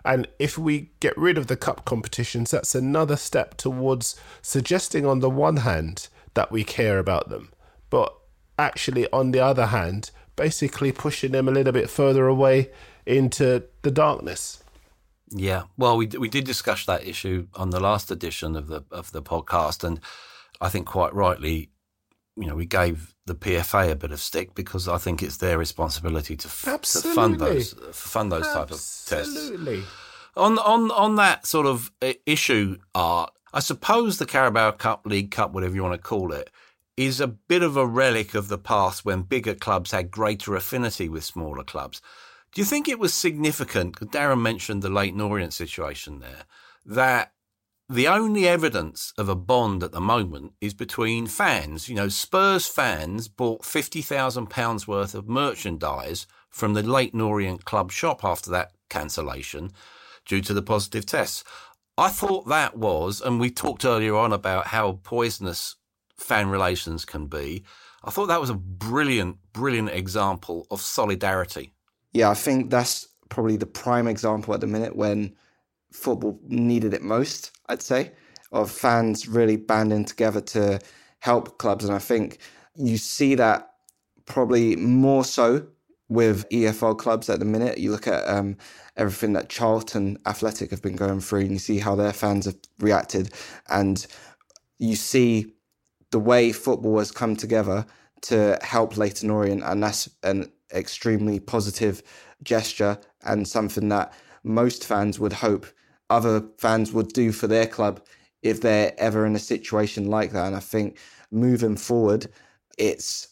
And 0.04 0.28
if 0.38 0.56
we 0.56 0.90
get 1.00 1.18
rid 1.18 1.36
of 1.36 1.48
the 1.48 1.56
cup 1.56 1.84
competitions, 1.84 2.52
that's 2.52 2.76
another 2.76 3.16
step 3.16 3.56
towards 3.56 4.14
suggesting, 4.40 5.04
on 5.04 5.18
the 5.18 5.30
one 5.30 5.58
hand, 5.58 6.06
that 6.34 6.52
we 6.52 6.62
care 6.62 7.00
about 7.00 7.28
them, 7.28 7.50
but 7.90 8.14
actually, 8.56 9.10
on 9.12 9.32
the 9.32 9.40
other 9.40 9.66
hand, 9.66 10.12
basically 10.36 10.92
pushing 10.92 11.32
them 11.32 11.48
a 11.48 11.52
little 11.52 11.72
bit 11.72 11.90
further 11.90 12.28
away 12.28 12.70
into 13.04 13.64
the 13.82 13.90
darkness. 13.90 14.61
Yeah, 15.34 15.64
well, 15.76 15.96
we 15.96 16.06
we 16.06 16.28
did 16.28 16.44
discuss 16.44 16.84
that 16.86 17.06
issue 17.06 17.46
on 17.54 17.70
the 17.70 17.80
last 17.80 18.10
edition 18.10 18.56
of 18.56 18.66
the 18.66 18.84
of 18.90 19.12
the 19.12 19.22
podcast, 19.22 19.82
and 19.82 20.00
I 20.60 20.68
think 20.68 20.86
quite 20.86 21.14
rightly, 21.14 21.70
you 22.36 22.46
know, 22.46 22.54
we 22.54 22.66
gave 22.66 23.14
the 23.26 23.34
PFA 23.34 23.90
a 23.90 23.96
bit 23.96 24.12
of 24.12 24.20
stick 24.20 24.54
because 24.54 24.88
I 24.88 24.98
think 24.98 25.22
it's 25.22 25.36
their 25.38 25.56
responsibility 25.56 26.36
to, 26.36 26.48
f- 26.48 26.82
to 26.82 26.98
fund 27.14 27.38
those 27.38 27.74
fund 27.92 28.30
those 28.32 28.46
type 28.46 28.70
of 28.70 28.78
tests. 28.78 29.12
Absolutely. 29.12 29.84
On 30.36 30.58
on 30.58 30.90
on 30.90 31.16
that 31.16 31.46
sort 31.46 31.66
of 31.66 31.90
uh, 32.02 32.12
issue, 32.26 32.78
art. 32.94 33.32
I 33.54 33.60
suppose 33.60 34.18
the 34.18 34.26
Carabao 34.26 34.72
Cup, 34.72 35.06
League 35.06 35.30
Cup, 35.30 35.52
whatever 35.52 35.74
you 35.74 35.82
want 35.82 35.94
to 35.94 35.98
call 35.98 36.32
it, 36.32 36.50
is 36.96 37.20
a 37.20 37.26
bit 37.26 37.62
of 37.62 37.76
a 37.76 37.86
relic 37.86 38.34
of 38.34 38.48
the 38.48 38.58
past 38.58 39.04
when 39.04 39.22
bigger 39.22 39.54
clubs 39.54 39.92
had 39.92 40.10
greater 40.10 40.56
affinity 40.56 41.08
with 41.08 41.24
smaller 41.24 41.62
clubs. 41.62 42.00
Do 42.54 42.60
you 42.60 42.66
think 42.66 42.86
it 42.86 42.98
was 42.98 43.14
significant? 43.14 43.94
Because 43.94 44.08
Darren 44.08 44.42
mentioned 44.42 44.82
the 44.82 44.90
Leyton 44.90 45.20
Orient 45.20 45.54
situation 45.54 46.20
there. 46.20 46.44
that 46.84 47.32
the 47.88 48.08
only 48.08 48.48
evidence 48.48 49.12
of 49.18 49.28
a 49.28 49.34
bond 49.34 49.82
at 49.82 49.92
the 49.92 50.00
moment 50.00 50.52
is 50.60 50.72
between 50.72 51.26
fans. 51.26 51.88
You 51.88 51.94
know, 51.94 52.08
Spurs 52.08 52.66
fans 52.66 53.28
bought 53.28 53.62
£50,000 53.62 54.86
worth 54.86 55.14
of 55.14 55.28
merchandise 55.28 56.26
from 56.48 56.74
the 56.74 56.82
Leyton 56.82 57.20
Orient 57.20 57.64
Club 57.64 57.92
shop 57.92 58.24
after 58.24 58.50
that 58.50 58.72
cancellation 58.88 59.72
due 60.24 60.40
to 60.40 60.54
the 60.54 60.62
positive 60.62 61.04
tests. 61.04 61.44
I 61.98 62.08
thought 62.08 62.48
that 62.48 62.76
was, 62.78 63.20
and 63.20 63.38
we 63.38 63.50
talked 63.50 63.84
earlier 63.84 64.16
on 64.16 64.32
about 64.32 64.68
how 64.68 65.00
poisonous 65.02 65.76
fan 66.16 66.48
relations 66.48 67.04
can 67.04 67.26
be. 67.26 67.62
I 68.02 68.10
thought 68.10 68.26
that 68.26 68.40
was 68.40 68.50
a 68.50 68.54
brilliant, 68.54 69.36
brilliant 69.52 69.90
example 69.90 70.66
of 70.70 70.80
solidarity. 70.80 71.74
Yeah, 72.12 72.30
I 72.30 72.34
think 72.34 72.70
that's 72.70 73.08
probably 73.28 73.56
the 73.56 73.66
prime 73.66 74.06
example 74.06 74.54
at 74.54 74.60
the 74.60 74.66
minute 74.66 74.96
when 74.96 75.34
football 75.92 76.38
needed 76.46 76.94
it 76.94 77.02
most, 77.02 77.52
I'd 77.68 77.82
say, 77.82 78.12
of 78.52 78.70
fans 78.70 79.28
really 79.28 79.56
banding 79.56 80.04
together 80.04 80.40
to 80.40 80.80
help 81.20 81.58
clubs. 81.58 81.84
And 81.84 81.94
I 81.94 81.98
think 81.98 82.38
you 82.76 82.98
see 82.98 83.34
that 83.36 83.70
probably 84.26 84.76
more 84.76 85.24
so 85.24 85.66
with 86.08 86.48
EFL 86.50 86.98
clubs 86.98 87.30
at 87.30 87.38
the 87.38 87.44
minute. 87.44 87.78
You 87.78 87.90
look 87.90 88.06
at 88.06 88.28
um, 88.28 88.56
everything 88.96 89.32
that 89.32 89.48
Charlton 89.48 90.18
Athletic 90.26 90.70
have 90.70 90.82
been 90.82 90.96
going 90.96 91.20
through, 91.20 91.40
and 91.40 91.52
you 91.52 91.58
see 91.58 91.78
how 91.78 91.94
their 91.94 92.12
fans 92.12 92.44
have 92.44 92.56
reacted, 92.78 93.32
and 93.68 94.06
you 94.78 94.96
see 94.96 95.54
the 96.10 96.18
way 96.18 96.52
football 96.52 96.98
has 96.98 97.10
come 97.10 97.34
together 97.36 97.86
to 98.22 98.58
help 98.62 98.96
Leyton 98.96 99.30
Orient, 99.30 99.62
and 99.64 99.82
that's 99.82 100.08
an 100.22 100.52
extremely 100.72 101.38
positive 101.40 102.02
gesture 102.42 102.98
and 103.24 103.46
something 103.46 103.88
that 103.88 104.12
most 104.44 104.84
fans 104.84 105.18
would 105.18 105.32
hope 105.32 105.66
other 106.12 106.44
fans 106.58 106.92
would 106.92 107.08
do 107.08 107.32
for 107.32 107.46
their 107.46 107.66
club 107.66 108.00
if 108.42 108.60
they're 108.60 108.92
ever 108.98 109.24
in 109.24 109.34
a 109.34 109.40
situation 109.40 110.06
like 110.08 110.32
that. 110.32 110.46
And 110.46 110.56
I 110.56 110.60
think 110.60 110.98
moving 111.30 111.76
forward, 111.76 112.26
it's 112.76 113.28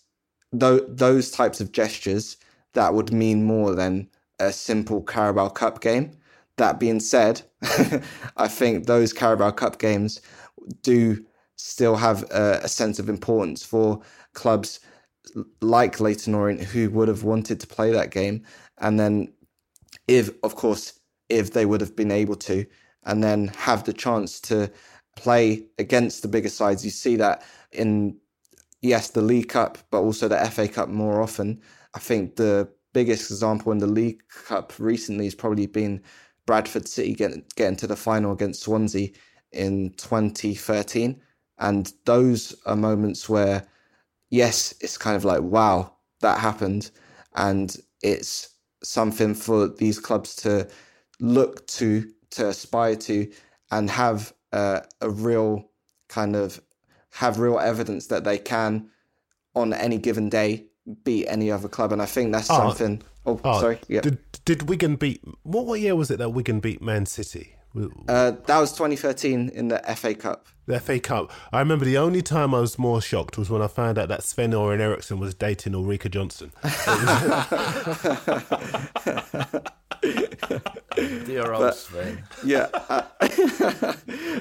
th- 0.59 0.83
those 0.89 1.31
types 1.31 1.61
of 1.61 1.73
gestures 1.73 2.39
that 2.73 2.95
would 2.95 3.13
mean 3.13 3.45
more 3.45 3.75
than 3.75 4.09
a 4.39 4.53
simple 4.53 5.03
Carabao 5.03 5.51
Cup 5.51 5.81
game. 5.83 6.13
That 6.57 6.81
being 6.81 7.01
said, 7.01 7.43
I 8.37 8.49
think 8.49 8.87
those 8.87 9.13
Carabao 9.13 9.51
Cup 9.51 9.79
games 9.79 10.21
do 10.83 11.25
still 11.57 11.97
have 11.97 12.23
a, 12.31 12.61
a, 12.63 12.69
sense 12.69 12.99
of 12.99 13.09
importance 13.09 13.63
for 13.63 14.01
clubs 14.33 14.81
like 15.61 16.01
Leyton 16.01 16.35
Orient 16.35 16.63
who 16.63 16.91
would 16.91 17.09
have 17.09 17.25
wanted 17.25 17.61
to 17.61 17.67
play 17.67 17.93
that 17.93 18.11
game. 18.11 18.45
And 18.79 18.99
then, 18.99 19.33
if, 20.09 20.31
of 20.43 20.57
course, 20.57 20.99
if 21.29 21.53
they 21.53 21.67
would 21.67 21.81
have 21.81 21.97
been 21.97 22.11
able 22.11 22.37
to, 22.37 22.67
and 23.05 23.23
then 23.23 23.49
have 23.49 23.85
the 23.85 23.93
chance 23.93 24.41
to 24.41 24.71
play 25.17 25.67
against 25.79 26.23
the 26.23 26.29
bigger 26.29 26.49
sides. 26.49 26.85
You 26.85 26.91
see 26.91 27.17
that 27.17 27.43
in, 27.73 28.17
yes, 28.83 29.11
the 29.11 29.23
League 29.23 29.49
Cup, 29.49 29.79
but 29.91 30.01
also 30.01 30.29
the 30.29 30.39
FA 30.51 30.69
Cup 30.69 30.89
more 30.89 31.23
often. 31.23 31.61
I 31.95 31.99
think 31.99 32.37
the 32.37 32.69
biggest 32.93 33.31
example 33.31 33.73
in 33.73 33.79
the 33.79 33.87
League 33.87 34.23
Cup 34.47 34.73
recently 34.79 35.25
has 35.25 35.35
probably 35.35 35.67
been 35.67 36.03
Bradford 36.47 36.89
City 36.89 37.15
getting, 37.15 37.45
getting 37.57 37.77
to 37.77 37.87
the 37.87 37.97
final 37.97 38.33
against 38.33 38.63
Swansea 38.63 39.11
in 39.53 39.91
2013. 39.97 41.21
And 41.59 41.93
those 42.05 42.55
are 42.67 42.77
moments 42.77 43.29
where, 43.29 43.67
yes, 44.31 44.75
it's 44.81 44.97
kind 44.97 45.17
of 45.17 45.25
like, 45.25 45.43
wow, 45.43 45.95
that 46.21 46.41
happened. 46.41 46.91
And 47.35 47.77
it's 48.03 48.55
something 48.83 49.35
for 49.35 49.69
these 49.69 49.99
clubs 49.99 50.35
to 50.37 50.69
look 51.21 51.67
to, 51.69 52.11
to 52.31 52.49
aspire 52.49 52.97
to, 52.97 53.31
and 53.71 53.91
have 53.91 54.33
uh, 54.53 54.81
a 55.01 55.11
real 55.11 55.71
kind 56.09 56.35
of 56.35 56.61
have 57.13 57.39
real 57.39 57.59
evidence 57.59 58.07
that 58.07 58.25
they 58.25 58.39
can, 58.39 58.89
on 59.55 59.73
any 59.73 59.99
given 59.99 60.29
day, 60.29 60.67
beat 61.05 61.27
any 61.27 61.51
other 61.51 61.69
club. 61.69 61.93
And 61.93 62.01
I 62.01 62.07
think 62.07 62.33
that's 62.33 62.51
oh, 62.51 62.57
something. 62.57 63.03
Oh, 63.27 63.41
oh, 63.45 63.61
sorry. 63.61 63.79
Yeah. 63.89 64.01
Did, 64.01 64.19
did 64.45 64.69
Wigan 64.69 64.97
beat? 64.97 65.23
What, 65.43 65.67
what 65.67 65.81
year 65.81 65.95
was 65.95 66.11
it 66.11 66.19
that 66.19 66.31
Wigan 66.31 66.61
beat 66.61 66.81
Man 66.81 67.07
City? 67.07 67.57
Uh, 68.09 68.33
that 68.47 68.59
was 68.59 68.73
2013 68.73 69.51
in 69.51 69.69
the 69.69 69.79
FA 69.97 70.15
Cup. 70.15 70.47
The 70.67 70.81
FA 70.81 70.99
Cup. 70.99 71.31
I 71.53 71.61
remember 71.61 71.85
the 71.85 71.99
only 71.99 72.23
time 72.23 72.55
I 72.55 72.61
was 72.61 72.79
more 72.79 73.01
shocked 73.01 73.39
was 73.39 73.49
when 73.49 73.63
I 73.63 73.69
found 73.69 73.99
out 73.99 74.09
that 74.09 74.25
Sven 74.25 74.53
Göran 74.53 74.81
Eriksson 74.81 75.21
was 75.21 75.35
dating 75.35 75.75
Ulrika 75.75 76.09
Jonsson. 76.09 76.51
Dear 81.27 81.53
old 81.53 81.63
but, 81.63 81.77
Sven. 81.77 82.25
Yeah. 82.45 82.69
Uh, 82.73 83.03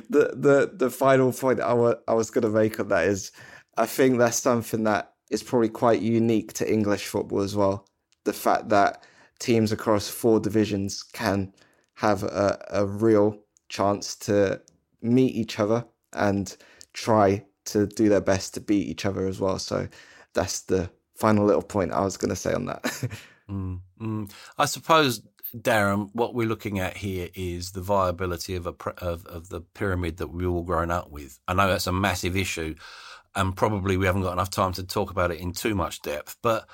the 0.10 0.34
the 0.36 0.72
the 0.74 0.90
final 0.90 1.32
point 1.32 1.60
I, 1.60 1.70
w- 1.70 1.96
I 2.08 2.14
was 2.14 2.32
going 2.32 2.44
to 2.44 2.50
make 2.50 2.80
on 2.80 2.88
that 2.88 3.08
is, 3.08 3.32
I 3.78 3.86
think 3.86 4.18
that's 4.18 4.40
something 4.40 4.84
that 4.86 5.14
is 5.30 5.44
probably 5.44 5.70
quite 5.70 6.02
unique 6.02 6.54
to 6.54 6.72
English 6.72 7.06
football 7.06 7.42
as 7.42 7.56
well. 7.56 7.88
The 8.26 8.34
fact 8.34 8.70
that 8.70 9.04
teams 9.40 9.72
across 9.72 10.10
four 10.10 10.40
divisions 10.40 11.04
can 11.04 11.54
have 12.00 12.24
a, 12.24 12.58
a 12.70 12.86
real 12.86 13.38
chance 13.68 14.16
to 14.16 14.62
meet 15.02 15.36
each 15.36 15.60
other 15.60 15.84
and 16.14 16.56
try 16.94 17.44
to 17.66 17.88
do 17.88 18.08
their 18.08 18.22
best 18.22 18.54
to 18.54 18.62
beat 18.62 18.88
each 18.88 19.06
other 19.06 19.28
as 19.28 19.42
well. 19.42 19.60
So 19.60 19.86
that's 20.34 20.62
the 20.62 20.90
final 21.18 21.46
little 21.46 21.62
point 21.62 21.92
I 21.92 22.00
was 22.00 22.16
going 22.16 22.30
to 22.30 22.38
say 22.38 22.54
on 22.54 22.68
that. 22.68 22.84
mm, 23.50 23.82
mm. 24.00 24.32
I 24.58 24.64
suppose, 24.64 25.22
Darren, 25.54 26.10
what 26.14 26.34
we're 26.34 26.48
looking 26.48 26.80
at 26.80 26.96
here 26.96 27.28
is 27.36 27.74
the 27.74 27.82
viability 27.82 28.56
of 28.56 28.66
a 28.66 28.76
of, 29.00 29.26
of 29.26 29.50
the 29.50 29.60
pyramid 29.60 30.18
that 30.18 30.28
we've 30.28 30.50
all 30.50 30.64
grown 30.64 30.92
up 30.92 31.12
with. 31.12 31.38
I 31.50 31.54
know 31.54 31.68
that's 31.68 31.88
a 31.88 31.92
massive 31.92 32.38
issue, 32.38 32.76
and 33.36 33.58
probably 33.58 33.98
we 33.98 34.06
haven't 34.06 34.22
got 34.22 34.32
enough 34.32 34.52
time 34.52 34.72
to 34.74 34.84
talk 34.86 35.12
about 35.12 35.32
it 35.32 35.42
in 35.42 35.52
too 35.52 35.76
much 35.76 36.02
depth. 36.02 36.38
But 36.42 36.70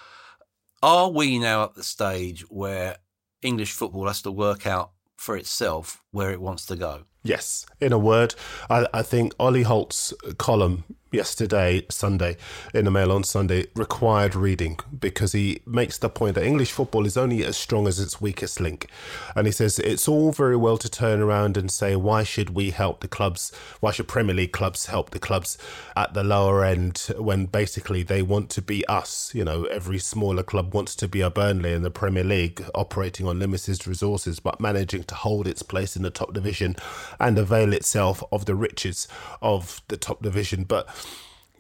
are 0.84 1.10
we 1.10 1.40
now 1.40 1.64
at 1.64 1.74
the 1.74 1.82
stage 1.82 2.42
where 2.50 2.98
English 3.42 3.72
football 3.72 4.06
has 4.06 4.22
to 4.22 4.32
work 4.32 4.68
out 4.68 4.92
for 5.16 5.38
itself 5.38 6.04
where 6.12 6.32
it 6.32 6.42
wants 6.42 6.66
to 6.68 6.76
go. 6.76 7.04
Yes, 7.24 7.66
in 7.82 7.92
a 7.92 7.98
word, 7.98 8.36
I, 8.70 8.86
I 8.94 9.02
think 9.02 9.34
Ollie 9.40 9.64
Holt's 9.64 10.14
column 10.38 10.84
yesterday, 11.16 11.86
Sunday, 11.90 12.38
in 12.74 12.86
the 12.86 12.92
Mail 12.92 13.12
on 13.12 13.24
Sunday, 13.24 13.68
required 13.76 14.36
reading 14.36 14.78
because 15.00 15.32
he 15.32 15.62
makes 15.66 15.98
the 15.98 16.10
point 16.10 16.36
that 16.36 16.44
English 16.46 16.72
football 16.72 17.06
is 17.06 17.18
only 17.18 17.44
as 17.44 17.58
strong 17.58 17.88
as 17.88 18.00
its 18.00 18.22
weakest 18.22 18.60
link. 18.60 18.88
And 19.36 19.48
he 19.48 19.52
says 19.52 19.80
it's 19.80 20.08
all 20.08 20.32
very 20.32 20.58
well 20.58 20.78
to 20.78 20.90
turn 20.90 21.22
around 21.22 21.58
and 21.58 21.72
say, 21.72 21.96
why 21.96 22.24
should 22.24 22.52
we 22.52 22.72
help 22.72 23.00
the 23.00 23.08
clubs? 23.08 23.52
Why 23.80 23.92
should 23.92 24.08
Premier 24.08 24.36
League 24.36 24.52
clubs 24.52 24.88
help 24.88 25.12
the 25.12 25.20
clubs 25.20 25.58
at 25.96 26.14
the 26.14 26.24
lower 26.24 26.64
end 26.64 27.14
when 27.18 27.46
basically 27.46 28.04
they 28.04 28.22
want 28.22 28.50
to 28.52 28.62
be 28.62 28.86
us? 28.88 29.34
You 29.34 29.46
know, 29.46 29.64
every 29.66 30.00
smaller 30.00 30.44
club 30.44 30.74
wants 30.74 30.96
to 30.98 31.08
be 31.08 31.22
a 31.22 31.30
Burnley 31.30 31.74
in 31.74 31.82
the 31.82 31.92
Premier 31.92 32.24
League, 32.24 32.64
operating 32.74 33.28
on 33.28 33.40
limited 33.40 33.88
resources, 33.88 34.40
but 34.40 34.60
managing 34.60 35.04
to 35.04 35.16
hold 35.16 35.48
its 35.48 35.64
place 35.64 35.96
in 35.96 36.04
the 36.04 36.10
top 36.10 36.34
division 36.34 36.76
and 37.20 37.38
avail 37.38 37.74
itself 37.74 38.24
of 38.32 38.46
the 38.46 38.56
riches 38.56 39.08
of 39.42 39.82
the 39.88 39.98
top 39.98 40.22
division. 40.22 40.64
But 40.64 40.88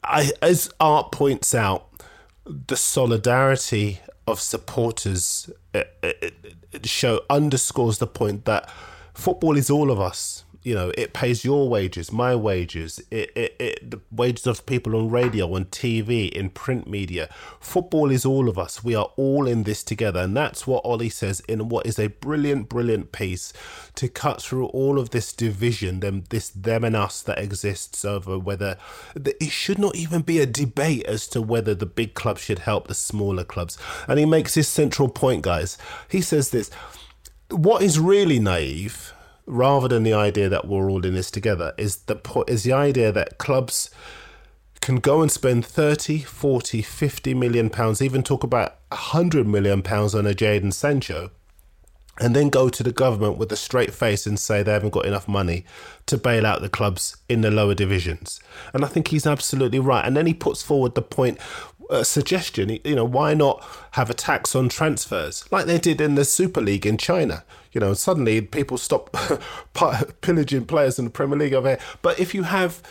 I, 0.03 0.31
as 0.41 0.69
Art 0.79 1.11
points 1.11 1.55
out, 1.55 1.89
the 2.45 2.77
solidarity 2.77 3.99
of 4.27 4.39
supporters 4.39 5.49
it, 5.73 5.97
it, 6.01 6.33
it 6.71 6.85
show 6.85 7.21
underscores 7.29 7.97
the 7.97 8.07
point 8.07 8.45
that 8.45 8.69
football 9.13 9.57
is 9.57 9.69
all 9.69 9.91
of 9.91 9.99
us 9.99 10.44
you 10.65 10.73
know, 10.73 10.91
it 10.97 11.13
pays 11.13 11.45
your 11.45 11.69
wages, 11.69 12.11
my 12.11 12.35
wages, 12.35 12.99
it, 13.11 13.31
it, 13.35 13.55
it, 13.59 13.91
the 13.91 14.01
wages 14.11 14.47
of 14.47 14.65
people 14.65 14.95
on 14.95 15.11
radio, 15.11 15.53
on 15.53 15.65
TV, 15.65 16.27
in 16.31 16.49
print 16.49 16.87
media. 16.89 17.29
Football 17.59 18.09
is 18.09 18.25
all 18.25 18.49
of 18.49 18.57
us. 18.57 18.83
We 18.83 18.95
are 18.95 19.11
all 19.15 19.45
in 19.45 19.61
this 19.61 19.83
together. 19.83 20.21
And 20.21 20.35
that's 20.35 20.65
what 20.65 20.83
Ollie 20.83 21.09
says 21.09 21.41
in 21.41 21.69
what 21.69 21.85
is 21.85 21.99
a 21.99 22.07
brilliant, 22.07 22.67
brilliant 22.67 23.11
piece 23.11 23.53
to 23.93 24.09
cut 24.09 24.41
through 24.41 24.65
all 24.67 24.97
of 24.97 25.11
this 25.11 25.33
division, 25.33 25.99
them, 25.99 26.23
this 26.31 26.49
them 26.49 26.83
and 26.83 26.95
us 26.95 27.21
that 27.21 27.37
exists 27.37 28.03
over 28.03 28.39
whether 28.39 28.75
it 29.15 29.51
should 29.51 29.77
not 29.77 29.95
even 29.95 30.23
be 30.23 30.39
a 30.39 30.47
debate 30.47 31.05
as 31.05 31.27
to 31.27 31.43
whether 31.43 31.75
the 31.75 31.85
big 31.85 32.15
clubs 32.15 32.41
should 32.41 32.59
help 32.59 32.87
the 32.87 32.95
smaller 32.95 33.43
clubs. 33.43 33.77
And 34.07 34.17
he 34.17 34.25
makes 34.25 34.55
his 34.55 34.67
central 34.67 35.09
point, 35.09 35.43
guys. 35.43 35.77
He 36.09 36.21
says 36.21 36.49
this 36.49 36.71
what 37.51 37.83
is 37.83 37.99
really 37.99 38.39
naive 38.39 39.13
rather 39.45 39.87
than 39.87 40.03
the 40.03 40.13
idea 40.13 40.49
that 40.49 40.67
we're 40.67 40.89
all 40.89 41.05
in 41.05 41.13
this 41.13 41.31
together 41.31 41.73
is 41.77 41.97
the 42.05 42.19
is 42.47 42.63
the 42.63 42.73
idea 42.73 43.11
that 43.11 43.37
clubs 43.37 43.89
can 44.81 44.97
go 44.97 45.21
and 45.21 45.31
spend 45.31 45.65
30 45.65 46.19
40 46.19 46.81
50 46.81 47.33
million 47.33 47.69
pounds 47.69 48.01
even 48.01 48.23
talk 48.23 48.43
about 48.43 48.77
100 48.89 49.47
million 49.47 49.81
pounds 49.81 50.15
on 50.15 50.25
a 50.25 50.33
Jadon 50.33 50.73
Sancho 50.73 51.31
and 52.19 52.35
then 52.35 52.49
go 52.49 52.69
to 52.69 52.81
the 52.81 52.93
government 52.93 53.37
with 53.37 53.51
a 53.51 53.57
straight 53.57 53.93
face 53.93 54.25
and 54.25 54.39
say 54.39 54.63
they 54.63 54.71
haven't 54.71 54.91
got 54.93 55.05
enough 55.05 55.27
money 55.27 55.65
to 56.05 56.17
bail 56.17 56.45
out 56.45 56.61
the 56.61 56.69
clubs 56.69 57.17
in 57.27 57.41
the 57.41 57.51
lower 57.51 57.75
divisions. 57.75 58.39
And 58.73 58.85
I 58.85 58.87
think 58.87 59.09
he's 59.09 59.27
absolutely 59.27 59.79
right. 59.79 60.05
And 60.05 60.15
then 60.15 60.25
he 60.25 60.33
puts 60.33 60.63
forward 60.63 60.95
the 60.95 61.01
point 61.01 61.39
a 61.89 62.05
suggestion. 62.05 62.79
You 62.83 62.95
know, 62.95 63.05
why 63.05 63.33
not 63.33 63.63
have 63.91 64.09
a 64.09 64.13
tax 64.13 64.55
on 64.55 64.69
transfers 64.69 65.45
like 65.51 65.65
they 65.65 65.77
did 65.77 66.01
in 66.01 66.15
the 66.15 66.25
Super 66.25 66.61
League 66.61 66.85
in 66.85 66.97
China? 66.97 67.43
You 67.71 67.81
know, 67.81 67.93
suddenly 67.93 68.41
people 68.41 68.77
stop 68.77 69.15
pillaging 70.21 70.65
players 70.65 70.97
in 70.97 71.05
the 71.05 71.11
Premier 71.11 71.37
League 71.37 71.53
over 71.53 71.69
here. 71.69 71.79
But 72.01 72.19
if 72.19 72.33
you 72.33 72.43
have 72.43 72.81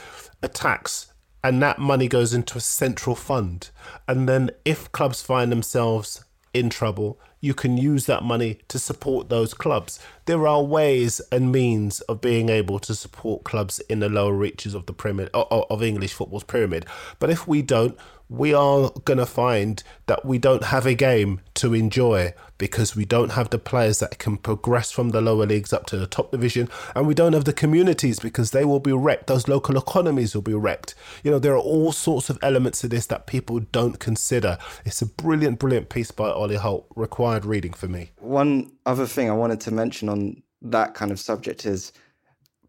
a 0.42 0.49
tax 0.49 1.12
and 1.42 1.62
that 1.62 1.78
money 1.78 2.09
goes 2.09 2.32
into 2.34 2.59
a 2.59 2.61
central 2.61 3.14
fund, 3.14 3.70
and 4.09 4.28
then 4.28 4.51
if 4.64 4.90
clubs 4.92 5.22
find 5.22 5.51
themselves 5.51 6.24
in 6.55 6.70
trouble, 6.70 7.18
you 7.45 7.53
can 7.53 7.76
use 7.76 8.07
that 8.07 8.22
money 8.22 8.59
to 8.68 8.78
support 8.78 9.28
those 9.28 9.53
clubs. 9.53 10.01
There 10.24 10.47
are 10.47 10.62
ways 10.62 11.20
and 11.30 11.53
means 11.53 12.01
of 12.03 12.22
being 12.22 12.49
able 12.49 12.78
to 12.78 12.95
support 12.95 13.45
clubs 13.45 13.80
in 13.80 14.01
the 14.01 14.09
lower 14.09 14.32
reaches 14.32 14.72
of 14.72 14.86
the 14.86 14.95
pyramid 14.95 15.28
of 15.34 15.82
English 15.82 16.14
football's 16.14 16.45
pyramid. 16.45 16.86
But 17.18 17.28
if 17.28 17.47
we 17.47 17.61
don't, 17.61 17.99
we 18.28 18.54
are 18.54 18.90
going 19.04 19.18
to 19.18 19.26
find 19.26 19.82
that 20.06 20.24
we 20.24 20.38
don't 20.38 20.64
have 20.64 20.86
a 20.86 20.94
game 20.94 21.40
to 21.54 21.74
enjoy 21.74 22.32
because 22.58 22.96
we 22.96 23.04
don't 23.04 23.32
have 23.32 23.50
the 23.50 23.58
players 23.58 23.98
that 23.98 24.18
can 24.18 24.36
progress 24.36 24.90
from 24.90 25.10
the 25.10 25.20
lower 25.20 25.46
leagues 25.46 25.72
up 25.72 25.86
to 25.86 25.96
the 25.96 26.06
top 26.06 26.30
division 26.30 26.68
and 26.94 27.06
we 27.06 27.14
don't 27.14 27.32
have 27.32 27.44
the 27.44 27.52
communities 27.52 28.18
because 28.20 28.50
they 28.50 28.64
will 28.64 28.80
be 28.80 28.92
wrecked. 28.92 29.26
Those 29.26 29.48
local 29.48 29.76
economies 29.76 30.34
will 30.34 30.42
be 30.42 30.54
wrecked. 30.54 30.94
You 31.22 31.30
know 31.30 31.38
there 31.38 31.54
are 31.54 31.58
all 31.58 31.92
sorts 31.92 32.30
of 32.30 32.38
elements 32.42 32.80
to 32.80 32.88
this 32.88 33.06
that 33.06 33.26
people 33.26 33.60
don't 33.60 33.98
consider. 33.98 34.58
It's 34.84 35.02
a 35.02 35.06
brilliant 35.06 35.58
brilliant 35.58 35.88
piece 35.88 36.10
by 36.10 36.30
ollie 36.30 36.56
holt 36.56 36.86
required 36.96 37.44
reading 37.44 37.72
for 37.72 37.88
me. 37.88 38.10
One 38.18 38.72
other 38.86 39.06
thing 39.06 39.30
i 39.30 39.32
wanted 39.32 39.60
to 39.60 39.70
mention 39.70 40.08
on 40.08 40.42
that 40.62 40.94
kind 40.94 41.10
of 41.12 41.20
subject 41.20 41.66
is 41.66 41.92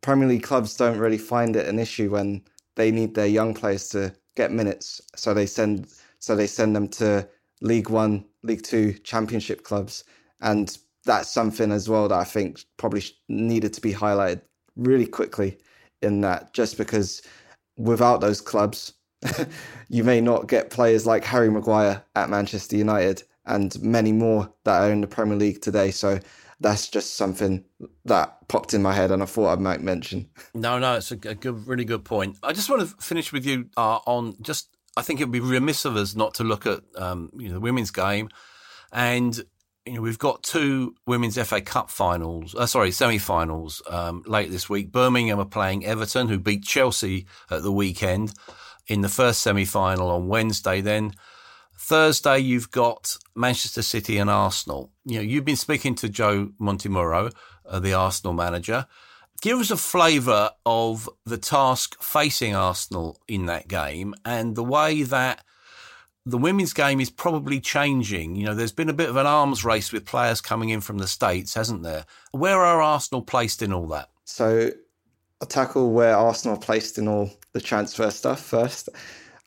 premier 0.01 0.27
league 0.27 0.43
clubs 0.43 0.75
don't 0.75 0.97
really 0.97 1.17
find 1.17 1.55
it 1.55 1.67
an 1.67 1.79
issue 1.79 2.09
when 2.09 2.41
they 2.75 2.91
need 2.91 3.15
their 3.15 3.27
young 3.27 3.53
players 3.53 3.89
to 3.89 4.13
get 4.35 4.51
minutes, 4.51 5.01
so 5.15 5.33
they 5.33 5.45
send 5.45 5.87
so 6.19 6.35
they 6.35 6.47
send 6.47 6.75
them 6.75 6.87
to 6.89 7.27
League 7.61 7.89
One, 7.89 8.25
League 8.43 8.63
Two, 8.63 8.93
Championship 8.93 9.63
clubs, 9.63 10.03
and 10.41 10.77
that's 11.05 11.29
something 11.29 11.71
as 11.71 11.89
well 11.89 12.07
that 12.09 12.19
I 12.19 12.23
think 12.23 12.63
probably 12.77 13.03
needed 13.29 13.73
to 13.73 13.81
be 13.81 13.93
highlighted 13.93 14.41
really 14.75 15.07
quickly. 15.07 15.57
In 16.01 16.21
that, 16.21 16.53
just 16.53 16.77
because 16.77 17.21
without 17.77 18.21
those 18.21 18.41
clubs, 18.41 18.93
you 19.89 20.03
may 20.03 20.21
not 20.21 20.47
get 20.47 20.69
players 20.69 21.05
like 21.05 21.23
Harry 21.23 21.49
Maguire 21.49 22.03
at 22.15 22.29
Manchester 22.29 22.75
United 22.77 23.23
and 23.45 23.81
many 23.81 24.11
more 24.11 24.51
that 24.63 24.81
are 24.81 24.91
in 24.91 25.01
the 25.01 25.07
Premier 25.07 25.37
League 25.37 25.61
today. 25.61 25.91
So 25.91 26.19
that's 26.59 26.87
just 26.87 27.15
something 27.15 27.63
that 28.05 28.47
popped 28.47 28.73
in 28.73 28.81
my 28.81 28.93
head 28.93 29.11
and 29.11 29.21
I 29.21 29.25
thought 29.25 29.57
I 29.57 29.61
might 29.61 29.81
mention. 29.81 30.29
No, 30.53 30.79
no, 30.79 30.95
it's 30.95 31.11
a, 31.11 31.15
good, 31.15 31.67
really 31.67 31.85
good 31.85 32.05
point. 32.05 32.37
I 32.43 32.53
just 32.53 32.69
want 32.69 32.81
to 32.81 32.87
finish 32.97 33.33
with 33.33 33.45
you 33.45 33.69
uh, 33.75 33.99
on 34.05 34.35
just, 34.41 34.69
I 34.95 35.01
think 35.01 35.19
it 35.19 35.25
would 35.25 35.31
be 35.31 35.39
remiss 35.39 35.85
of 35.85 35.95
us 35.95 36.15
not 36.15 36.33
to 36.35 36.43
look 36.43 36.65
at 36.65 36.81
um, 36.95 37.29
you 37.37 37.49
know, 37.49 37.55
the 37.55 37.59
women's 37.59 37.91
game. 37.91 38.29
And, 38.93 39.37
you 39.85 39.93
know, 39.93 40.01
we've 40.01 40.19
got 40.19 40.43
two 40.43 40.95
women's 41.05 41.37
FA 41.37 41.59
Cup 41.59 41.89
finals, 41.89 42.55
uh, 42.55 42.65
sorry, 42.65 42.91
semi 42.91 43.17
finals 43.17 43.81
um, 43.89 44.23
late 44.25 44.49
this 44.49 44.69
week. 44.69 44.91
Birmingham 44.91 45.39
are 45.39 45.45
playing 45.45 45.85
Everton, 45.85 46.29
who 46.29 46.39
beat 46.39 46.63
Chelsea 46.63 47.25
at 47.51 47.63
the 47.63 47.71
weekend 47.71 48.33
in 48.87 49.01
the 49.01 49.09
first 49.09 49.41
semi 49.41 49.65
final 49.65 50.09
on 50.09 50.27
Wednesday. 50.27 50.79
Then 50.79 51.13
Thursday, 51.77 52.39
you've 52.39 52.71
got 52.71 53.17
Manchester 53.35 53.81
City 53.81 54.17
and 54.17 54.29
Arsenal. 54.29 54.91
You 55.05 55.17
know, 55.17 55.21
you've 55.21 55.45
been 55.45 55.55
speaking 55.55 55.95
to 55.95 56.09
Joe 56.09 56.51
Montemurro, 56.59 57.31
uh, 57.67 57.79
the 57.79 57.93
Arsenal 57.93 58.33
manager. 58.33 58.87
Give 59.41 59.59
us 59.59 59.69
a 59.69 59.77
flavour 59.77 60.51
of 60.65 61.09
the 61.25 61.37
task 61.37 62.01
facing 62.01 62.55
Arsenal 62.55 63.19
in 63.27 63.45
that 63.45 63.67
game 63.67 64.15
and 64.23 64.55
the 64.55 64.63
way 64.63 65.03
that 65.03 65.43
the 66.25 66.37
women's 66.37 66.73
game 66.73 66.99
is 66.99 67.11
probably 67.11 67.59
changing. 67.59 68.35
You 68.35 68.45
know, 68.45 68.55
there's 68.55 68.71
been 68.71 68.89
a 68.89 68.93
bit 68.93 69.09
of 69.09 69.15
an 69.15 69.27
arms 69.27 69.63
race 69.63 69.91
with 69.91 70.05
players 70.05 70.41
coming 70.41 70.69
in 70.69 70.81
from 70.81 70.97
the 70.97 71.07
States, 71.07 71.53
hasn't 71.53 71.83
there? 71.83 72.05
Where 72.31 72.61
are 72.61 72.81
Arsenal 72.81 73.21
placed 73.21 73.61
in 73.61 73.71
all 73.71 73.87
that? 73.87 74.09
So 74.23 74.71
I'll 75.39 75.47
tackle 75.47 75.91
where 75.91 76.15
Arsenal 76.15 76.57
placed 76.57 76.97
in 76.97 77.07
all 77.07 77.29
the 77.53 77.61
transfer 77.61 78.09
stuff 78.09 78.39
first. 78.39 78.89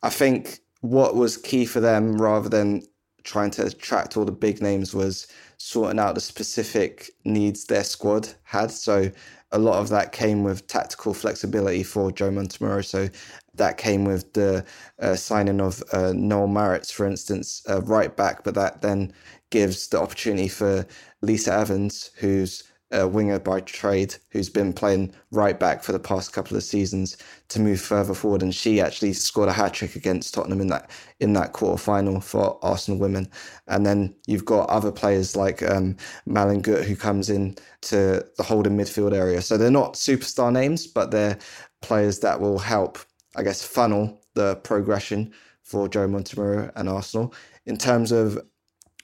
I 0.03 0.09
think 0.09 0.59
what 0.81 1.15
was 1.15 1.35
key 1.35 1.65
for 1.65 1.81
them 1.81 2.21
rather 2.21 2.47
than 2.47 2.83
trying 3.29 3.51
to 3.51 3.65
attract 3.65 4.17
all 4.17 4.25
the 4.25 4.31
big 4.31 4.61
names 4.61 4.93
was 4.93 5.27
sorting 5.57 5.99
out 5.99 6.15
the 6.15 6.21
specific 6.21 7.11
needs 7.25 7.65
their 7.65 7.83
squad 7.83 8.29
had. 8.43 8.71
So 8.71 9.11
a 9.51 9.59
lot 9.59 9.79
of 9.79 9.89
that 9.89 10.11
came 10.11 10.43
with 10.43 10.65
tactical 10.67 11.13
flexibility 11.13 11.83
for 11.83 12.11
Joe 12.11 12.31
Montemurro. 12.31 12.83
So 12.83 13.09
that 13.55 13.77
came 13.77 14.03
with 14.03 14.33
the 14.33 14.65
uh, 14.99 15.15
signing 15.15 15.61
of 15.61 15.83
uh, 15.93 16.13
Noëlle 16.13 16.51
Maritz, 16.51 16.89
for 16.91 17.05
instance, 17.05 17.61
uh, 17.69 17.81
right 17.81 18.15
back, 18.15 18.43
but 18.43 18.55
that 18.55 18.81
then 18.81 19.13
gives 19.51 19.87
the 19.87 19.99
opportunity 19.99 20.47
for 20.47 20.87
Lisa 21.21 21.53
Evans, 21.53 22.11
who's 22.15 22.63
a 22.91 23.07
winger 23.07 23.39
by 23.39 23.59
trade 23.61 24.15
who's 24.31 24.49
been 24.49 24.73
playing 24.73 25.13
right 25.31 25.59
back 25.59 25.83
for 25.83 25.91
the 25.91 25.99
past 25.99 26.33
couple 26.33 26.57
of 26.57 26.63
seasons 26.63 27.17
to 27.49 27.59
move 27.59 27.79
further 27.79 28.13
forward, 28.13 28.41
and 28.41 28.53
she 28.53 28.81
actually 28.81 29.13
scored 29.13 29.49
a 29.49 29.53
hat 29.53 29.73
trick 29.73 29.95
against 29.95 30.33
Tottenham 30.33 30.61
in 30.61 30.67
that 30.67 30.89
in 31.19 31.33
that 31.33 31.53
quarter 31.53 31.81
final 31.81 32.19
for 32.21 32.57
Arsenal 32.63 32.99
women. 32.99 33.29
And 33.67 33.85
then 33.85 34.15
you've 34.27 34.45
got 34.45 34.69
other 34.69 34.91
players 34.91 35.35
like 35.35 35.61
um, 35.63 35.97
Malin 36.25 36.61
Gut 36.61 36.85
who 36.85 36.95
comes 36.95 37.29
in 37.29 37.55
to 37.81 38.25
the 38.37 38.43
holding 38.43 38.77
midfield 38.77 39.13
area. 39.13 39.41
So 39.41 39.57
they're 39.57 39.71
not 39.71 39.93
superstar 39.93 40.51
names, 40.51 40.87
but 40.87 41.11
they're 41.11 41.37
players 41.81 42.19
that 42.19 42.39
will 42.39 42.59
help, 42.59 42.99
I 43.35 43.43
guess, 43.43 43.63
funnel 43.63 44.21
the 44.33 44.55
progression 44.57 45.33
for 45.63 45.87
Joe 45.87 46.07
Montemurro 46.07 46.71
and 46.75 46.89
Arsenal 46.89 47.33
in 47.65 47.77
terms 47.77 48.11
of 48.11 48.39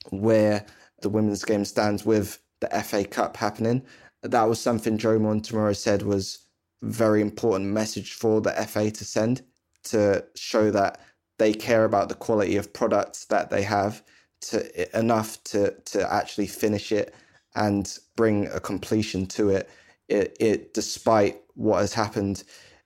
where 0.10 0.66
the 1.02 1.10
women's 1.10 1.44
game 1.44 1.66
stands 1.66 2.06
with 2.06 2.40
the 2.62 2.70
FA 2.84 3.06
Cup 3.06 3.38
happening. 3.38 3.84
That 4.24 4.44
was 4.44 4.60
something 4.60 4.98
Joe 4.98 5.20
Montemurro 5.20 5.76
said 5.76 6.02
was 6.02 6.40
very 6.82 7.22
important 7.22 7.72
message 7.72 8.14
for 8.14 8.42
the 8.42 8.52
FA 8.52 8.92
to 8.92 9.06
send 9.06 9.42
to 9.84 10.24
show 10.36 10.72
that 10.72 11.00
they 11.38 11.54
care 11.54 11.86
about 11.86 12.10
the 12.10 12.16
quality 12.16 12.56
of 12.58 12.74
products 12.74 13.26
that 13.26 13.50
they 13.50 13.62
have 13.64 14.04
to 14.42 14.98
enough 14.98 15.44
to 15.46 15.72
to 15.86 16.12
actually 16.14 16.48
finish 16.48 16.92
it 16.92 17.14
and 17.56 18.00
bring 18.16 18.48
a 18.48 18.60
completion 18.60 19.26
to 19.26 19.50
it. 19.50 19.70
It, 20.08 20.36
it 20.40 20.74
despite 20.74 21.42
what 21.56 21.80
has 21.80 21.94
happened 21.94 22.44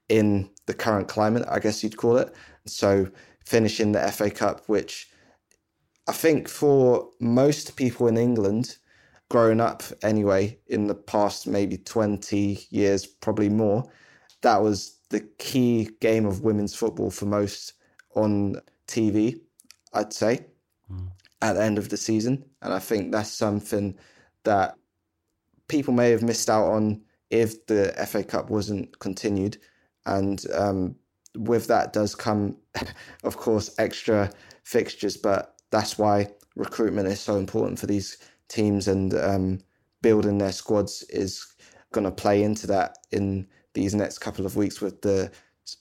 in 0.08 0.50
the 0.66 0.74
current 0.74 1.08
climate, 1.08 1.44
I 1.48 1.58
guess 1.58 1.82
you'd 1.82 1.96
call 1.96 2.16
it. 2.16 2.34
So 2.66 3.08
finishing 3.44 3.92
the 3.92 4.10
FA 4.12 4.30
Cup, 4.30 4.62
which 4.68 5.08
I 6.08 6.12
think 6.12 6.48
for 6.48 7.10
most 7.20 7.76
people 7.76 8.08
in 8.08 8.16
England 8.16 8.76
grown 9.30 9.60
up 9.60 9.82
anyway 10.02 10.58
in 10.66 10.88
the 10.88 10.94
past 10.94 11.46
maybe 11.46 11.78
20 11.78 12.66
years, 12.70 13.06
probably 13.06 13.48
more, 13.48 13.84
that 14.42 14.60
was 14.60 14.98
the 15.08 15.20
key 15.38 15.88
game 16.00 16.26
of 16.26 16.42
women's 16.42 16.74
football 16.74 17.10
for 17.10 17.26
most 17.26 17.74
on 18.14 18.60
TV, 18.86 19.40
I'd 19.94 20.12
say, 20.12 20.46
mm. 20.92 21.08
at 21.40 21.54
the 21.54 21.62
end 21.62 21.78
of 21.78 21.88
the 21.88 21.96
season. 21.96 22.44
And 22.60 22.74
I 22.74 22.80
think 22.80 23.12
that's 23.12 23.30
something 23.30 23.96
that 24.44 24.74
people 25.68 25.94
may 25.94 26.10
have 26.10 26.22
missed 26.22 26.50
out 26.50 26.66
on 26.66 27.00
if 27.30 27.66
the 27.66 27.94
FA 28.08 28.24
Cup 28.24 28.50
wasn't 28.50 28.98
continued. 28.98 29.58
And 30.06 30.44
um, 30.52 30.96
with 31.36 31.68
that 31.68 31.92
does 31.92 32.16
come, 32.16 32.56
of 33.24 33.36
course, 33.36 33.74
extra 33.78 34.30
fixtures, 34.64 35.16
but 35.16 35.54
that's 35.70 35.96
why 35.98 36.28
recruitment 36.56 37.06
is 37.06 37.20
so 37.20 37.36
important 37.36 37.78
for 37.78 37.86
these 37.86 38.18
teams 38.50 38.86
and 38.86 39.14
um, 39.14 39.60
building 40.02 40.36
their 40.36 40.52
squads 40.52 41.02
is 41.08 41.46
going 41.92 42.04
to 42.04 42.10
play 42.10 42.42
into 42.42 42.66
that 42.66 42.98
in 43.10 43.46
these 43.72 43.94
next 43.94 44.18
couple 44.18 44.44
of 44.44 44.56
weeks 44.56 44.80
with 44.80 45.00
the 45.02 45.30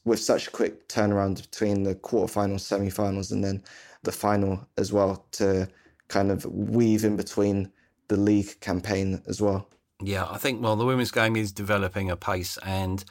with 0.05 0.20
such 0.20 0.47
a 0.47 0.51
quick 0.51 0.88
turnaround 0.88 1.41
between 1.41 1.84
the 1.84 1.95
quarterfinals, 1.95 2.61
semi-finals, 2.61 3.32
and 3.32 3.43
then 3.43 3.63
the 4.03 4.11
final 4.11 4.67
as 4.78 4.93
well 4.93 5.26
to 5.32 5.67
kind 6.07 6.32
of 6.32 6.45
weave 6.45 7.03
in 7.03 7.15
between 7.15 7.72
the 8.07 8.17
league 8.17 8.59
campaign 8.59 9.22
as 9.28 9.41
well. 9.41 9.67
Yeah, 10.01 10.28
I 10.30 10.38
think 10.38 10.63
well 10.63 10.76
the 10.76 10.86
women's 10.86 11.11
game 11.11 11.36
is 11.36 11.51
developing 11.51 12.09
a 12.09 12.15
pace 12.15 12.57
and 12.63 13.03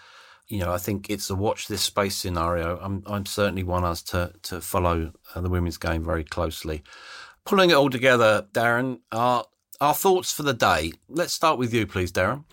you 0.49 0.61
know, 0.61 0.73
I 0.73 0.79
think 0.79 1.11
it's 1.11 1.29
a 1.29 1.35
watch 1.35 1.69
this 1.69 1.83
space 1.83 2.17
scenario. 2.17 2.79
I'm, 2.81 3.03
I'm 3.07 3.27
certainly 3.27 3.63
one 3.63 3.85
of 3.85 3.91
us 3.91 4.03
to 4.05 4.33
to 4.45 4.61
follow 4.61 5.13
uh, 5.35 5.41
the 5.41 5.51
women's 5.51 5.77
game 5.77 6.03
very 6.03 6.25
closely. 6.25 6.83
Pulling 7.49 7.71
it 7.71 7.77
all 7.77 7.89
together, 7.89 8.47
Darren, 8.53 9.01
our, 9.11 9.43
our 9.81 9.95
thoughts 9.95 10.31
for 10.31 10.43
the 10.43 10.53
day. 10.53 10.93
Let's 11.09 11.33
start 11.33 11.59
with 11.59 11.73
you, 11.73 11.87
please, 11.87 12.13
Darren. 12.13 12.45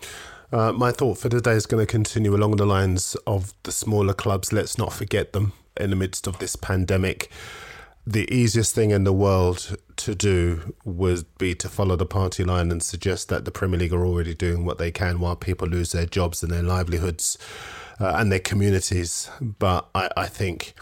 Uh, 0.50 0.72
my 0.72 0.90
thought 0.90 1.18
for 1.18 1.28
today 1.28 1.52
is 1.52 1.66
going 1.66 1.84
to 1.84 1.90
continue 1.90 2.34
along 2.34 2.56
the 2.56 2.64
lines 2.64 3.14
of 3.26 3.52
the 3.64 3.72
smaller 3.72 4.14
clubs. 4.14 4.54
Let's 4.54 4.78
not 4.78 4.94
forget 4.94 5.34
them 5.34 5.52
in 5.76 5.90
the 5.90 5.96
midst 5.96 6.26
of 6.26 6.38
this 6.38 6.56
pandemic. 6.56 7.30
The 8.06 8.26
easiest 8.34 8.74
thing 8.74 8.90
in 8.90 9.04
the 9.04 9.12
world 9.12 9.76
to 9.96 10.14
do 10.14 10.74
would 10.86 11.26
be 11.36 11.54
to 11.56 11.68
follow 11.68 11.96
the 11.96 12.06
party 12.06 12.42
line 12.42 12.72
and 12.72 12.82
suggest 12.82 13.28
that 13.28 13.44
the 13.44 13.50
Premier 13.50 13.80
League 13.80 13.92
are 13.92 14.06
already 14.06 14.34
doing 14.34 14.64
what 14.64 14.78
they 14.78 14.90
can 14.90 15.20
while 15.20 15.36
people 15.36 15.68
lose 15.68 15.92
their 15.92 16.06
jobs 16.06 16.42
and 16.42 16.50
their 16.50 16.62
livelihoods. 16.62 17.36
uh, 18.00 18.14
and 18.16 18.30
their 18.30 18.40
communities. 18.40 19.30
But 19.40 19.88
I, 19.94 20.10
I 20.16 20.26
think 20.26 20.74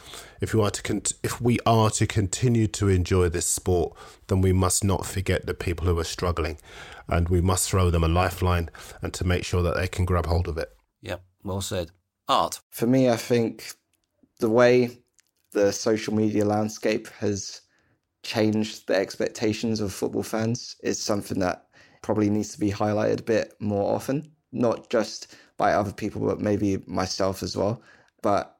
if 0.44 0.52
we 0.52 0.60
are 0.60 0.70
to 0.70 0.82
con- 0.82 1.02
if 1.22 1.40
we 1.40 1.58
are 1.64 1.88
to 1.88 2.06
continue 2.06 2.66
to 2.66 2.88
enjoy 2.88 3.30
this 3.30 3.46
sport, 3.46 3.96
then 4.26 4.42
we 4.42 4.52
must 4.52 4.84
not 4.84 5.06
forget 5.06 5.46
the 5.46 5.54
people 5.54 5.86
who 5.86 5.98
are 5.98 6.04
struggling, 6.04 6.58
and 7.08 7.30
we 7.30 7.40
must 7.40 7.68
throw 7.68 7.90
them 7.90 8.04
a 8.04 8.08
lifeline 8.08 8.68
and 9.00 9.14
to 9.14 9.24
make 9.24 9.44
sure 9.44 9.62
that 9.62 9.74
they 9.74 9.88
can 9.88 10.04
grab 10.04 10.26
hold 10.26 10.46
of 10.46 10.58
it. 10.58 10.68
Yeah, 11.00 11.16
well 11.42 11.62
said. 11.62 11.90
Art. 12.28 12.60
For 12.70 12.86
me, 12.86 13.08
I 13.08 13.16
think 13.16 13.72
the 14.38 14.50
way 14.50 14.98
the 15.52 15.72
social 15.72 16.14
media 16.14 16.44
landscape 16.44 17.08
has 17.20 17.62
changed 18.22 18.86
the 18.86 18.96
expectations 18.96 19.80
of 19.80 19.94
football 19.94 20.22
fans 20.22 20.76
is 20.82 20.98
something 20.98 21.38
that 21.38 21.68
probably 22.02 22.28
needs 22.28 22.52
to 22.52 22.60
be 22.60 22.70
highlighted 22.70 23.20
a 23.20 23.30
bit 23.34 23.54
more 23.60 23.94
often, 23.94 24.30
not 24.52 24.90
just 24.90 25.36
by 25.56 25.72
other 25.72 25.92
people, 25.92 26.20
but 26.26 26.40
maybe 26.40 26.82
myself 26.86 27.42
as 27.42 27.56
well. 27.56 27.80
But 28.22 28.54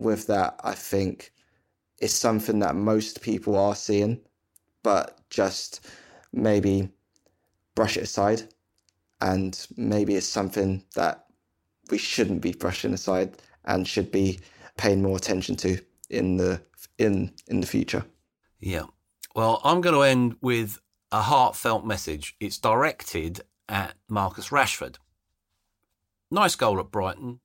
with 0.00 0.26
that, 0.28 0.58
I 0.64 0.74
think 0.74 1.32
it's 1.98 2.14
something 2.14 2.58
that 2.60 2.74
most 2.74 3.22
people 3.22 3.56
are 3.56 3.74
seeing, 3.74 4.20
but 4.82 5.18
just 5.30 5.86
maybe 6.32 6.88
brush 7.74 7.96
it 7.96 8.04
aside. 8.04 8.42
And 9.20 9.66
maybe 9.76 10.14
it's 10.14 10.26
something 10.26 10.82
that 10.94 11.26
we 11.90 11.98
shouldn't 11.98 12.40
be 12.40 12.52
brushing 12.52 12.94
aside 12.94 13.36
and 13.66 13.86
should 13.86 14.10
be 14.10 14.40
paying 14.76 15.02
more 15.02 15.16
attention 15.16 15.56
to 15.56 15.78
in 16.08 16.38
the 16.38 16.62
in 16.98 17.32
in 17.48 17.60
the 17.60 17.66
future. 17.66 18.04
Yeah. 18.58 18.84
Well, 19.34 19.60
I'm 19.62 19.80
going 19.80 19.94
to 19.94 20.02
end 20.02 20.36
with 20.40 20.78
a 21.12 21.22
heartfelt 21.22 21.84
message. 21.84 22.34
It's 22.40 22.58
directed 22.58 23.42
at 23.68 23.94
Marcus 24.08 24.48
Rashford. 24.48 24.96
Nice 26.30 26.56
goal 26.56 26.78
at 26.80 26.90
Brighton, 26.90 27.40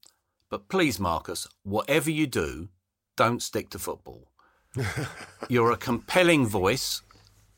but 0.50 0.70
please, 0.70 1.00
Marcus, 1.00 1.48
whatever 1.64 2.10
you 2.12 2.28
do, 2.28 2.70
don't 3.18 3.42
stick 3.42 3.70
to 3.72 3.80
football. 3.80 4.32
You're 5.50 5.72
a 5.72 5.78
compelling 5.78 6.46
voice, 6.46 7.02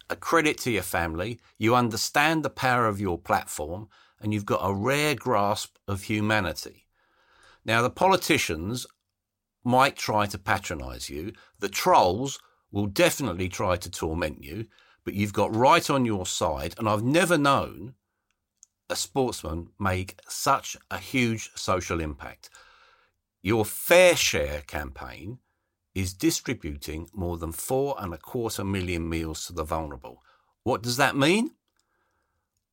a 0.09 0.15
credit 0.15 0.57
to 0.59 0.71
your 0.71 0.83
family. 0.83 1.39
You 1.57 1.75
understand 1.75 2.43
the 2.43 2.49
power 2.49 2.87
of 2.87 3.01
your 3.01 3.17
platform, 3.17 3.89
and 4.21 4.33
you've 4.33 4.45
got 4.45 4.61
a 4.63 4.73
rare 4.73 5.15
grasp 5.15 5.75
of 5.87 6.03
humanity. 6.03 6.85
Now, 7.65 7.81
the 7.81 7.89
politicians 7.89 8.87
might 9.63 9.97
try 9.97 10.25
to 10.25 10.37
patronise 10.37 11.09
you, 11.09 11.33
the 11.59 11.69
trolls 11.69 12.39
will 12.71 12.85
definitely 12.85 13.49
try 13.49 13.75
to 13.75 13.91
torment 13.91 14.43
you, 14.43 14.65
but 15.03 15.13
you've 15.13 15.33
got 15.33 15.55
right 15.55 15.89
on 15.89 16.05
your 16.05 16.25
side. 16.25 16.75
And 16.77 16.87
I've 16.87 17.03
never 17.03 17.37
known 17.37 17.95
a 18.89 18.95
sportsman 18.95 19.69
make 19.79 20.19
such 20.27 20.77
a 20.89 20.97
huge 20.97 21.49
social 21.55 21.99
impact. 21.99 22.49
Your 23.47 23.63
FareShare 23.63 24.67
campaign 24.67 25.39
is 25.95 26.13
distributing 26.13 27.09
more 27.13 27.37
than 27.37 27.53
four 27.53 27.95
and 27.97 28.13
a 28.13 28.17
quarter 28.17 28.65
million 28.65 29.07
meals 29.07 29.45
to 29.45 29.53
the 29.53 29.63
vulnerable. 29.63 30.21
What 30.63 30.83
does 30.83 30.97
that 30.97 31.15
mean? 31.15 31.51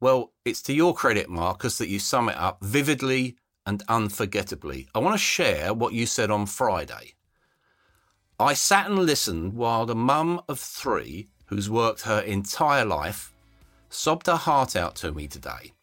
Well, 0.01 0.33
it's 0.45 0.61
to 0.63 0.73
your 0.73 0.93
credit, 0.93 1.31
Marcus, 1.31 1.79
that 1.79 1.87
you 1.87 2.01
sum 2.01 2.29
it 2.29 2.37
up 2.37 2.59
vividly 2.61 3.37
and 3.65 3.85
unforgettably. 3.89 4.89
I 4.97 4.99
want 4.99 5.15
to 5.15 5.19
share 5.19 5.73
what 5.73 5.93
you 5.93 6.07
said 6.07 6.33
on 6.33 6.45
Friday. 6.47 7.15
I 8.41 8.55
sat 8.55 8.91
and 8.91 8.99
listened 8.99 9.53
while 9.53 9.87
the 9.87 9.95
mum 9.95 10.41
of 10.49 10.59
three 10.59 11.29
who's 11.45 11.71
worked 11.71 12.03
her 12.03 12.19
entire 12.19 12.85
life, 12.85 13.33
sobbed 13.91 14.27
her 14.27 14.35
heart 14.35 14.75
out 14.75 14.97
to 14.97 15.13
me 15.13 15.29
today. 15.29 15.74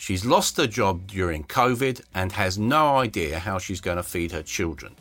She's 0.00 0.24
lost 0.24 0.56
her 0.56 0.66
job 0.66 1.06
during 1.06 1.44
COVID 1.44 2.00
and 2.14 2.32
has 2.32 2.56
no 2.56 2.96
idea 2.96 3.38
how 3.38 3.58
she's 3.58 3.82
going 3.82 3.98
to 3.98 4.02
feed 4.02 4.32
her 4.32 4.42
children. 4.42 4.96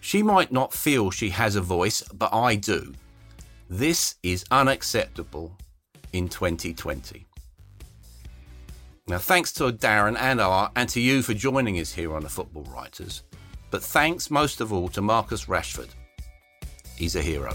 She 0.00 0.22
might 0.22 0.50
not 0.50 0.72
feel 0.72 1.10
she 1.10 1.28
has 1.28 1.56
a 1.56 1.60
voice, 1.60 2.02
but 2.14 2.32
I 2.32 2.54
do. 2.54 2.94
This 3.68 4.14
is 4.22 4.46
unacceptable 4.50 5.58
in 6.14 6.30
2020. 6.30 7.26
Now, 9.08 9.18
thanks 9.18 9.52
to 9.52 9.70
Darren 9.70 10.16
and 10.18 10.40
Art 10.40 10.72
and 10.74 10.88
to 10.88 11.00
you 11.02 11.20
for 11.20 11.34
joining 11.34 11.78
us 11.78 11.92
here 11.92 12.16
on 12.16 12.22
the 12.22 12.30
Football 12.30 12.64
Writers, 12.74 13.24
but 13.70 13.82
thanks 13.82 14.30
most 14.30 14.62
of 14.62 14.72
all 14.72 14.88
to 14.88 15.02
Marcus 15.02 15.44
Rashford. 15.44 15.90
He's 16.96 17.14
a 17.14 17.20
hero. 17.20 17.54